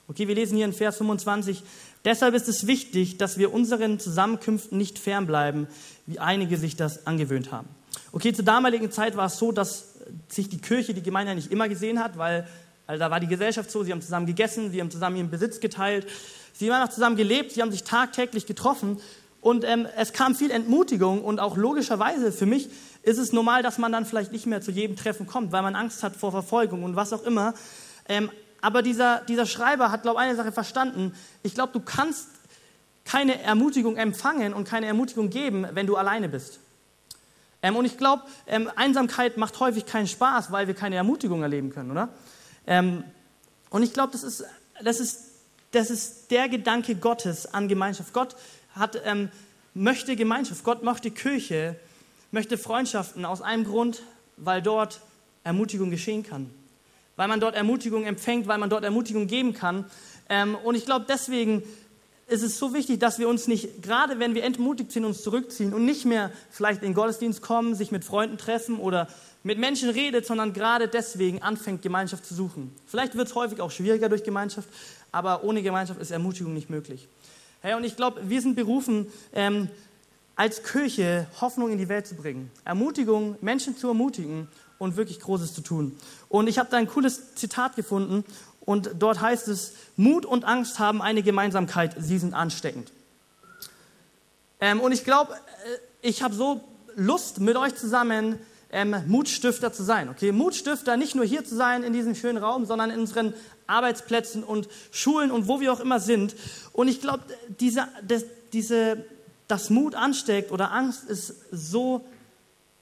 Okay, 0.07 0.29
wir 0.29 0.35
lesen 0.35 0.57
hier 0.57 0.67
in 0.67 0.73
Vers 0.73 0.99
25, 0.99 1.63
deshalb 2.05 2.35
ist 2.35 2.49
es 2.49 2.67
wichtig, 2.67 3.17
dass 3.17 3.39
wir 3.39 3.55
unseren 3.55 3.99
Zusammenkünften 3.99 4.77
nicht 4.77 4.99
fernbleiben, 4.99 5.67
wie 6.07 6.19
einige 6.19 6.59
sich 6.59 6.77
das 6.77 7.07
angewöhnt 7.07 7.53
haben. 7.53 7.69
Okay, 8.13 8.33
zur 8.33 8.45
damaligen 8.45 8.91
Zeit 8.91 9.17
war 9.17 9.27
es 9.27 9.39
so, 9.39 9.51
dass 9.51 9.95
sich 10.29 10.49
die 10.51 10.59
Kirche, 10.59 10.93
die 10.93 11.03
Gemeinde 11.03 11.35
nicht 11.35 11.51
immer 11.51 11.69
gesehen 11.69 12.01
hat, 12.01 12.19
weil, 12.19 12.47
weil 12.87 12.99
da 12.99 13.11
war 13.11 13.20
die 13.20 13.27
Gesellschaft 13.27 13.70
so, 13.70 13.83
sie 13.83 13.92
haben 13.92 14.03
zusammen 14.03 14.27
gegessen, 14.27 14.70
sie 14.70 14.81
haben 14.81 14.90
zusammen 14.90 15.16
ihren 15.16 15.31
Besitz 15.31 15.61
geteilt, 15.61 16.07
sie 16.53 16.73
haben 16.73 16.87
auch 16.87 16.92
zusammen 16.92 17.16
gelebt, 17.16 17.53
sie 17.53 17.62
haben 17.62 17.73
sich 17.73 17.85
tagtäglich 17.85 18.47
getroffen 18.47 19.01
und 19.40 19.64
ähm, 19.64 19.87
es 19.97 20.12
kam 20.12 20.35
viel 20.35 20.51
Entmutigung 20.51 21.23
und 21.23 21.38
auch 21.40 21.57
logischerweise 21.57 22.33
für 22.33 22.47
mich 22.47 22.68
ist 23.03 23.18
es 23.18 23.33
normal, 23.33 23.62
dass 23.62 23.79
man 23.79 23.92
dann 23.92 24.07
vielleicht 24.07 24.33
nicht 24.33 24.47
mehr 24.47 24.61
zu 24.61 24.70
jedem 24.70 24.97
Treffen 24.97 25.27
kommt, 25.27 25.53
weil 25.53 25.62
man 25.62 25.77
Angst 25.77 26.03
hat 26.03 26.16
vor 26.16 26.31
Verfolgung 26.31 26.83
und 26.83 26.97
was 26.97 27.12
auch 27.12 27.23
immer. 27.25 27.55
Ähm, 28.09 28.31
aber 28.62 28.81
dieser, 28.81 29.20
dieser 29.29 29.44
Schreiber 29.44 29.90
hat, 29.90 30.03
glaube 30.03 30.20
ich, 30.20 30.29
eine 30.29 30.37
Sache 30.37 30.51
verstanden. 30.51 31.12
Ich 31.42 31.53
glaube, 31.55 31.75
du 31.75 31.81
kannst 31.81 32.29
keine 33.05 33.42
Ermutigung 33.42 33.99
empfangen 33.99 34.55
und 34.55 34.66
keine 34.66 34.87
Ermutigung 34.87 35.29
geben, 35.29 35.66
wenn 35.73 35.87
du 35.87 35.97
alleine 35.97 36.31
bist. 36.31 36.61
Ähm, 37.62 37.77
und 37.77 37.85
ich 37.85 37.99
glaube, 37.99 38.23
ähm, 38.47 38.70
Einsamkeit 38.77 39.37
macht 39.37 39.61
häufig 39.61 39.85
keinen 39.85 40.07
Spaß, 40.07 40.51
weil 40.53 40.66
wir 40.66 40.75
keine 40.75 40.97
Ermutigung 40.97 41.42
erleben 41.42 41.70
können, 41.70 41.90
oder? 41.90 42.09
Ähm, 42.66 43.05
und 43.70 43.83
ich 43.83 43.92
glaube, 43.92 44.12
das 44.12 44.22
ist, 44.22 44.44
das, 44.83 45.00
ist, 45.00 45.20
das 45.72 45.90
ist 45.90 46.31
der 46.31 46.48
Gedanke 46.48 46.94
Gottes 46.94 47.46
an 47.53 47.68
Gemeinschaft. 47.68 48.12
Gott 48.12 48.37
hat, 48.74 49.00
ähm, 49.05 49.31
möchte 49.74 50.16
Gemeinschaft, 50.16 50.64
Gott 50.64 50.83
möchte 50.83 51.11
Kirche, 51.11 51.77
möchte 52.31 52.59
Freundschaften 52.59 53.24
aus 53.24 53.42
einem 53.42 53.64
Grund, 53.64 54.03
weil 54.37 54.62
dort 54.62 55.00
Ermutigung 55.44 55.90
geschehen 55.90 56.22
kann 56.22 56.50
weil 57.16 57.29
man 57.29 57.40
dort 57.40 57.55
Ermutigung 57.55 58.05
empfängt, 58.05 58.46
weil 58.46 58.59
man 58.59 58.70
dort 58.70 58.85
Ermutigung 58.85 59.27
geben 59.27 59.55
kann. 59.55 59.85
Ähm, 60.29 60.57
und 60.57 60.74
ich 60.74 60.85
glaube, 60.85 61.07
deswegen 61.09 61.62
ist 62.27 62.42
es 62.42 62.59
so 62.59 62.72
wichtig, 62.72 63.00
dass 63.00 63.18
wir 63.18 63.29
uns 63.29 63.46
nicht, 63.46 63.83
gerade 63.83 64.18
wenn 64.18 64.35
wir 64.35 64.44
entmutigt 64.44 64.92
sind, 64.92 65.05
uns 65.05 65.22
zurückziehen 65.22 65.74
und 65.74 65.85
nicht 65.85 66.07
mehr 66.07 66.31
vielleicht 66.50 66.83
in 66.83 66.88
den 66.88 66.94
Gottesdienst 66.94 67.42
kommen, 67.42 67.74
sich 67.74 67.92
mit 67.92 68.05
Freunden 68.05 68.38
treffen 68.38 68.79
oder 68.79 69.09
mit 69.45 69.59
Menschen 69.59 69.91
redet, 69.91 70.27
sondern 70.27 70.53
gerade 70.53 70.89
deswegen 70.89 71.43
anfängt, 71.43 71.83
Gemeinschaft 71.83 72.27
zu 72.27 72.35
suchen. 72.35 72.75
Vielleicht 72.87 73.15
wird 73.15 73.29
es 73.29 73.35
häufig 73.35 73.61
auch 73.61 73.71
schwieriger 73.71 74.09
durch 74.09 74.25
Gemeinschaft, 74.25 74.69
aber 75.13 75.45
ohne 75.45 75.63
Gemeinschaft 75.63 76.01
ist 76.01 76.11
Ermutigung 76.11 76.55
nicht 76.55 76.71
möglich. 76.71 77.07
Hey, 77.61 77.75
und 77.75 77.85
ich 77.85 77.95
glaube, 77.95 78.29
wir 78.29 78.41
sind 78.41 78.57
berufen, 78.57 79.07
ähm, 79.33 79.69
als 80.35 80.63
Kirche 80.65 81.27
Hoffnung 81.41 81.71
in 81.71 81.79
die 81.79 81.89
Welt 81.89 82.07
zu 82.07 82.17
bringen, 82.17 82.51
Ermutigung, 82.65 83.37
Menschen 83.41 83.77
zu 83.77 83.87
ermutigen 83.89 84.49
und 84.79 84.97
wirklich 84.97 85.21
Großes 85.21 85.55
zu 85.55 85.61
tun. 85.61 85.97
Und 86.29 86.49
ich 86.49 86.59
habe 86.59 86.71
da 86.71 86.79
ein 86.79 86.89
cooles 86.89 87.35
Zitat 87.35 87.77
gefunden 87.77 88.25
und 88.61 88.91
dort 88.99 89.21
heißt 89.21 89.49
es, 89.49 89.75
Mut 89.97 90.25
und 90.25 90.45
Angst 90.45 90.79
haben 90.79 91.03
eine 91.03 91.23
Gemeinsamkeit, 91.23 91.95
sie 91.99 92.19
sind 92.19 92.33
ansteckend. 92.35 92.93
Ähm, 94.61 94.81
und 94.81 94.93
ich 94.93 95.05
glaube, 95.05 95.35
äh, 95.35 95.39
ich 96.01 96.23
habe 96.23 96.35
so 96.35 96.65
Lust, 96.97 97.41
mit 97.41 97.57
euch 97.57 97.75
zusammen 97.75 98.39
ähm, 98.75 98.97
Mutstifter 99.07 99.73
zu 99.73 99.85
sein. 99.85 100.09
Okay, 100.09 100.33
Mutstifter, 100.33 100.97
nicht 100.97 101.15
nur 101.15 101.25
hier 101.25 101.45
zu 101.45 101.55
sein 101.55 101.85
in 101.85 101.93
diesem 101.93 102.17
schönen 102.17 102.39
Raum, 102.39 102.67
sondern 102.67 102.91
in 102.91 103.01
unseren 103.01 103.33
Arbeitsplätzen 103.69 104.43
und 104.43 104.69
Schulen 104.91 105.31
und 105.31 105.47
wo 105.47 105.61
wir 105.61 105.73
auch 105.73 105.81
immer 105.81 106.01
sind. 106.01 106.35
Und 106.73 106.89
ich 106.89 107.01
glaube, 107.01 107.23
diese, 107.61 107.87
das, 108.07 108.25
diese, 108.53 109.05
dass 109.47 109.71
Mut 109.71 109.95
ansteckt 109.95 110.51
oder 110.51 110.73
Angst 110.73 111.09
ist 111.09 111.35
so 111.53 112.05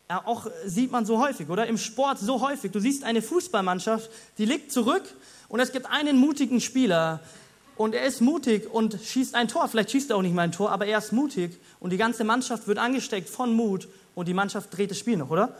ja, 0.08 0.22
auch 0.26 0.46
sieht 0.66 0.90
man 0.90 1.06
so 1.06 1.18
häufig, 1.18 1.48
oder? 1.48 1.66
Im 1.66 1.78
Sport 1.78 2.18
so 2.18 2.40
häufig. 2.40 2.72
Du 2.72 2.80
siehst 2.80 3.04
eine 3.04 3.22
Fußballmannschaft, 3.22 4.10
die 4.38 4.44
liegt 4.44 4.72
zurück 4.72 5.04
und 5.48 5.60
es 5.60 5.72
gibt 5.72 5.86
einen 5.90 6.18
mutigen 6.18 6.60
Spieler 6.60 7.20
und 7.76 7.94
er 7.94 8.04
ist 8.04 8.20
mutig 8.20 8.70
und 8.70 8.98
schießt 9.02 9.34
ein 9.34 9.48
Tor. 9.48 9.68
Vielleicht 9.68 9.90
schießt 9.90 10.10
er 10.10 10.16
auch 10.16 10.22
nicht 10.22 10.34
mal 10.34 10.42
ein 10.42 10.52
Tor, 10.52 10.70
aber 10.70 10.86
er 10.86 10.98
ist 10.98 11.12
mutig 11.12 11.58
und 11.80 11.90
die 11.90 11.96
ganze 11.96 12.24
Mannschaft 12.24 12.66
wird 12.66 12.78
angesteckt 12.78 13.28
von 13.28 13.54
Mut 13.54 13.88
und 14.14 14.28
die 14.28 14.34
Mannschaft 14.34 14.76
dreht 14.76 14.90
das 14.90 14.98
Spiel 14.98 15.16
noch, 15.16 15.30
oder? 15.30 15.54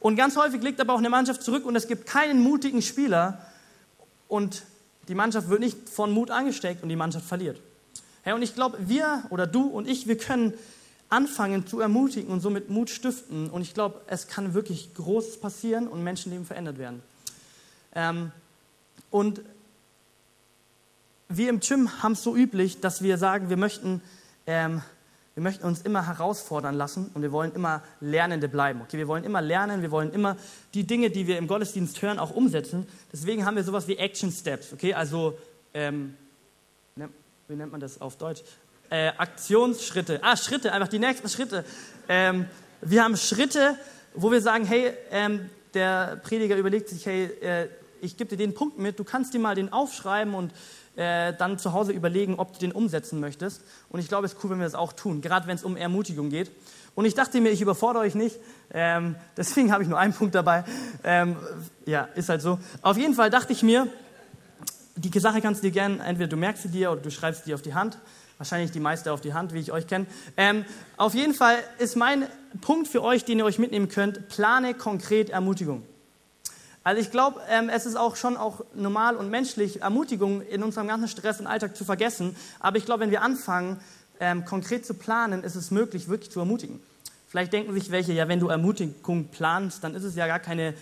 Und 0.00 0.16
ganz 0.16 0.36
häufig 0.36 0.62
liegt 0.62 0.80
aber 0.80 0.94
auch 0.94 0.98
eine 0.98 1.10
Mannschaft 1.10 1.42
zurück 1.42 1.64
und 1.64 1.76
es 1.76 1.86
gibt 1.86 2.06
keinen 2.06 2.42
mutigen 2.42 2.82
Spieler 2.82 3.46
und 4.28 4.62
die 5.08 5.14
Mannschaft 5.14 5.48
wird 5.48 5.60
nicht 5.60 5.88
von 5.88 6.10
Mut 6.10 6.30
angesteckt 6.30 6.82
und 6.82 6.88
die 6.88 6.96
Mannschaft 6.96 7.26
verliert. 7.26 7.60
Hey, 8.22 8.32
und 8.32 8.42
ich 8.42 8.54
glaube, 8.54 8.78
wir 8.80 9.24
oder 9.30 9.46
du 9.46 9.62
und 9.62 9.88
ich, 9.88 10.06
wir 10.06 10.16
können 10.16 10.54
anfangen 11.10 11.66
zu 11.66 11.80
ermutigen 11.80 12.30
und 12.30 12.40
somit 12.40 12.70
Mut 12.70 12.88
stiften. 12.88 13.50
Und 13.50 13.62
ich 13.62 13.74
glaube, 13.74 14.00
es 14.06 14.28
kann 14.28 14.54
wirklich 14.54 14.94
Großes 14.94 15.40
passieren 15.40 15.88
und 15.88 16.02
Menschenleben 16.02 16.46
verändert 16.46 16.78
werden. 16.78 17.02
Ähm, 17.94 18.30
und 19.10 19.40
wir 21.28 21.48
im 21.48 21.60
Gym 21.60 22.02
haben 22.02 22.12
es 22.12 22.22
so 22.22 22.34
üblich, 22.36 22.80
dass 22.80 23.02
wir 23.02 23.18
sagen, 23.18 23.50
wir 23.50 23.56
möchten, 23.56 24.00
ähm, 24.46 24.82
wir 25.34 25.42
möchten 25.42 25.64
uns 25.64 25.82
immer 25.82 26.06
herausfordern 26.06 26.74
lassen 26.74 27.10
und 27.14 27.22
wir 27.22 27.32
wollen 27.32 27.52
immer 27.54 27.82
Lernende 28.00 28.48
bleiben. 28.48 28.80
Okay, 28.82 28.98
wir 28.98 29.08
wollen 29.08 29.24
immer 29.24 29.40
lernen, 29.40 29.82
wir 29.82 29.90
wollen 29.90 30.12
immer 30.12 30.36
die 30.74 30.86
Dinge, 30.86 31.10
die 31.10 31.26
wir 31.26 31.38
im 31.38 31.46
Gottesdienst 31.46 32.02
hören, 32.02 32.18
auch 32.18 32.30
umsetzen. 32.30 32.86
Deswegen 33.12 33.44
haben 33.44 33.56
wir 33.56 33.64
sowas 33.64 33.88
wie 33.88 33.96
Action 33.96 34.32
Steps. 34.32 34.72
Okay, 34.72 34.94
also 34.94 35.38
ähm, 35.72 36.14
ne, 36.96 37.08
wie 37.48 37.54
nennt 37.54 37.72
man 37.72 37.80
das 37.80 38.00
auf 38.00 38.16
Deutsch? 38.16 38.42
äh, 38.90 39.12
Aktionsschritte. 39.16 40.20
Ah, 40.22 40.36
Schritte, 40.36 40.72
einfach 40.72 40.88
die 40.88 40.98
nächsten 40.98 41.28
Schritte. 41.28 41.64
Ähm, 42.08 42.46
wir 42.82 43.04
haben 43.04 43.16
Schritte, 43.16 43.76
wo 44.14 44.30
wir 44.30 44.42
sagen, 44.42 44.64
hey, 44.64 44.92
ähm, 45.10 45.48
der 45.74 46.20
Prediger 46.22 46.56
überlegt 46.56 46.88
sich, 46.88 47.06
hey, 47.06 47.26
äh, 47.40 47.68
ich 48.00 48.16
gebe 48.16 48.30
dir 48.30 48.36
den 48.36 48.54
Punkt 48.54 48.78
mit, 48.78 48.98
du 48.98 49.04
kannst 49.04 49.32
dir 49.32 49.38
mal 49.38 49.54
den 49.54 49.72
aufschreiben 49.72 50.34
und 50.34 50.52
äh, 50.96 51.32
dann 51.34 51.58
zu 51.58 51.72
Hause 51.72 51.92
überlegen, 51.92 52.34
ob 52.38 52.52
du 52.52 52.58
den 52.58 52.72
umsetzen 52.72 53.20
möchtest. 53.20 53.62
Und 53.88 54.00
ich 54.00 54.08
glaube, 54.08 54.26
es 54.26 54.32
ist 54.32 54.44
cool, 54.44 54.50
wenn 54.50 54.58
wir 54.58 54.64
das 54.64 54.74
auch 54.74 54.92
tun, 54.92 55.20
gerade 55.20 55.46
wenn 55.46 55.56
es 55.56 55.64
um 55.64 55.76
Ermutigung 55.76 56.30
geht. 56.30 56.50
Und 56.94 57.04
ich 57.04 57.14
dachte 57.14 57.40
mir, 57.40 57.50
ich 57.50 57.60
überfordere 57.60 58.02
euch 58.02 58.14
nicht, 58.14 58.36
ähm, 58.72 59.16
deswegen 59.36 59.72
habe 59.72 59.82
ich 59.82 59.88
nur 59.88 59.98
einen 59.98 60.12
Punkt 60.12 60.34
dabei. 60.34 60.64
Ähm, 61.04 61.36
ja, 61.86 62.08
ist 62.14 62.28
halt 62.28 62.42
so. 62.42 62.58
Auf 62.82 62.96
jeden 62.96 63.14
Fall 63.14 63.30
dachte 63.30 63.52
ich 63.52 63.62
mir, 63.62 63.86
die 64.96 65.18
Sache 65.18 65.40
kannst 65.40 65.62
du 65.62 65.68
dir 65.68 65.72
gerne, 65.72 66.02
entweder 66.04 66.28
du 66.28 66.36
merkst 66.36 66.64
sie 66.64 66.68
dir 66.68 66.90
oder 66.90 67.00
du 67.00 67.10
schreibst 67.10 67.44
sie 67.44 67.50
dir 67.50 67.54
auf 67.54 67.62
die 67.62 67.74
Hand. 67.74 67.98
Wahrscheinlich 68.38 68.70
die 68.70 68.80
meiste 68.80 69.12
auf 69.12 69.20
die 69.20 69.34
Hand, 69.34 69.52
wie 69.52 69.60
ich 69.60 69.70
euch 69.70 69.86
kenne. 69.86 70.06
Ähm, 70.36 70.64
auf 70.96 71.14
jeden 71.14 71.34
Fall 71.34 71.56
ist 71.78 71.94
mein 71.94 72.26
Punkt 72.62 72.88
für 72.88 73.02
euch, 73.02 73.24
den 73.24 73.38
ihr 73.38 73.44
euch 73.44 73.58
mitnehmen 73.58 73.88
könnt, 73.88 74.28
plane 74.28 74.74
konkret 74.74 75.28
Ermutigung. 75.28 75.82
Also 76.82 77.02
ich 77.02 77.10
glaube, 77.10 77.40
ähm, 77.50 77.68
es 77.68 77.84
ist 77.84 77.96
auch 77.96 78.16
schon 78.16 78.36
auch 78.36 78.64
normal 78.74 79.16
und 79.16 79.30
menschlich, 79.30 79.82
Ermutigung 79.82 80.40
in 80.42 80.62
unserem 80.62 80.88
ganzen 80.88 81.08
Stress 81.08 81.38
und 81.38 81.46
Alltag 81.46 81.76
zu 81.76 81.84
vergessen. 81.84 82.34
Aber 82.58 82.78
ich 82.78 82.86
glaube, 82.86 83.02
wenn 83.02 83.10
wir 83.10 83.22
anfangen, 83.22 83.80
ähm, 84.18 84.44
konkret 84.44 84.86
zu 84.86 84.94
planen, 84.94 85.44
ist 85.44 85.56
es 85.56 85.70
möglich, 85.70 86.08
wirklich 86.08 86.30
zu 86.30 86.40
ermutigen. 86.40 86.80
Vielleicht 87.28 87.52
denken 87.52 87.72
sich 87.74 87.90
welche, 87.90 88.12
ja, 88.12 88.28
wenn 88.28 88.40
du 88.40 88.48
Ermutigung 88.48 89.28
planst, 89.28 89.84
dann 89.84 89.94
ist 89.94 90.04
es 90.04 90.16
ja 90.16 90.26
gar 90.26 90.40
keine 90.40 90.74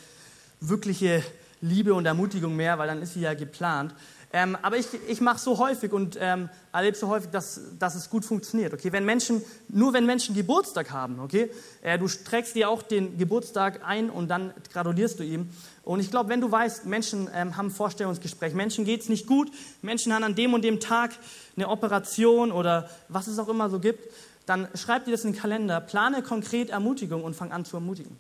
wirkliche 0.61 1.23
Liebe 1.61 1.95
und 1.95 2.07
Ermutigung 2.07 2.55
mehr, 2.55 2.79
weil 2.79 2.87
dann 2.87 3.03
ist 3.03 3.15
sie 3.15 3.21
ja 3.21 3.35
geplant. 3.35 3.93
Ähm, 4.31 4.59
aber 4.61 4.77
ich, 4.77 4.89
ich 5.09 5.23
mache 5.23 5.39
so 5.39 5.59
häufig 5.59 5.93
und 5.93 6.19
ähm, 6.21 6.51
erlebe 6.71 6.97
so 6.97 7.09
häufig, 7.09 7.31
dass, 7.31 7.61
dass 7.79 7.95
es 7.95 8.11
gut 8.11 8.27
funktioniert. 8.27 8.75
Okay? 8.75 8.93
Wenn 8.93 9.07
Menschen, 9.07 9.43
nur 9.69 9.95
wenn 9.95 10.05
Menschen 10.05 10.35
Geburtstag 10.35 10.91
haben, 10.91 11.19
okay? 11.21 11.51
Äh, 11.81 11.99
du 11.99 12.07
trägst 12.07 12.55
dir 12.55 12.69
auch 12.69 12.83
den 12.83 13.17
Geburtstag 13.17 13.81
ein 13.87 14.11
und 14.11 14.29
dann 14.29 14.53
gratulierst 14.71 15.19
du 15.19 15.25
ihm. 15.25 15.49
Und 15.83 16.01
ich 16.01 16.11
glaube, 16.11 16.29
wenn 16.29 16.43
du 16.43 16.53
weißt, 16.53 16.85
Menschen 16.85 17.31
ähm, 17.35 17.57
haben 17.57 17.71
Vorstellungsgespräch, 17.71 18.53
Menschen 18.53 18.85
geht 18.85 19.01
es 19.01 19.09
nicht 19.09 19.27
gut, 19.27 19.51
Menschen 19.81 20.13
haben 20.13 20.25
an 20.25 20.35
dem 20.35 20.53
und 20.53 20.63
dem 20.63 20.79
Tag 20.79 21.13
eine 21.57 21.69
Operation 21.69 22.53
oder 22.53 22.91
was 23.09 23.29
es 23.29 23.39
auch 23.39 23.49
immer 23.49 23.71
so 23.71 23.81
gibt, 23.81 24.13
dann 24.45 24.69
schreib 24.75 25.07
dir 25.07 25.13
das 25.13 25.25
in 25.25 25.33
den 25.33 25.41
Kalender, 25.41 25.81
plane 25.81 26.23
konkret 26.23 26.69
Ermutigung 26.69 27.25
und 27.25 27.35
fang 27.35 27.51
an 27.51 27.65
zu 27.65 27.77
ermutigen. 27.77 28.19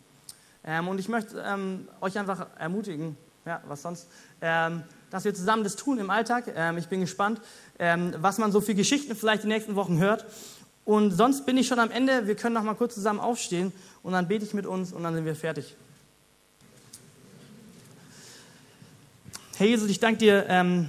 Ähm, 0.65 0.89
und 0.89 0.99
ich 0.99 1.09
möchte 1.09 1.43
ähm, 1.47 1.87
euch 2.01 2.19
einfach 2.19 2.47
ermutigen, 2.59 3.17
ja, 3.45 3.63
was 3.67 3.83
sonst, 3.83 4.09
ähm, 4.41 4.83
dass 5.11 5.25
wir 5.25 5.35
zusammen 5.35 5.65
das 5.65 5.77
tun 5.77 5.99
im 5.99 6.11
Alltag. 6.11 6.53
Ähm, 6.55 6.79
ich 6.79 6.89
bin 6.89 7.01
gespannt, 7.01 7.41
ähm, 7.79 8.15
was 8.19 8.39
man 8.39 8.53
so 8.53 8.61
für 8.61 8.75
Geschichten 8.75 9.15
vielleicht 9.17 9.45
die 9.45 9.49
nächsten 9.49 9.75
Wochen 9.77 9.99
hört. 9.99 10.27
Und 10.85 11.11
sonst 11.11 11.45
bin 11.45 11.57
ich 11.59 11.67
schon 11.67 11.79
am 11.79 11.91
Ende. 11.91 12.27
Wir 12.27 12.35
können 12.35 12.55
noch 12.55 12.63
mal 12.63 12.75
kurz 12.75 12.95
zusammen 12.95 13.21
aufstehen 13.21 13.73
und 14.03 14.13
dann 14.13 14.27
bete 14.27 14.45
ich 14.45 14.55
mit 14.55 14.67
uns 14.67 14.93
und 14.93 15.03
dann 15.03 15.15
sind 15.15 15.25
wir 15.25 15.35
fertig. 15.35 15.77
Herr 19.57 19.67
Jesus, 19.67 19.91
ich 19.91 20.01
danke 20.01 20.19
dir, 20.19 20.47
ähm, 20.49 20.89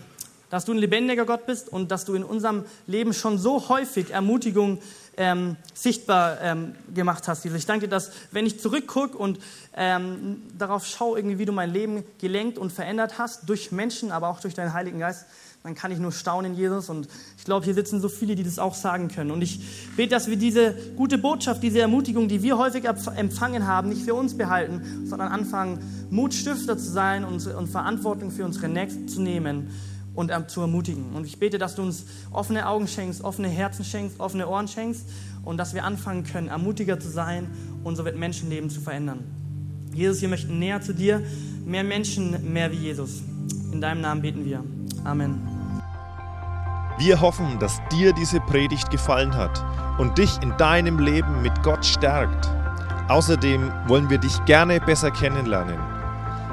dass 0.50 0.66
du 0.66 0.74
ein 0.74 0.78
lebendiger 0.78 1.26
Gott 1.26 1.46
bist 1.46 1.70
und 1.70 1.92
dass 1.92 2.06
du 2.06 2.16
in 2.16 2.24
unserem 2.24 2.66
Leben 2.88 3.14
schon 3.14 3.38
so 3.38 3.68
häufig 3.70 4.12
Ermutigung 4.12 4.80
ähm, 5.20 5.58
sichtbar 5.74 6.42
ähm, 6.42 6.74
gemacht 6.96 7.28
hast, 7.28 7.44
Jesus. 7.44 7.60
Ich 7.60 7.66
danke 7.66 7.88
dir, 7.88 7.92
dass 7.92 8.12
wenn 8.32 8.46
ich 8.46 8.60
zurückgucke 8.60 9.18
und 9.18 9.38
ähm, 9.76 10.42
darauf 10.58 10.88
schaue, 10.88 11.20
irgendwie, 11.20 11.38
wie 11.38 11.46
du 11.46 11.52
mein 11.52 11.72
Leben 11.72 12.04
gelenkt 12.20 12.58
und 12.58 12.72
verändert 12.72 13.20
hast, 13.20 13.48
durch 13.50 13.72
Menschen, 13.72 14.12
aber 14.12 14.30
auch 14.30 14.40
durch 14.40 14.54
deinen 14.54 14.74
Heiligen 14.74 15.00
Geist, 15.00 15.26
dann 15.62 15.76
kann 15.76 15.92
ich 15.92 16.00
nur 16.00 16.14
staunen, 16.14 16.56
Jesus. 16.56 16.88
Und 16.88 17.10
ich 17.38 17.44
glaube, 17.44 17.66
hier 17.66 17.74
sitzen 17.74 18.00
so 18.00 18.08
viele, 18.08 18.36
die 18.36 18.44
das 18.44 18.60
auch 18.60 18.74
sagen 18.74 19.10
können. 19.10 19.32
Und 19.32 19.42
ich 19.42 19.60
bete, 19.98 20.12
dass 20.12 20.30
wir 20.30 20.38
diese 20.38 20.74
gute 20.96 21.18
Botschaft, 21.18 21.62
diese 21.62 21.82
Ermutigung, 21.82 22.30
die 22.30 22.42
wir 22.42 22.58
häufig 22.58 22.86
empfangen 22.86 23.68
haben, 23.68 23.90
nicht 23.90 24.04
für 24.04 24.14
uns 24.14 24.38
behalten, 24.38 25.06
sondern 25.06 25.28
anfangen, 25.28 26.08
Mutstifter 26.10 26.78
zu 26.78 26.90
sein 26.90 27.26
und, 27.26 27.46
und 27.46 27.68
Verantwortung 27.68 28.32
für 28.32 28.46
unsere 28.46 28.70
Nächsten 28.70 29.10
zu 29.10 29.22
nehmen 29.22 29.70
und 30.16 30.32
zu 30.50 30.62
ermutigen. 30.62 31.14
Und 31.14 31.26
ich 31.26 31.40
bete, 31.40 31.58
dass 31.58 31.76
du 31.76 31.82
uns 31.84 32.06
offene 32.32 32.68
Augen 32.68 32.88
schenkst, 32.88 33.24
offene 33.24 33.48
Herzen 33.48 33.86
schenkst, 33.86 34.20
offene 34.20 34.48
Ohren 34.48 34.68
schenkst 34.68 35.06
und 35.44 35.58
dass 35.58 35.74
wir 35.74 35.84
anfangen 35.84 36.24
können, 36.24 36.48
ermutiger 36.48 37.00
zu 37.00 37.10
sein 37.10 37.48
und 37.84 37.96
so 37.96 38.06
wird 38.06 38.18
Menschenleben 38.18 38.70
zu 38.70 38.82
verändern. 38.82 39.24
Jesus, 39.94 40.22
wir 40.22 40.30
möchten 40.30 40.60
näher 40.60 40.82
zu 40.82 40.94
dir, 40.94 41.22
mehr 41.66 41.84
Menschen, 41.84 42.54
mehr 42.54 42.72
wie 42.72 42.78
Jesus. 42.78 43.22
In 43.72 43.82
deinem 43.82 44.02
Namen 44.02 44.22
beten 44.22 44.46
wir. 44.46 44.64
Amen. 45.04 45.40
Wir 46.98 47.22
hoffen, 47.22 47.60
dass 47.60 47.80
dir 47.92 48.14
diese 48.14 48.42
Predigt 48.42 48.92
gefallen 48.92 49.34
hat 49.34 49.64
und 50.00 50.18
dich 50.18 50.38
in 50.42 50.56
deinem 50.58 51.00
Leben 51.00 51.42
mit 51.42 51.64
Gott 51.64 51.86
stärkt. 51.86 52.50
Außerdem 53.08 53.72
wollen 53.88 54.10
wir 54.10 54.18
dich 54.18 54.44
gerne 54.46 54.80
besser 54.80 55.10
kennenlernen. 55.10 55.99